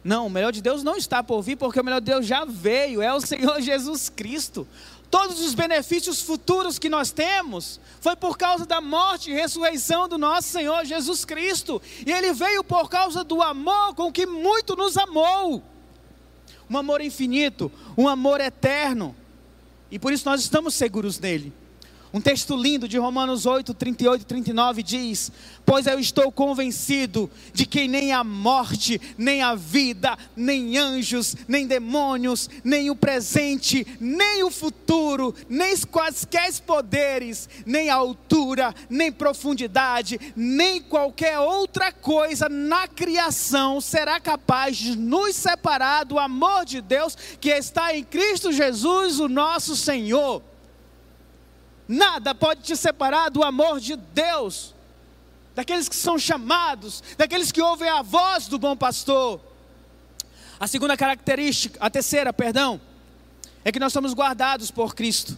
Não, 0.04 0.28
o 0.28 0.30
melhor 0.30 0.54
de 0.54 0.62
Deus 0.62 0.84
não 0.84 0.96
está 0.96 1.24
por 1.24 1.42
vir, 1.42 1.56
porque 1.56 1.80
o 1.80 1.84
melhor 1.84 2.00
de 2.00 2.06
Deus 2.06 2.24
já 2.24 2.46
veio, 2.46 3.02
é 3.02 3.12
o 3.12 3.20
Senhor 3.20 3.60
Jesus 3.66 4.08
Cristo. 4.08 4.68
Todos 5.10 5.42
os 5.42 5.56
benefícios 5.56 6.22
futuros 6.22 6.78
que 6.78 6.88
nós 6.88 7.10
temos 7.10 7.80
foi 8.00 8.16
por 8.16 8.38
causa 8.38 8.64
da 8.64 8.80
morte 8.80 9.32
e 9.32 9.34
ressurreição 9.34 10.08
do 10.08 10.20
nosso 10.20 10.50
Senhor 10.50 10.86
Jesus 10.86 11.26
Cristo. 11.26 11.82
E 12.06 12.12
Ele 12.12 12.32
veio 12.32 12.64
por 12.64 12.92
causa 12.92 13.24
do 13.24 13.42
amor 13.42 13.96
com 13.96 14.12
que 14.12 14.28
muito 14.28 14.76
nos 14.76 14.98
amou. 14.98 15.64
Um 16.70 16.78
amor 16.78 17.02
infinito, 17.02 17.72
um 17.98 18.08
amor 18.08 18.40
eterno. 18.40 19.16
E 19.90 19.98
por 19.98 20.14
isso 20.14 20.30
nós 20.30 20.42
estamos 20.42 20.76
seguros 20.76 21.20
nele. 21.20 21.52
Um 22.18 22.20
texto 22.20 22.56
lindo 22.56 22.88
de 22.88 22.98
Romanos 22.98 23.46
8, 23.46 23.76
38 23.76 24.22
e 24.24 24.26
39 24.26 24.82
diz: 24.82 25.32
Pois 25.64 25.86
eu 25.86 26.00
estou 26.00 26.32
convencido 26.32 27.30
de 27.54 27.64
que 27.64 27.88
nem 27.88 28.12
a 28.12 28.24
morte, 28.24 29.00
nem 29.16 29.44
a 29.44 29.54
vida, 29.54 30.18
nem 30.36 30.80
anjos, 30.80 31.36
nem 31.48 31.68
demônios, 31.68 32.50
nem 32.64 32.90
o 32.90 32.96
presente, 32.96 33.86
nem 34.00 34.42
o 34.42 34.50
futuro, 34.50 35.36
nem 35.48 35.78
quaisquer 35.78 36.52
poderes, 36.66 37.48
nem 37.68 37.88
altura, 37.88 38.74
nem 38.90 39.12
profundidade, 39.12 40.20
nem 40.36 40.82
qualquer 40.82 41.38
outra 41.38 41.92
coisa 41.92 42.50
na 42.50 42.88
criação 42.88 43.80
será 43.80 44.20
capaz 44.20 44.76
de 44.76 44.98
nos 44.98 45.36
separar 45.36 46.04
do 46.04 46.18
amor 46.18 46.66
de 46.66 46.82
Deus 46.82 47.16
que 47.40 47.52
está 47.52 47.96
em 47.96 48.04
Cristo 48.04 48.52
Jesus, 48.52 49.20
o 49.20 49.30
nosso 49.30 49.76
Senhor. 49.76 50.57
Nada 51.88 52.36
pode 52.36 52.64
te 52.64 52.76
separar 52.76 53.30
do 53.30 53.44
amor 53.44 53.80
de 53.80 53.96
Deus, 53.96 54.76
daqueles 55.56 55.88
que 55.88 55.96
são 55.96 56.20
chamados, 56.20 57.02
daqueles 57.18 57.52
que 57.52 57.62
ouvem 57.62 57.88
a 57.88 58.02
voz 58.02 58.48
do 58.48 58.60
bom 58.60 58.76
pastor. 58.76 59.40
A 60.60 60.68
segunda 60.68 60.98
característica, 60.98 61.78
a 61.80 61.90
terceira, 61.90 62.34
perdão, 62.34 62.82
é 63.64 63.72
que 63.72 63.80
nós 63.80 63.94
somos 63.94 64.14
guardados 64.14 64.70
por 64.70 64.94
Cristo. 64.94 65.38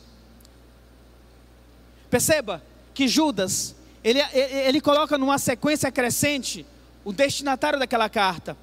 Perceba 2.10 2.64
que 2.96 3.08
Judas, 3.08 3.76
ele, 4.04 4.20
ele, 4.20 4.82
coloca 4.82 5.18
numa 5.18 5.38
sequência 5.38 5.92
crescente 5.92 6.66
o 7.06 7.14
destinatário 7.14 7.78
daquela 7.78 8.10
carta. 8.10 8.58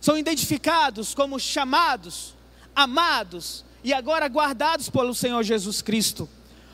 São 0.00 0.18
identificados 0.18 1.14
como 1.14 1.38
chamados, 1.38 2.34
amados 2.74 3.64
e 3.84 3.92
agora 3.92 4.26
guardados 4.26 4.90
pelo 4.90 5.14
Senhor 5.14 5.42
Jesus 5.44 5.80
Cristo 5.80 6.28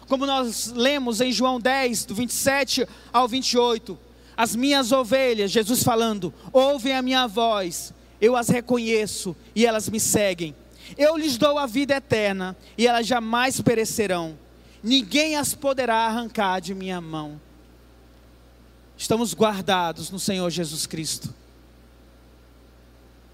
como 0.09 0.27
nós 0.27 0.73
lemos 0.75 1.21
em 1.21 1.33
João 1.33 1.61
10, 1.61 2.05
do 2.05 2.15
27 2.15 2.87
ao 3.13 3.29
28. 3.29 3.99
As 4.37 4.57
minhas 4.57 4.93
ovelhas, 4.93 5.51
Jesus 5.51 5.83
falando, 5.83 6.33
ouvem 6.53 6.95
a 6.95 7.03
minha 7.03 7.27
voz, 7.27 7.93
eu 8.21 8.37
as 8.37 8.49
reconheço 8.49 9.37
e 9.55 9.67
elas 9.67 9.89
me 9.89 10.01
seguem. 10.01 10.55
Eu 10.97 11.17
lhes 11.17 11.37
dou 11.37 11.59
a 11.59 11.67
vida 11.67 11.95
eterna 11.95 12.57
e 12.77 12.87
elas 12.87 13.07
jamais 13.07 13.61
perecerão. 13.61 14.39
Ninguém 14.83 15.37
as 15.37 15.55
poderá 15.55 16.07
arrancar 16.07 16.61
de 16.61 16.75
minha 16.75 17.01
mão. 17.01 17.41
Estamos 18.97 19.35
guardados 19.35 20.11
no 20.11 20.19
Senhor 20.19 20.49
Jesus 20.51 20.87
Cristo. 20.87 21.33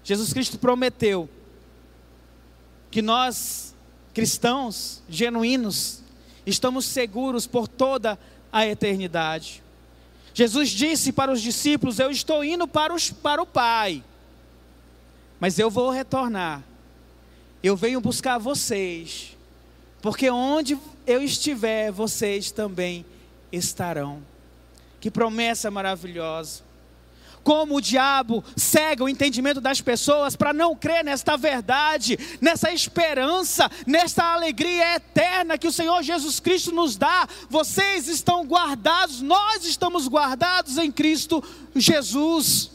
Jesus 0.03 0.33
Cristo 0.33 0.57
prometeu 0.57 1.29
que 2.89 3.01
nós, 3.01 3.75
cristãos 4.13 5.03
genuínos, 5.07 6.01
estamos 6.45 6.85
seguros 6.85 7.45
por 7.45 7.67
toda 7.67 8.17
a 8.51 8.65
eternidade. 8.65 9.63
Jesus 10.33 10.69
disse 10.69 11.11
para 11.11 11.31
os 11.31 11.41
discípulos: 11.41 11.99
Eu 11.99 12.11
estou 12.11 12.43
indo 12.43 12.67
para, 12.67 12.93
os, 12.93 13.09
para 13.09 13.41
o 13.41 13.45
Pai, 13.45 14.03
mas 15.39 15.59
eu 15.59 15.69
vou 15.69 15.89
retornar. 15.89 16.63
Eu 17.61 17.75
venho 17.75 17.99
buscar 17.99 18.37
vocês, 18.37 19.37
porque 20.01 20.29
onde 20.29 20.77
eu 21.05 21.21
estiver, 21.21 21.91
vocês 21.91 22.51
também 22.51 23.05
estarão. 23.51 24.23
Que 25.01 25.11
promessa 25.11 25.69
maravilhosa 25.69 26.68
como 27.43 27.75
o 27.75 27.81
diabo 27.81 28.43
cega 28.55 29.03
o 29.03 29.09
entendimento 29.09 29.61
das 29.61 29.81
pessoas 29.81 30.35
para 30.35 30.53
não 30.53 30.75
crer 30.75 31.03
nesta 31.03 31.37
verdade, 31.37 32.17
nessa 32.39 32.71
esperança, 32.71 33.69
nesta 33.85 34.23
alegria 34.23 34.95
eterna 34.95 35.57
que 35.57 35.67
o 35.67 35.71
Senhor 35.71 36.01
Jesus 36.03 36.39
Cristo 36.39 36.71
nos 36.71 36.95
dá. 36.95 37.27
Vocês 37.49 38.07
estão 38.07 38.45
guardados, 38.45 39.21
nós 39.21 39.65
estamos 39.65 40.07
guardados 40.07 40.77
em 40.77 40.91
Cristo 40.91 41.43
Jesus. 41.75 42.71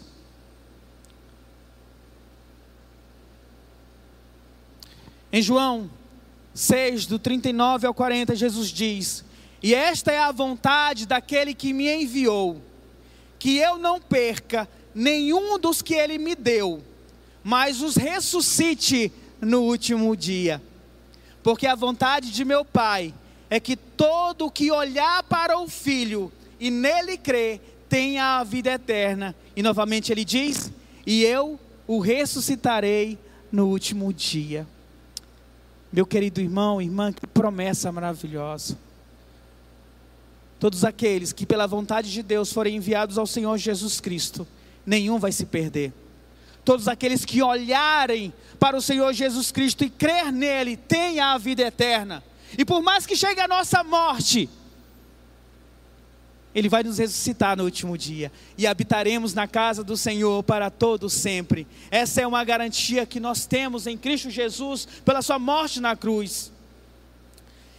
Em 5.33 5.43
João 5.43 5.91
6, 6.55 7.07
do 7.07 7.19
39 7.19 7.87
ao 7.89 7.95
40, 7.95 8.37
Jesus 8.37 8.69
diz: 8.69 9.25
E 9.62 9.75
esta 9.75 10.12
é 10.12 10.19
a 10.19 10.31
vontade 10.31 11.07
daquele 11.07 11.53
que 11.55 11.73
me 11.73 11.93
enviou 11.93 12.62
que 13.45 13.59
eu 13.59 13.77
não 13.77 14.01
perca 14.01 14.67
nenhum 14.95 15.59
dos 15.59 15.83
que 15.83 15.93
ele 15.93 16.17
me 16.17 16.35
deu, 16.35 16.83
mas 17.43 17.83
os 17.83 17.95
ressuscite 17.95 19.13
no 19.39 19.65
último 19.65 20.17
dia. 20.17 20.63
Porque 21.43 21.67
a 21.67 21.75
vontade 21.75 22.33
de 22.33 22.43
meu 22.43 22.65
Pai 22.65 23.13
é 23.51 23.61
que 23.61 23.77
todo 23.77 24.51
que 24.51 24.73
olhar 24.73 25.23
para 25.25 25.59
o 25.59 25.69
Filho 25.69 26.33
e 26.59 26.71
nele 26.71 27.19
crer 27.19 27.61
tenha 27.87 28.39
a 28.39 28.45
vida 28.45 28.71
eterna. 28.73 29.37
E 29.55 29.63
novamente 29.63 30.11
ele 30.11 30.25
diz: 30.25 30.73
E 31.07 31.23
eu 31.23 31.61
o 31.87 31.99
ressuscitarei 31.99 33.19
no 33.53 33.67
último 33.67 34.11
dia. 34.11 34.67
Meu 35.93 36.07
querido 36.07 36.41
irmão, 36.41 36.81
irmã, 36.81 37.13
que 37.13 37.27
promessa 37.27 37.93
maravilhosa. 37.93 38.79
Todos 40.59 40.85
aqueles 40.85 41.33
que, 41.33 41.45
pela 41.45 41.67
vontade 41.67 42.13
de 42.13 42.23
Deus, 42.23 42.53
forem 42.53 42.77
enviados 42.77 43.19
ao 43.19 43.27
Senhor 43.27 43.57
Jesus 43.59 44.01
Cristo, 44.01 44.47
nenhum 44.87 45.19
vai 45.19 45.33
se 45.33 45.47
perder. 45.47 45.93
Todos 46.65 46.89
aqueles 46.89 47.25
que 47.25 47.43
olharem 47.43 48.33
para 48.59 48.77
o 48.77 48.83
Senhor 48.83 49.13
Jesus 49.13 49.53
Cristo 49.53 49.85
e 49.85 49.91
crer 49.91 50.33
nele, 50.33 50.77
têm 50.77 51.21
a 51.21 51.37
vida 51.37 51.63
eterna. 51.63 52.25
E 52.57 52.65
por 52.65 52.83
mais 52.83 53.05
que 53.05 53.17
chegue 53.17 53.41
a 53.41 53.49
nossa 53.49 53.85
morte, 53.85 54.49
ele 56.55 56.69
vai 56.69 56.85
nos 56.85 56.99
ressuscitar 56.99 57.57
no 57.57 57.65
último 57.65 57.99
dia 57.99 58.31
e 58.57 58.67
habitaremos 58.67 59.35
na 59.35 59.49
casa 59.49 59.83
do 59.83 59.97
Senhor 59.97 60.43
para 60.45 60.71
todo 60.71 61.11
sempre. 61.11 61.67
Essa 61.91 62.21
é 62.21 62.27
uma 62.27 62.45
garantia 62.45 63.05
que 63.05 63.19
nós 63.19 63.45
temos 63.45 63.87
em 63.87 63.99
Cristo 63.99 64.31
Jesus 64.31 64.87
pela 65.05 65.21
sua 65.21 65.39
morte 65.39 65.81
na 65.81 65.97
cruz. 65.97 66.53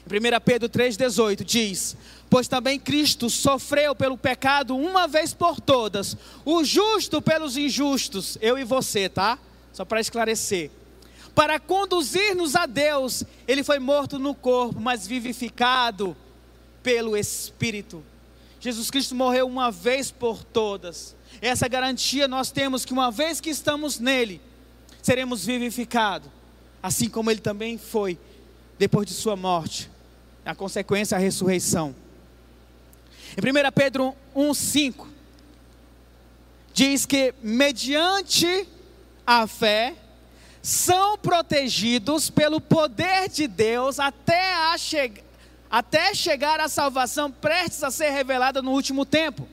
Em 0.06 0.18
1 0.18 0.42
Pedro 0.44 0.70
3,18 0.70 1.44
diz: 1.44 1.96
Pois 2.30 2.48
também 2.48 2.80
Cristo 2.80 3.30
sofreu 3.30 3.96
pelo 3.96 4.18
pecado 4.18 4.76
uma 4.76 5.08
vez 5.08 5.34
por 5.34 5.60
todas, 5.62 6.18
o 6.44 6.64
justo 6.64 7.22
pelos 7.22 7.56
injustos, 7.56 8.38
eu 8.42 8.58
e 8.58 8.64
você, 8.64 9.08
tá? 9.08 9.38
Só 9.72 9.86
para 9.86 10.02
esclarecer. 10.02 10.72
Para 11.36 11.60
conduzir-nos 11.60 12.56
a 12.56 12.66
Deus, 12.66 13.24
ele 13.48 13.64
foi 13.64 13.78
morto 13.78 14.18
no 14.18 14.34
corpo, 14.34 14.80
mas 14.80 15.06
vivificado 15.06 16.16
pelo 16.82 17.18
Espírito. 17.18 18.04
Jesus 18.60 18.90
Cristo 18.90 19.14
morreu 19.14 19.46
uma 19.46 19.70
vez 19.70 20.10
por 20.10 20.44
todas. 20.44 21.16
Essa 21.42 21.68
garantia 21.68 22.28
nós 22.28 22.52
temos 22.52 22.86
que 22.86 22.94
uma 22.94 23.12
vez 23.12 23.42
que 23.42 23.50
estamos 23.50 24.00
nele, 24.00 24.42
seremos 25.02 25.46
vivificados, 25.46 26.30
assim 26.82 27.10
como 27.10 27.30
ele 27.30 27.42
também 27.42 27.78
foi 27.78 28.18
depois 28.80 29.06
de 29.06 29.14
sua 29.14 29.36
morte, 29.36 29.90
a 30.46 30.56
consequência 30.56 31.18
a 31.18 31.20
ressurreição. 31.20 31.94
Em 33.38 33.42
1 33.42 33.72
Pedro 33.74 34.16
1:5 34.34 35.08
diz 36.74 37.06
que 37.06 37.34
mediante 37.42 38.68
a 39.28 39.46
fé 39.46 39.94
são 40.62 41.18
protegidos 41.18 42.30
pelo 42.30 42.62
poder 42.62 43.30
de 43.30 43.48
Deus 43.48 44.00
até, 44.00 44.54
a 44.54 44.78
che 44.78 45.14
até 45.70 46.14
chegar 46.14 46.60
à 46.60 46.70
salvação 46.70 47.30
prestes 47.30 47.84
a 47.84 47.92
ser 47.92 48.10
revelada 48.10 48.62
no 48.62 48.72
último 48.72 49.06
tempo. 49.06 49.48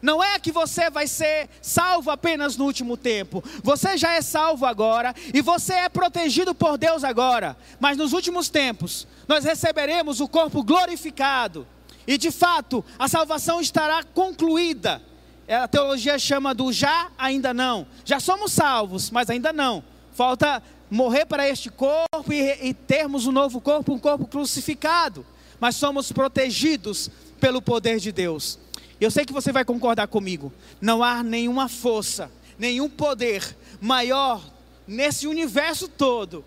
Não 0.00 0.22
é 0.22 0.38
que 0.38 0.50
você 0.50 0.88
vai 0.88 1.06
ser 1.06 1.50
salvo 1.60 2.10
apenas 2.10 2.56
no 2.56 2.64
último 2.64 2.96
tempo. 2.96 3.42
Você 3.62 3.96
já 3.98 4.12
é 4.12 4.22
salvo 4.22 4.64
agora 4.64 5.14
e 5.34 5.42
você 5.42 5.74
é 5.74 5.88
protegido 5.88 6.54
por 6.54 6.78
Deus 6.78 7.04
agora. 7.04 7.56
Mas 7.78 7.96
nos 7.96 8.12
últimos 8.12 8.48
tempos, 8.48 9.06
nós 9.26 9.44
receberemos 9.44 10.20
o 10.20 10.28
corpo 10.28 10.62
glorificado. 10.62 11.66
E 12.08 12.16
de 12.16 12.30
fato, 12.30 12.82
a 12.98 13.06
salvação 13.06 13.60
estará 13.60 14.02
concluída. 14.02 15.02
A 15.46 15.68
teologia 15.68 16.18
chama 16.18 16.54
do 16.54 16.72
já, 16.72 17.10
ainda 17.18 17.52
não. 17.52 17.86
Já 18.02 18.18
somos 18.18 18.50
salvos, 18.50 19.10
mas 19.10 19.28
ainda 19.28 19.52
não. 19.52 19.84
Falta 20.14 20.62
morrer 20.90 21.26
para 21.26 21.46
este 21.46 21.68
corpo 21.68 22.32
e, 22.32 22.68
e 22.68 22.72
termos 22.72 23.26
um 23.26 23.30
novo 23.30 23.60
corpo, 23.60 23.92
um 23.92 23.98
corpo 23.98 24.26
crucificado. 24.26 25.24
Mas 25.60 25.76
somos 25.76 26.10
protegidos 26.10 27.10
pelo 27.38 27.60
poder 27.60 28.00
de 28.00 28.10
Deus. 28.10 28.58
Eu 28.98 29.10
sei 29.10 29.26
que 29.26 29.32
você 29.32 29.52
vai 29.52 29.66
concordar 29.66 30.08
comigo. 30.08 30.50
Não 30.80 31.04
há 31.04 31.22
nenhuma 31.22 31.68
força, 31.68 32.30
nenhum 32.58 32.88
poder 32.88 33.54
maior 33.82 34.42
nesse 34.86 35.26
universo 35.26 35.86
todo 35.86 36.42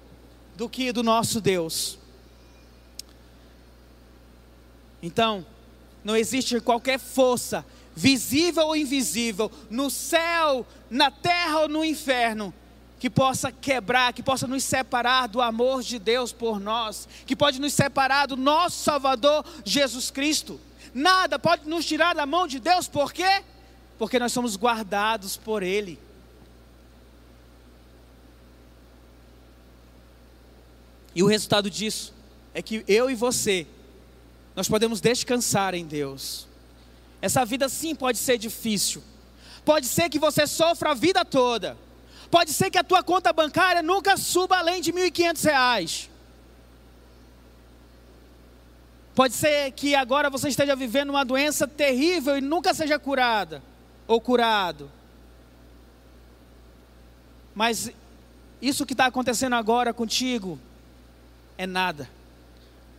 do 0.57 0.67
que 0.67 0.91
do 0.91 1.03
nosso 1.03 1.39
Deus. 1.39 1.99
Então, 5.03 5.45
não 6.03 6.15
existe 6.15 6.59
qualquer 6.59 6.99
força, 6.99 7.65
visível 7.95 8.67
ou 8.67 8.75
invisível, 8.75 9.51
no 9.69 9.89
céu, 9.89 10.65
na 10.89 11.11
terra 11.11 11.61
ou 11.61 11.67
no 11.67 11.85
inferno, 11.85 12.53
que 12.99 13.09
possa 13.09 13.51
quebrar, 13.51 14.13
que 14.13 14.23
possa 14.23 14.47
nos 14.47 14.63
separar 14.63 15.27
do 15.27 15.41
amor 15.41 15.81
de 15.81 15.97
Deus 15.97 16.31
por 16.31 16.59
nós, 16.59 17.07
que 17.25 17.35
pode 17.35 17.59
nos 17.59 17.73
separar 17.73 18.27
do 18.27 18.37
nosso 18.37 18.83
Salvador 18.83 19.43
Jesus 19.65 20.11
Cristo. 20.11 20.59
Nada 20.93 21.39
pode 21.39 21.67
nos 21.67 21.85
tirar 21.85 22.13
da 22.13 22.25
mão 22.25 22.47
de 22.47 22.59
Deus, 22.59 22.87
por 22.87 23.11
quê? 23.11 23.43
Porque 23.97 24.19
nós 24.19 24.31
somos 24.31 24.55
guardados 24.55 25.37
por 25.37 25.63
Ele. 25.63 25.99
E 31.13 31.21
o 31.23 31.27
resultado 31.27 31.69
disso 31.69 32.13
é 32.53 32.61
que 32.61 32.83
eu 32.87 33.09
e 33.09 33.15
você, 33.15 33.67
nós 34.55 34.67
podemos 34.67 34.99
descansar 34.99 35.73
em 35.73 35.85
Deus. 35.85 36.47
Essa 37.21 37.45
vida 37.45 37.69
sim 37.69 37.95
pode 37.95 38.17
ser 38.17 38.37
difícil. 38.37 39.03
Pode 39.63 39.85
ser 39.87 40.09
que 40.09 40.19
você 40.19 40.47
sofra 40.47 40.91
a 40.91 40.93
vida 40.93 41.23
toda. 41.23 41.77
Pode 42.29 42.51
ser 42.53 42.69
que 42.71 42.77
a 42.77 42.83
tua 42.83 43.03
conta 43.03 43.31
bancária 43.31 43.81
nunca 43.81 44.17
suba 44.17 44.57
além 44.57 44.81
de 44.81 44.91
R$ 44.91 45.11
1.500. 45.11 46.09
Pode 49.13 49.33
ser 49.33 49.71
que 49.71 49.93
agora 49.93 50.29
você 50.29 50.47
esteja 50.47 50.75
vivendo 50.75 51.09
uma 51.09 51.25
doença 51.25 51.67
terrível 51.67 52.37
e 52.37 52.41
nunca 52.41 52.73
seja 52.73 52.97
curada 52.97 53.61
ou 54.07 54.19
curado. 54.19 54.89
Mas 57.53 57.91
isso 58.61 58.85
que 58.85 58.93
está 58.93 59.07
acontecendo 59.07 59.53
agora 59.53 59.93
contigo 59.93 60.57
é 61.57 61.67
nada. 61.67 62.09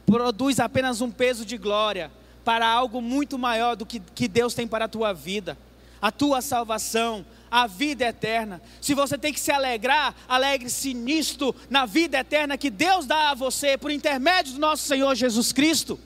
Produz 0.07 0.61
apenas 0.61 1.00
um 1.00 1.11
peso 1.11 1.44
de 1.44 1.57
glória 1.57 2.11
para 2.44 2.66
algo 2.68 3.00
muito 3.00 3.38
maior 3.38 3.76
do 3.76 3.86
que, 3.86 4.00
que 4.00 4.28
Deus 4.28 4.55
tem 4.55 4.66
para 4.66 4.86
a 4.86 4.88
tua 4.88 5.12
vida, 5.12 5.57
a 6.00 6.11
tua 6.11 6.40
salvação, 6.40 7.24
a 7.50 7.66
vida 7.66 8.05
eterna. 8.05 8.61
Se 8.80 8.94
você 8.94 9.16
tem 9.16 9.32
que 9.32 9.38
se 9.38 9.53
alegrar, 9.53 10.14
alegre-se 10.28 10.92
nisto, 10.94 11.55
na 11.70 11.86
vida 11.86 12.18
eterna 12.18 12.59
que 12.59 12.70
Deus 12.70 13.07
dá 13.07 13.30
a 13.30 13.34
você 13.34 13.78
por 13.78 13.90
intermédio 13.90 14.55
do 14.55 14.59
nosso 14.59 14.84
Senhor 14.84 15.14
Jesus 15.14 15.53
Cristo. 15.53 15.98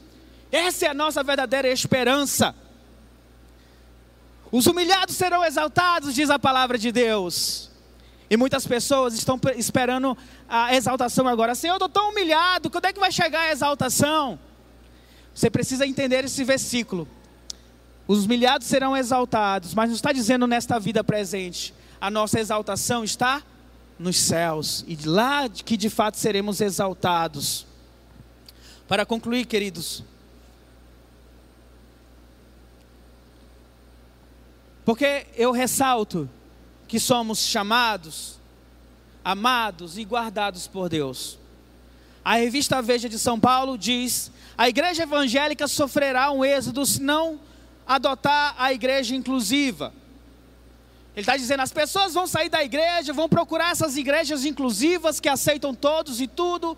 Essa 0.53 0.87
é 0.87 0.89
a 0.89 0.95
nossa 0.95 1.23
verdadeira 1.23 1.69
esperança. 1.69 2.55
Os 4.51 4.67
humilhados 4.67 5.17
serão 5.17 5.45
exaltados, 5.45 6.15
diz 6.15 6.31
a 6.31 6.39
palavra 6.39 6.79
de 6.79 6.93
Deus. 6.93 7.66
E 8.29 8.37
muitas 8.37 8.67
pessoas 8.67 9.15
estão 9.15 9.39
esperando 9.57 10.17
a 10.49 10.75
exaltação 10.75 11.29
agora. 11.29 11.55
Senhor, 11.55 11.75
eu 11.75 11.77
estou 11.77 11.89
tão 11.89 12.11
humilhado, 12.11 12.69
quando 12.71 12.87
é 12.87 12.93
que 12.93 12.99
vai 12.99 13.13
chegar 13.13 13.43
a 13.43 13.53
exaltação? 13.53 14.39
Você 15.33 15.49
precisa 15.49 15.87
entender 15.87 16.25
esse 16.25 16.43
versículo. 16.43 17.07
Os 18.09 18.25
humilhados 18.25 18.67
serão 18.67 18.97
exaltados, 18.97 19.75
mas 19.75 19.91
não 19.91 19.97
está 19.97 20.13
dizendo 20.13 20.47
nesta 20.47 20.79
vida 20.79 21.05
presente. 21.05 21.75
A 22.01 22.11
nossa 22.11 22.41
exaltação 22.41 23.05
está 23.05 23.43
nos 23.99 24.17
céus 24.19 24.85
e 24.87 24.95
de 24.95 25.09
lá 25.09 25.49
que 25.49 25.77
de 25.77 25.89
fato 25.89 26.17
seremos 26.17 26.61
exaltados. 26.61 27.67
Para 28.87 29.05
concluir, 29.05 29.47
queridos, 29.47 30.05
porque 34.85 35.27
eu 35.37 35.51
ressalto 35.51 36.31
que 36.87 37.01
somos 37.01 37.41
chamados, 37.41 38.39
amados 39.25 39.99
e 39.99 40.05
guardados 40.05 40.67
por 40.67 40.89
Deus. 40.89 41.39
A 42.25 42.37
revista 42.37 42.83
Veja 42.83 43.09
de 43.09 43.19
São 43.19 43.39
Paulo 43.39 43.77
diz: 43.79 44.31
a 44.57 44.69
igreja 44.69 45.03
evangélica 45.03 45.69
sofrerá 45.69 46.31
um 46.31 46.45
êxodo 46.45 46.85
se 46.87 47.01
não 47.01 47.39
adotar 47.87 48.55
a 48.59 48.73
igreja 48.73 49.15
inclusiva. 49.15 49.93
Ele 51.15 51.23
está 51.23 51.37
dizendo: 51.37 51.61
as 51.61 51.73
pessoas 51.73 52.15
vão 52.15 52.27
sair 52.27 52.49
da 52.49 52.63
igreja, 52.63 53.13
vão 53.13 53.29
procurar 53.29 53.73
essas 53.73 53.97
igrejas 53.97 54.45
inclusivas 54.45 55.21
que 55.21 55.29
aceitam 55.29 55.75
todos 55.75 56.21
e 56.21 56.27
tudo. 56.27 56.77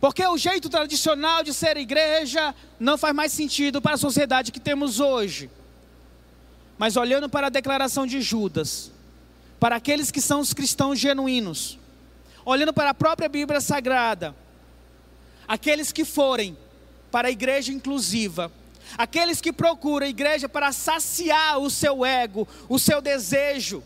Porque 0.00 0.24
o 0.26 0.36
jeito 0.36 0.68
tradicional 0.68 1.42
de 1.42 1.54
ser 1.54 1.78
igreja 1.78 2.54
não 2.78 2.98
faz 2.98 3.14
mais 3.14 3.32
sentido 3.32 3.80
para 3.80 3.94
a 3.94 3.98
sociedade 3.98 4.52
que 4.52 4.60
temos 4.60 5.00
hoje. 5.00 5.50
Mas 6.76 6.96
olhando 6.96 7.28
para 7.28 7.46
a 7.46 7.50
declaração 7.50 8.06
de 8.06 8.20
Judas, 8.20 8.90
para 9.60 9.76
aqueles 9.76 10.10
que 10.10 10.20
são 10.20 10.40
os 10.40 10.52
cristãos 10.52 10.98
genuínos, 10.98 11.78
olhando 12.44 12.72
para 12.72 12.90
a 12.90 12.94
própria 12.94 13.28
Bíblia 13.28 13.60
Sagrada, 13.60 14.34
aqueles 15.46 15.92
que 15.92 16.04
forem 16.04 16.56
para 17.10 17.28
a 17.28 17.30
igreja 17.30 17.72
inclusiva, 17.72 18.50
aqueles 18.98 19.40
que 19.40 19.52
procuram 19.52 20.06
a 20.06 20.10
igreja 20.10 20.48
para 20.48 20.72
saciar 20.72 21.58
o 21.58 21.70
seu 21.70 22.04
ego, 22.04 22.46
o 22.68 22.78
seu 22.78 23.00
desejo, 23.00 23.82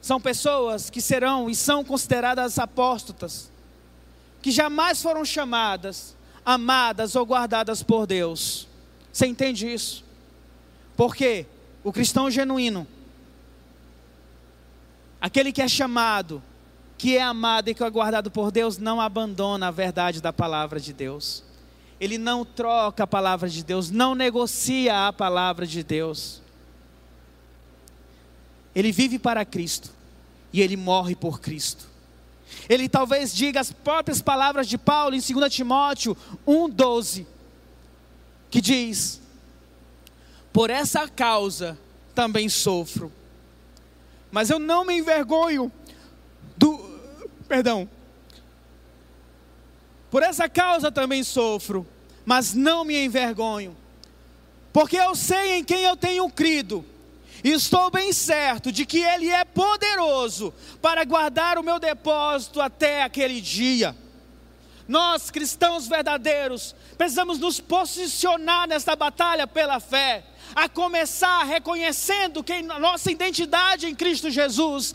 são 0.00 0.20
pessoas 0.20 0.90
que 0.90 1.00
serão 1.00 1.50
e 1.50 1.54
são 1.54 1.84
consideradas 1.84 2.58
apóstotas, 2.58 3.50
que 4.40 4.50
jamais 4.50 5.02
foram 5.02 5.24
chamadas, 5.24 6.16
amadas 6.44 7.16
ou 7.16 7.26
guardadas 7.26 7.82
por 7.82 8.06
Deus. 8.06 8.68
Você 9.12 9.26
entende 9.26 9.72
isso? 9.72 10.04
Por 10.96 11.14
quê? 11.14 11.46
O 11.88 11.92
cristão 11.92 12.30
genuíno, 12.30 12.86
aquele 15.18 15.50
que 15.50 15.62
é 15.62 15.66
chamado, 15.66 16.42
que 16.98 17.16
é 17.16 17.22
amado 17.22 17.70
e 17.70 17.74
que 17.74 17.82
é 17.82 17.88
guardado 17.88 18.30
por 18.30 18.50
Deus, 18.50 18.76
não 18.76 19.00
abandona 19.00 19.68
a 19.68 19.70
verdade 19.70 20.20
da 20.20 20.30
palavra 20.30 20.78
de 20.78 20.92
Deus. 20.92 21.42
Ele 21.98 22.18
não 22.18 22.44
troca 22.44 23.04
a 23.04 23.06
palavra 23.06 23.48
de 23.48 23.64
Deus, 23.64 23.90
não 23.90 24.14
negocia 24.14 25.08
a 25.08 25.12
palavra 25.14 25.66
de 25.66 25.82
Deus. 25.82 26.42
Ele 28.74 28.92
vive 28.92 29.18
para 29.18 29.42
Cristo 29.46 29.90
e 30.52 30.60
ele 30.60 30.76
morre 30.76 31.16
por 31.16 31.40
Cristo. 31.40 31.86
Ele 32.68 32.86
talvez 32.86 33.34
diga 33.34 33.60
as 33.60 33.72
próprias 33.72 34.20
palavras 34.20 34.68
de 34.68 34.76
Paulo 34.76 35.16
em 35.16 35.20
2 35.20 35.54
Timóteo 35.54 36.14
1,12, 36.46 37.24
que 38.50 38.60
diz: 38.60 39.22
por 40.58 40.70
essa 40.70 41.06
causa 41.06 41.78
também 42.16 42.48
sofro. 42.48 43.12
Mas 44.28 44.50
eu 44.50 44.58
não 44.58 44.84
me 44.84 44.98
envergonho 44.98 45.70
do. 46.56 46.76
Perdão. 47.46 47.88
Por 50.10 50.20
essa 50.20 50.48
causa 50.48 50.90
também 50.90 51.22
sofro, 51.22 51.86
mas 52.26 52.54
não 52.54 52.84
me 52.84 53.04
envergonho. 53.04 53.76
Porque 54.72 54.96
eu 54.96 55.14
sei 55.14 55.58
em 55.58 55.62
quem 55.62 55.84
eu 55.84 55.96
tenho 55.96 56.28
crido. 56.28 56.84
E 57.44 57.52
estou 57.52 57.88
bem 57.88 58.12
certo 58.12 58.72
de 58.72 58.84
que 58.84 58.98
Ele 58.98 59.28
é 59.28 59.44
poderoso 59.44 60.52
para 60.82 61.04
guardar 61.04 61.56
o 61.56 61.62
meu 61.62 61.78
depósito 61.78 62.60
até 62.60 63.04
aquele 63.04 63.40
dia. 63.40 63.94
Nós, 64.88 65.30
cristãos 65.30 65.86
verdadeiros, 65.86 66.74
precisamos 66.96 67.38
nos 67.38 67.60
posicionar 67.60 68.66
nesta 68.66 68.96
batalha 68.96 69.46
pela 69.46 69.78
fé, 69.78 70.24
a 70.54 70.66
começar 70.66 71.44
reconhecendo 71.44 72.42
que 72.42 72.62
nossa 72.62 73.12
identidade 73.12 73.86
em 73.86 73.94
Cristo 73.94 74.30
Jesus, 74.30 74.94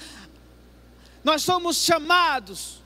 nós 1.23 1.43
somos 1.43 1.77
chamados, 1.77 2.81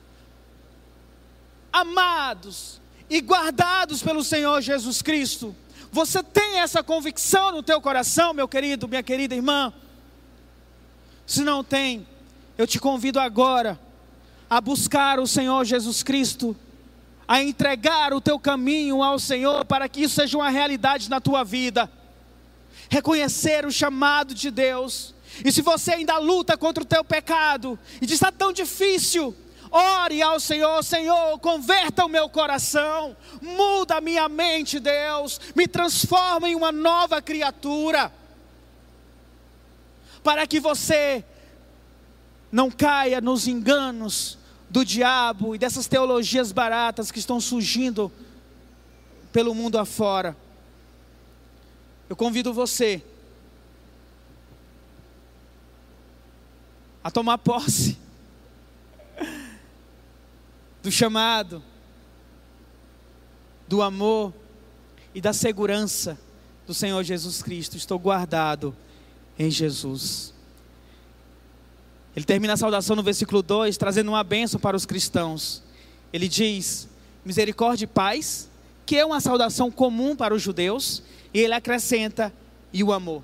amados 1.72 2.78
e 3.08 3.22
guardados 3.22 4.02
pelo 4.02 4.22
Senhor 4.22 4.60
Jesus 4.60 5.00
Cristo. 5.00 5.56
Você 5.90 6.22
tem 6.22 6.58
essa 6.58 6.82
convicção 6.82 7.52
no 7.52 7.62
teu 7.62 7.80
coração, 7.80 8.34
meu 8.34 8.46
querido, 8.46 8.86
minha 8.86 9.02
querida 9.02 9.34
irmã? 9.34 9.72
Se 11.26 11.40
não 11.42 11.64
tem, 11.64 12.06
eu 12.58 12.66
te 12.66 12.78
convido 12.78 13.18
agora 13.18 13.80
a 14.50 14.60
buscar 14.60 15.18
o 15.18 15.26
Senhor 15.26 15.64
Jesus 15.64 16.02
Cristo 16.02 16.54
a 17.28 17.42
entregar 17.42 18.14
o 18.14 18.22
teu 18.22 18.38
caminho 18.38 19.02
ao 19.02 19.18
Senhor 19.18 19.66
para 19.66 19.86
que 19.86 20.00
isso 20.00 20.14
seja 20.14 20.38
uma 20.38 20.48
realidade 20.48 21.10
na 21.10 21.20
tua 21.20 21.44
vida. 21.44 21.90
Reconhecer 22.88 23.66
o 23.66 23.70
chamado 23.70 24.34
de 24.34 24.50
Deus. 24.50 25.14
E 25.44 25.52
se 25.52 25.60
você 25.60 25.92
ainda 25.92 26.16
luta 26.16 26.56
contra 26.56 26.82
o 26.82 26.86
teu 26.86 27.04
pecado 27.04 27.78
e 28.00 28.06
diz 28.06 28.14
está 28.14 28.32
tão 28.32 28.50
difícil, 28.50 29.36
ore 29.70 30.22
ao 30.22 30.40
Senhor, 30.40 30.82
Senhor, 30.82 31.38
converta 31.38 32.06
o 32.06 32.08
meu 32.08 32.30
coração, 32.30 33.14
muda 33.42 33.96
a 33.96 34.00
minha 34.00 34.26
mente, 34.26 34.80
Deus, 34.80 35.38
me 35.54 35.68
transforma 35.68 36.48
em 36.48 36.54
uma 36.54 36.72
nova 36.72 37.20
criatura. 37.20 38.10
Para 40.22 40.46
que 40.46 40.58
você 40.58 41.22
não 42.50 42.70
caia 42.70 43.20
nos 43.20 43.46
enganos 43.46 44.37
do 44.70 44.84
diabo 44.84 45.54
e 45.54 45.58
dessas 45.58 45.86
teologias 45.86 46.52
baratas 46.52 47.10
que 47.10 47.18
estão 47.18 47.40
surgindo 47.40 48.12
pelo 49.32 49.54
mundo 49.54 49.78
afora. 49.78 50.36
Eu 52.08 52.16
convido 52.16 52.52
você 52.52 53.02
a 57.02 57.10
tomar 57.10 57.38
posse 57.38 57.96
do 60.82 60.90
chamado, 60.90 61.62
do 63.66 63.82
amor 63.82 64.32
e 65.14 65.20
da 65.20 65.32
segurança 65.32 66.18
do 66.66 66.74
Senhor 66.74 67.02
Jesus 67.02 67.42
Cristo. 67.42 67.76
Estou 67.76 67.98
guardado 67.98 68.74
em 69.38 69.50
Jesus. 69.50 70.34
Ele 72.18 72.24
termina 72.24 72.54
a 72.54 72.56
saudação 72.56 72.96
no 72.96 73.02
versículo 73.04 73.44
2, 73.44 73.76
trazendo 73.76 74.08
uma 74.08 74.24
bênção 74.24 74.58
para 74.58 74.76
os 74.76 74.84
cristãos. 74.84 75.62
Ele 76.12 76.26
diz: 76.26 76.88
misericórdia 77.24 77.84
e 77.84 77.86
paz, 77.86 78.50
que 78.84 78.96
é 78.96 79.06
uma 79.06 79.20
saudação 79.20 79.70
comum 79.70 80.16
para 80.16 80.34
os 80.34 80.42
judeus, 80.42 81.00
e 81.32 81.38
ele 81.38 81.54
acrescenta: 81.54 82.34
e 82.72 82.82
o 82.82 82.92
amor. 82.92 83.22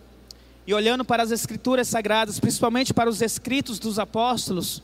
E 0.64 0.72
olhando 0.72 1.04
para 1.04 1.24
as 1.24 1.32
escrituras 1.32 1.88
sagradas, 1.88 2.38
principalmente 2.38 2.94
para 2.94 3.10
os 3.10 3.20
escritos 3.20 3.80
dos 3.80 3.98
apóstolos, 3.98 4.80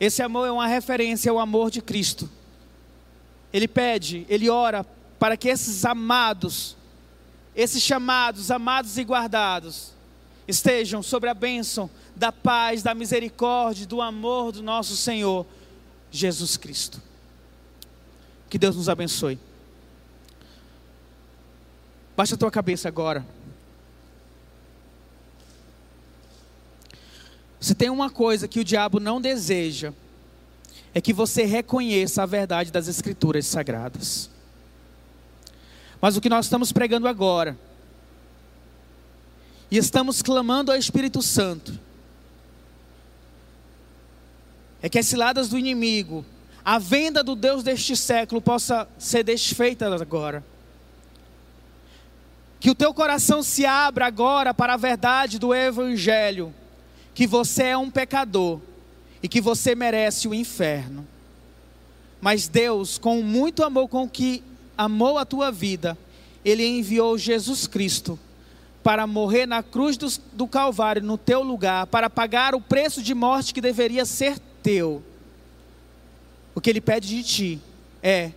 esse 0.00 0.22
amor 0.22 0.48
é 0.48 0.50
uma 0.50 0.66
referência 0.66 1.30
ao 1.30 1.38
amor 1.38 1.70
de 1.70 1.82
Cristo. 1.82 2.30
Ele 3.52 3.68
pede, 3.68 4.24
ele 4.26 4.48
ora 4.48 4.86
para 5.18 5.36
que 5.36 5.50
esses 5.50 5.84
amados, 5.84 6.78
esses 7.54 7.82
chamados, 7.82 8.50
amados 8.50 8.96
e 8.96 9.02
guardados, 9.02 9.92
estejam 10.52 11.02
sobre 11.02 11.28
a 11.30 11.34
bênção 11.34 11.90
da 12.14 12.30
paz, 12.30 12.82
da 12.82 12.94
misericórdia, 12.94 13.86
do 13.86 14.00
amor 14.00 14.52
do 14.52 14.62
nosso 14.62 14.94
Senhor 14.96 15.46
Jesus 16.10 16.56
Cristo. 16.56 17.00
Que 18.50 18.58
Deus 18.58 18.76
nos 18.76 18.88
abençoe. 18.88 19.38
Baixa 22.14 22.34
a 22.34 22.38
tua 22.38 22.50
cabeça 22.50 22.86
agora. 22.86 23.26
Se 27.58 27.74
tem 27.74 27.88
uma 27.88 28.10
coisa 28.10 28.46
que 28.46 28.60
o 28.60 28.64
diabo 28.64 29.00
não 29.00 29.20
deseja, 29.20 29.94
é 30.92 31.00
que 31.00 31.14
você 31.14 31.44
reconheça 31.44 32.22
a 32.22 32.26
verdade 32.26 32.70
das 32.70 32.88
Escrituras 32.88 33.46
sagradas. 33.46 34.28
Mas 36.00 36.16
o 36.16 36.20
que 36.20 36.28
nós 36.28 36.44
estamos 36.44 36.72
pregando 36.72 37.08
agora, 37.08 37.56
e 39.72 39.78
estamos 39.78 40.20
clamando 40.20 40.70
ao 40.70 40.76
Espírito 40.76 41.22
Santo, 41.22 41.80
é 44.82 44.88
que 44.90 44.98
as 44.98 45.06
ciladas 45.06 45.48
do 45.48 45.58
inimigo, 45.58 46.26
a 46.62 46.78
venda 46.78 47.24
do 47.24 47.34
Deus 47.34 47.62
deste 47.62 47.96
século 47.96 48.42
possa 48.42 48.86
ser 48.98 49.24
desfeita 49.24 49.86
agora. 49.94 50.44
Que 52.60 52.68
o 52.68 52.74
teu 52.74 52.92
coração 52.92 53.42
se 53.42 53.64
abra 53.64 54.06
agora 54.06 54.52
para 54.52 54.74
a 54.74 54.76
verdade 54.76 55.38
do 55.38 55.54
Evangelho, 55.54 56.52
que 57.14 57.26
você 57.26 57.62
é 57.62 57.76
um 57.76 57.90
pecador 57.90 58.60
e 59.22 59.28
que 59.28 59.40
você 59.40 59.74
merece 59.74 60.28
o 60.28 60.34
inferno. 60.34 61.08
Mas 62.20 62.46
Deus, 62.46 62.98
com 62.98 63.22
muito 63.22 63.64
amor 63.64 63.88
com 63.88 64.06
que 64.06 64.44
amou 64.76 65.16
a 65.16 65.24
tua 65.24 65.50
vida, 65.50 65.96
Ele 66.44 66.62
enviou 66.62 67.16
Jesus 67.16 67.66
Cristo 67.66 68.18
para 68.82 69.06
morrer 69.06 69.46
na 69.46 69.62
cruz 69.62 69.96
do, 69.96 70.08
do 70.32 70.46
Calvário, 70.46 71.02
no 71.02 71.16
teu 71.16 71.42
lugar, 71.42 71.86
para 71.86 72.10
pagar 72.10 72.54
o 72.54 72.60
preço 72.60 73.02
de 73.02 73.14
morte 73.14 73.54
que 73.54 73.60
deveria 73.60 74.04
ser 74.04 74.38
teu. 74.62 75.02
O 76.54 76.60
que 76.60 76.68
ele 76.68 76.80
pede 76.80 77.08
de 77.08 77.22
ti 77.22 77.60
é: 78.02 78.32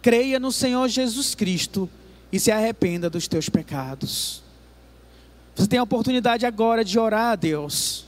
creia 0.00 0.38
no 0.38 0.52
Senhor 0.52 0.88
Jesus 0.88 1.34
Cristo 1.34 1.88
e 2.30 2.38
se 2.38 2.50
arrependa 2.50 3.10
dos 3.10 3.26
teus 3.28 3.48
pecados. 3.48 4.42
Você 5.54 5.66
tem 5.66 5.78
a 5.78 5.82
oportunidade 5.82 6.46
agora 6.46 6.84
de 6.84 6.98
orar 6.98 7.32
a 7.32 7.36
Deus, 7.36 8.06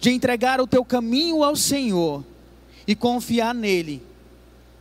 de 0.00 0.10
entregar 0.10 0.60
o 0.60 0.66
teu 0.66 0.84
caminho 0.84 1.44
ao 1.44 1.54
Senhor 1.54 2.24
e 2.86 2.96
confiar 2.96 3.54
nele, 3.54 4.02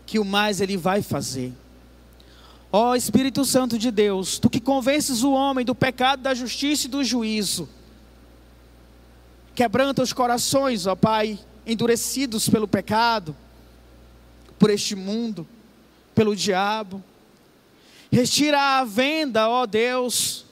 que 0.05 0.17
o 0.17 0.25
mais 0.25 0.61
ele 0.61 0.77
vai 0.77 1.01
fazer. 1.01 1.53
Ó 2.71 2.95
Espírito 2.95 3.43
Santo 3.43 3.77
de 3.77 3.91
Deus, 3.91 4.39
tu 4.39 4.49
que 4.49 4.61
convences 4.61 5.23
o 5.23 5.33
homem 5.33 5.65
do 5.65 5.75
pecado, 5.75 6.21
da 6.21 6.33
justiça 6.33 6.87
e 6.87 6.89
do 6.89 7.03
juízo, 7.03 7.67
quebranta 9.53 10.01
os 10.01 10.13
corações, 10.13 10.87
ó 10.87 10.95
Pai, 10.95 11.37
endurecidos 11.67 12.47
pelo 12.47 12.67
pecado, 12.67 13.35
por 14.57 14.69
este 14.69 14.95
mundo, 14.95 15.45
pelo 16.15 16.35
diabo. 16.35 17.03
Retira 18.09 18.79
a 18.79 18.85
venda, 18.85 19.49
ó 19.49 19.65
Deus, 19.65 20.45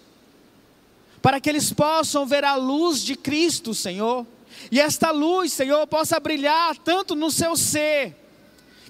para 1.21 1.39
que 1.39 1.49
eles 1.49 1.71
possam 1.71 2.25
ver 2.25 2.43
a 2.43 2.55
luz 2.55 3.01
de 3.01 3.15
Cristo, 3.15 3.73
Senhor. 3.73 4.25
E 4.71 4.79
esta 4.79 5.11
luz, 5.11 5.53
Senhor, 5.53 5.87
possa 5.87 6.19
brilhar 6.19 6.77
tanto 6.77 7.15
no 7.15 7.31
seu 7.31 7.55
ser, 7.55 8.18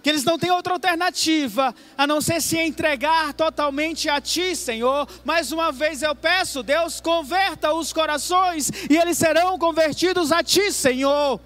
que 0.02 0.10
eles 0.10 0.24
não 0.24 0.38
têm 0.38 0.52
outra 0.52 0.74
alternativa 0.74 1.74
a 1.98 2.08
não 2.08 2.22
ser 2.22 2.42
se 2.42 2.58
entregar 2.58 3.34
totalmente 3.34 4.10
a 4.10 4.20
Ti, 4.22 4.56
Senhor. 4.56 5.08
Mais 5.24 5.52
uma 5.52 5.72
vez 5.72 6.02
eu 6.02 6.16
peço, 6.16 6.64
Deus, 6.64 7.00
converta 7.02 7.74
os 7.74 7.92
corações 7.92 8.72
e 8.90 8.98
eles 8.98 9.18
serão 9.18 9.58
convertidos 9.58 10.32
a 10.32 10.44
Ti, 10.44 10.72
Senhor. 10.72 11.40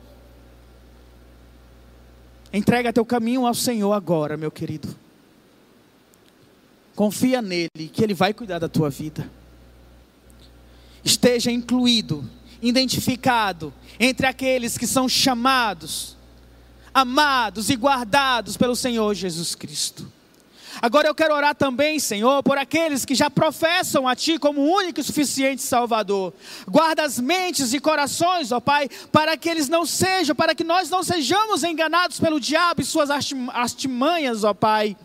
Entrega 2.53 2.93
teu 2.93 3.03
caminho 3.03 3.47
ao 3.47 3.53
Senhor 3.55 3.91
agora, 3.93 4.37
meu 4.37 4.51
querido. 4.51 4.95
Confia 6.95 7.41
nele, 7.41 7.89
que 7.91 8.03
ele 8.03 8.13
vai 8.13 8.33
cuidar 8.33 8.59
da 8.59 8.69
tua 8.69 8.89
vida. 8.89 9.27
Esteja 11.03 11.51
incluído, 11.51 12.29
identificado 12.61 13.73
entre 13.99 14.27
aqueles 14.27 14.77
que 14.77 14.85
são 14.85 15.09
chamados, 15.09 16.15
amados 16.93 17.69
e 17.69 17.75
guardados 17.75 18.57
pelo 18.57 18.75
Senhor 18.75 19.13
Jesus 19.13 19.55
Cristo. 19.55 20.11
Agora 20.81 21.07
eu 21.07 21.15
quero 21.15 21.33
orar 21.33 21.55
também, 21.55 21.99
Senhor, 21.99 22.41
por 22.41 22.57
aqueles 22.57 23.05
que 23.05 23.15
já 23.15 23.29
professam 23.29 24.07
a 24.07 24.15
Ti 24.15 24.39
como 24.39 24.61
único 24.61 24.99
e 24.99 25.03
suficiente 25.03 25.61
Salvador. 25.61 26.33
Guarda 26.67 27.03
as 27.03 27.19
mentes 27.19 27.73
e 27.73 27.79
corações, 27.79 28.51
ó 28.51 28.59
Pai, 28.59 28.89
para 29.11 29.37
que 29.37 29.49
eles 29.49 29.69
não 29.69 29.85
sejam, 29.85 30.35
para 30.35 30.55
que 30.55 30.63
nós 30.63 30.89
não 30.89 31.03
sejamos 31.03 31.63
enganados 31.63 32.19
pelo 32.19 32.39
diabo 32.39 32.81
e 32.81 32.85
suas 32.85 33.09
artimanhas, 33.09 34.43
ó 34.43 34.53
Pai. 34.53 34.97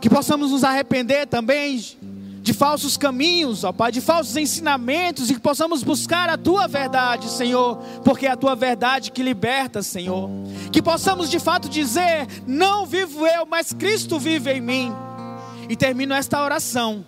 Que 0.00 0.10
possamos 0.10 0.50
nos 0.50 0.64
arrepender 0.64 1.26
também 1.26 1.80
de 2.42 2.54
falsos 2.54 2.96
caminhos, 2.96 3.64
ó 3.64 3.72
Pai, 3.72 3.92
de 3.92 4.00
falsos 4.00 4.36
ensinamentos 4.36 5.30
e 5.30 5.34
que 5.34 5.40
possamos 5.40 5.82
buscar 5.82 6.28
a 6.28 6.38
tua 6.38 6.66
verdade, 6.66 7.28
Senhor, 7.28 7.76
porque 8.04 8.26
é 8.26 8.30
a 8.30 8.36
tua 8.36 8.56
verdade 8.56 9.12
que 9.12 9.22
liberta, 9.22 9.82
Senhor. 9.82 10.30
Que 10.72 10.80
possamos 10.80 11.30
de 11.30 11.38
fato 11.38 11.68
dizer: 11.68 12.26
não 12.46 12.86
vivo 12.86 13.26
eu, 13.26 13.44
mas 13.44 13.72
Cristo 13.72 14.18
vive 14.18 14.52
em 14.52 14.60
mim. 14.60 14.92
E 15.68 15.76
termino 15.76 16.14
esta 16.14 16.42
oração 16.42 17.04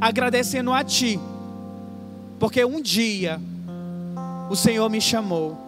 agradecendo 0.00 0.72
a 0.72 0.84
Ti, 0.84 1.18
porque 2.38 2.64
um 2.64 2.80
dia 2.80 3.40
o 4.50 4.54
Senhor 4.54 4.88
me 4.90 5.00
chamou. 5.00 5.58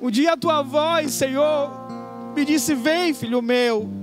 Um 0.00 0.10
dia 0.10 0.34
a 0.34 0.36
tua 0.36 0.62
voz, 0.62 1.12
Senhor, 1.12 1.70
me 2.36 2.44
disse: 2.44 2.74
Vem, 2.74 3.14
filho 3.14 3.42
meu. 3.42 3.97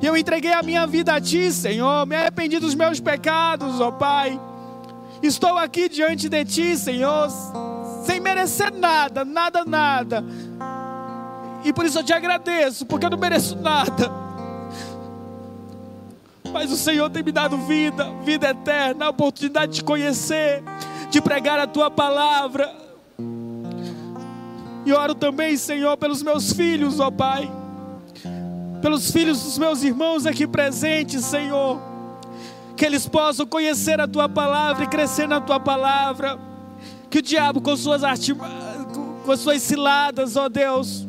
E 0.00 0.06
eu 0.06 0.16
entreguei 0.16 0.52
a 0.52 0.62
minha 0.62 0.86
vida 0.86 1.14
a 1.14 1.20
ti, 1.20 1.52
Senhor. 1.52 2.06
Me 2.06 2.14
arrependi 2.14 2.58
dos 2.58 2.74
meus 2.74 3.00
pecados, 3.00 3.80
ó 3.80 3.90
Pai. 3.90 4.40
Estou 5.22 5.58
aqui 5.58 5.88
diante 5.88 6.28
de 6.28 6.44
ti, 6.44 6.76
Senhor, 6.76 7.28
sem 8.04 8.20
merecer 8.20 8.72
nada, 8.72 9.24
nada, 9.24 9.64
nada. 9.64 10.24
E 11.64 11.72
por 11.72 11.84
isso 11.84 11.98
eu 11.98 12.04
te 12.04 12.12
agradeço, 12.12 12.86
porque 12.86 13.06
eu 13.06 13.10
não 13.10 13.18
mereço 13.18 13.56
nada. 13.56 14.12
Mas 16.52 16.70
o 16.70 16.76
Senhor 16.76 17.10
tem 17.10 17.22
me 17.22 17.32
dado 17.32 17.58
vida, 17.58 18.10
vida 18.24 18.50
eterna, 18.50 19.06
a 19.06 19.10
oportunidade 19.10 19.72
de 19.72 19.84
conhecer, 19.84 20.62
de 21.10 21.20
pregar 21.20 21.58
a 21.58 21.66
tua 21.66 21.90
palavra. 21.90 22.72
E 24.86 24.92
oro 24.92 25.14
também, 25.14 25.56
Senhor, 25.56 25.96
pelos 25.96 26.22
meus 26.22 26.52
filhos, 26.52 27.00
ó 27.00 27.10
Pai. 27.10 27.50
Pelos 28.80 29.10
filhos 29.10 29.42
dos 29.42 29.58
meus 29.58 29.82
irmãos 29.82 30.26
aqui 30.26 30.46
presentes, 30.46 31.24
Senhor. 31.24 31.80
Que 32.76 32.86
eles 32.86 33.06
possam 33.08 33.44
conhecer 33.44 34.00
a 34.00 34.06
tua 34.06 34.28
palavra 34.28 34.84
e 34.84 34.88
crescer 34.88 35.26
na 35.26 35.40
tua 35.40 35.58
palavra. 35.58 36.38
Que 37.10 37.18
o 37.18 37.22
diabo, 37.22 37.60
com 37.60 37.76
suas, 37.76 38.02
com 39.24 39.36
suas 39.36 39.62
ciladas, 39.62 40.36
ó 40.36 40.48
Deus, 40.48 41.06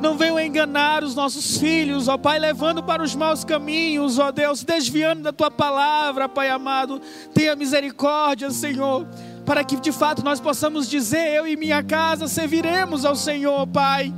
não 0.00 0.16
venham 0.16 0.38
enganar 0.38 1.02
os 1.02 1.14
nossos 1.14 1.58
filhos, 1.58 2.08
ó 2.08 2.16
Pai, 2.16 2.38
levando 2.38 2.82
para 2.82 3.02
os 3.02 3.14
maus 3.14 3.44
caminhos, 3.44 4.18
ó 4.18 4.30
Deus, 4.30 4.62
desviando 4.62 5.22
da 5.22 5.32
tua 5.32 5.50
palavra, 5.50 6.28
Pai 6.28 6.48
amado. 6.48 7.00
Tenha 7.34 7.56
misericórdia, 7.56 8.50
Senhor, 8.50 9.06
para 9.44 9.64
que 9.64 9.76
de 9.76 9.90
fato 9.90 10.22
nós 10.22 10.40
possamos 10.40 10.88
dizer: 10.88 11.34
eu 11.34 11.46
e 11.46 11.56
minha 11.56 11.82
casa 11.82 12.28
serviremos 12.28 13.04
ao 13.04 13.16
Senhor, 13.16 13.66
Pai. 13.66 14.12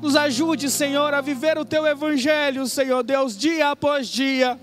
Nos 0.00 0.16
ajude, 0.16 0.70
Senhor, 0.70 1.12
a 1.12 1.20
viver 1.20 1.58
o 1.58 1.64
teu 1.64 1.86
evangelho, 1.86 2.66
Senhor 2.66 3.02
Deus, 3.02 3.36
dia 3.36 3.70
após 3.70 4.08
dia, 4.08 4.58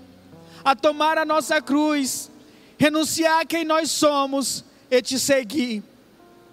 a 0.64 0.74
tomar 0.74 1.16
a 1.16 1.24
nossa 1.24 1.62
cruz, 1.62 2.30
renunciar 2.76 3.40
a 3.40 3.46
quem 3.46 3.64
nós 3.64 3.90
somos 3.90 4.64
e 4.90 5.00
te 5.00 5.18
seguir. 5.18 5.82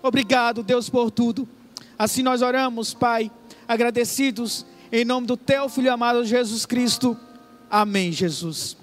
Obrigado, 0.03 0.61
Deus, 0.61 0.87
por 0.87 1.09
tudo. 1.09 1.47
Assim 1.97 2.21
nós 2.21 2.43
oramos, 2.43 2.93
Pai, 2.93 3.31
agradecidos 3.67 4.65
em 4.91 5.03
nome 5.03 5.25
do 5.25 5.35
teu 5.35 5.67
filho 5.67 5.91
amado 5.91 6.23
Jesus 6.23 6.65
Cristo. 6.65 7.17
Amém, 7.69 8.11
Jesus. 8.11 8.77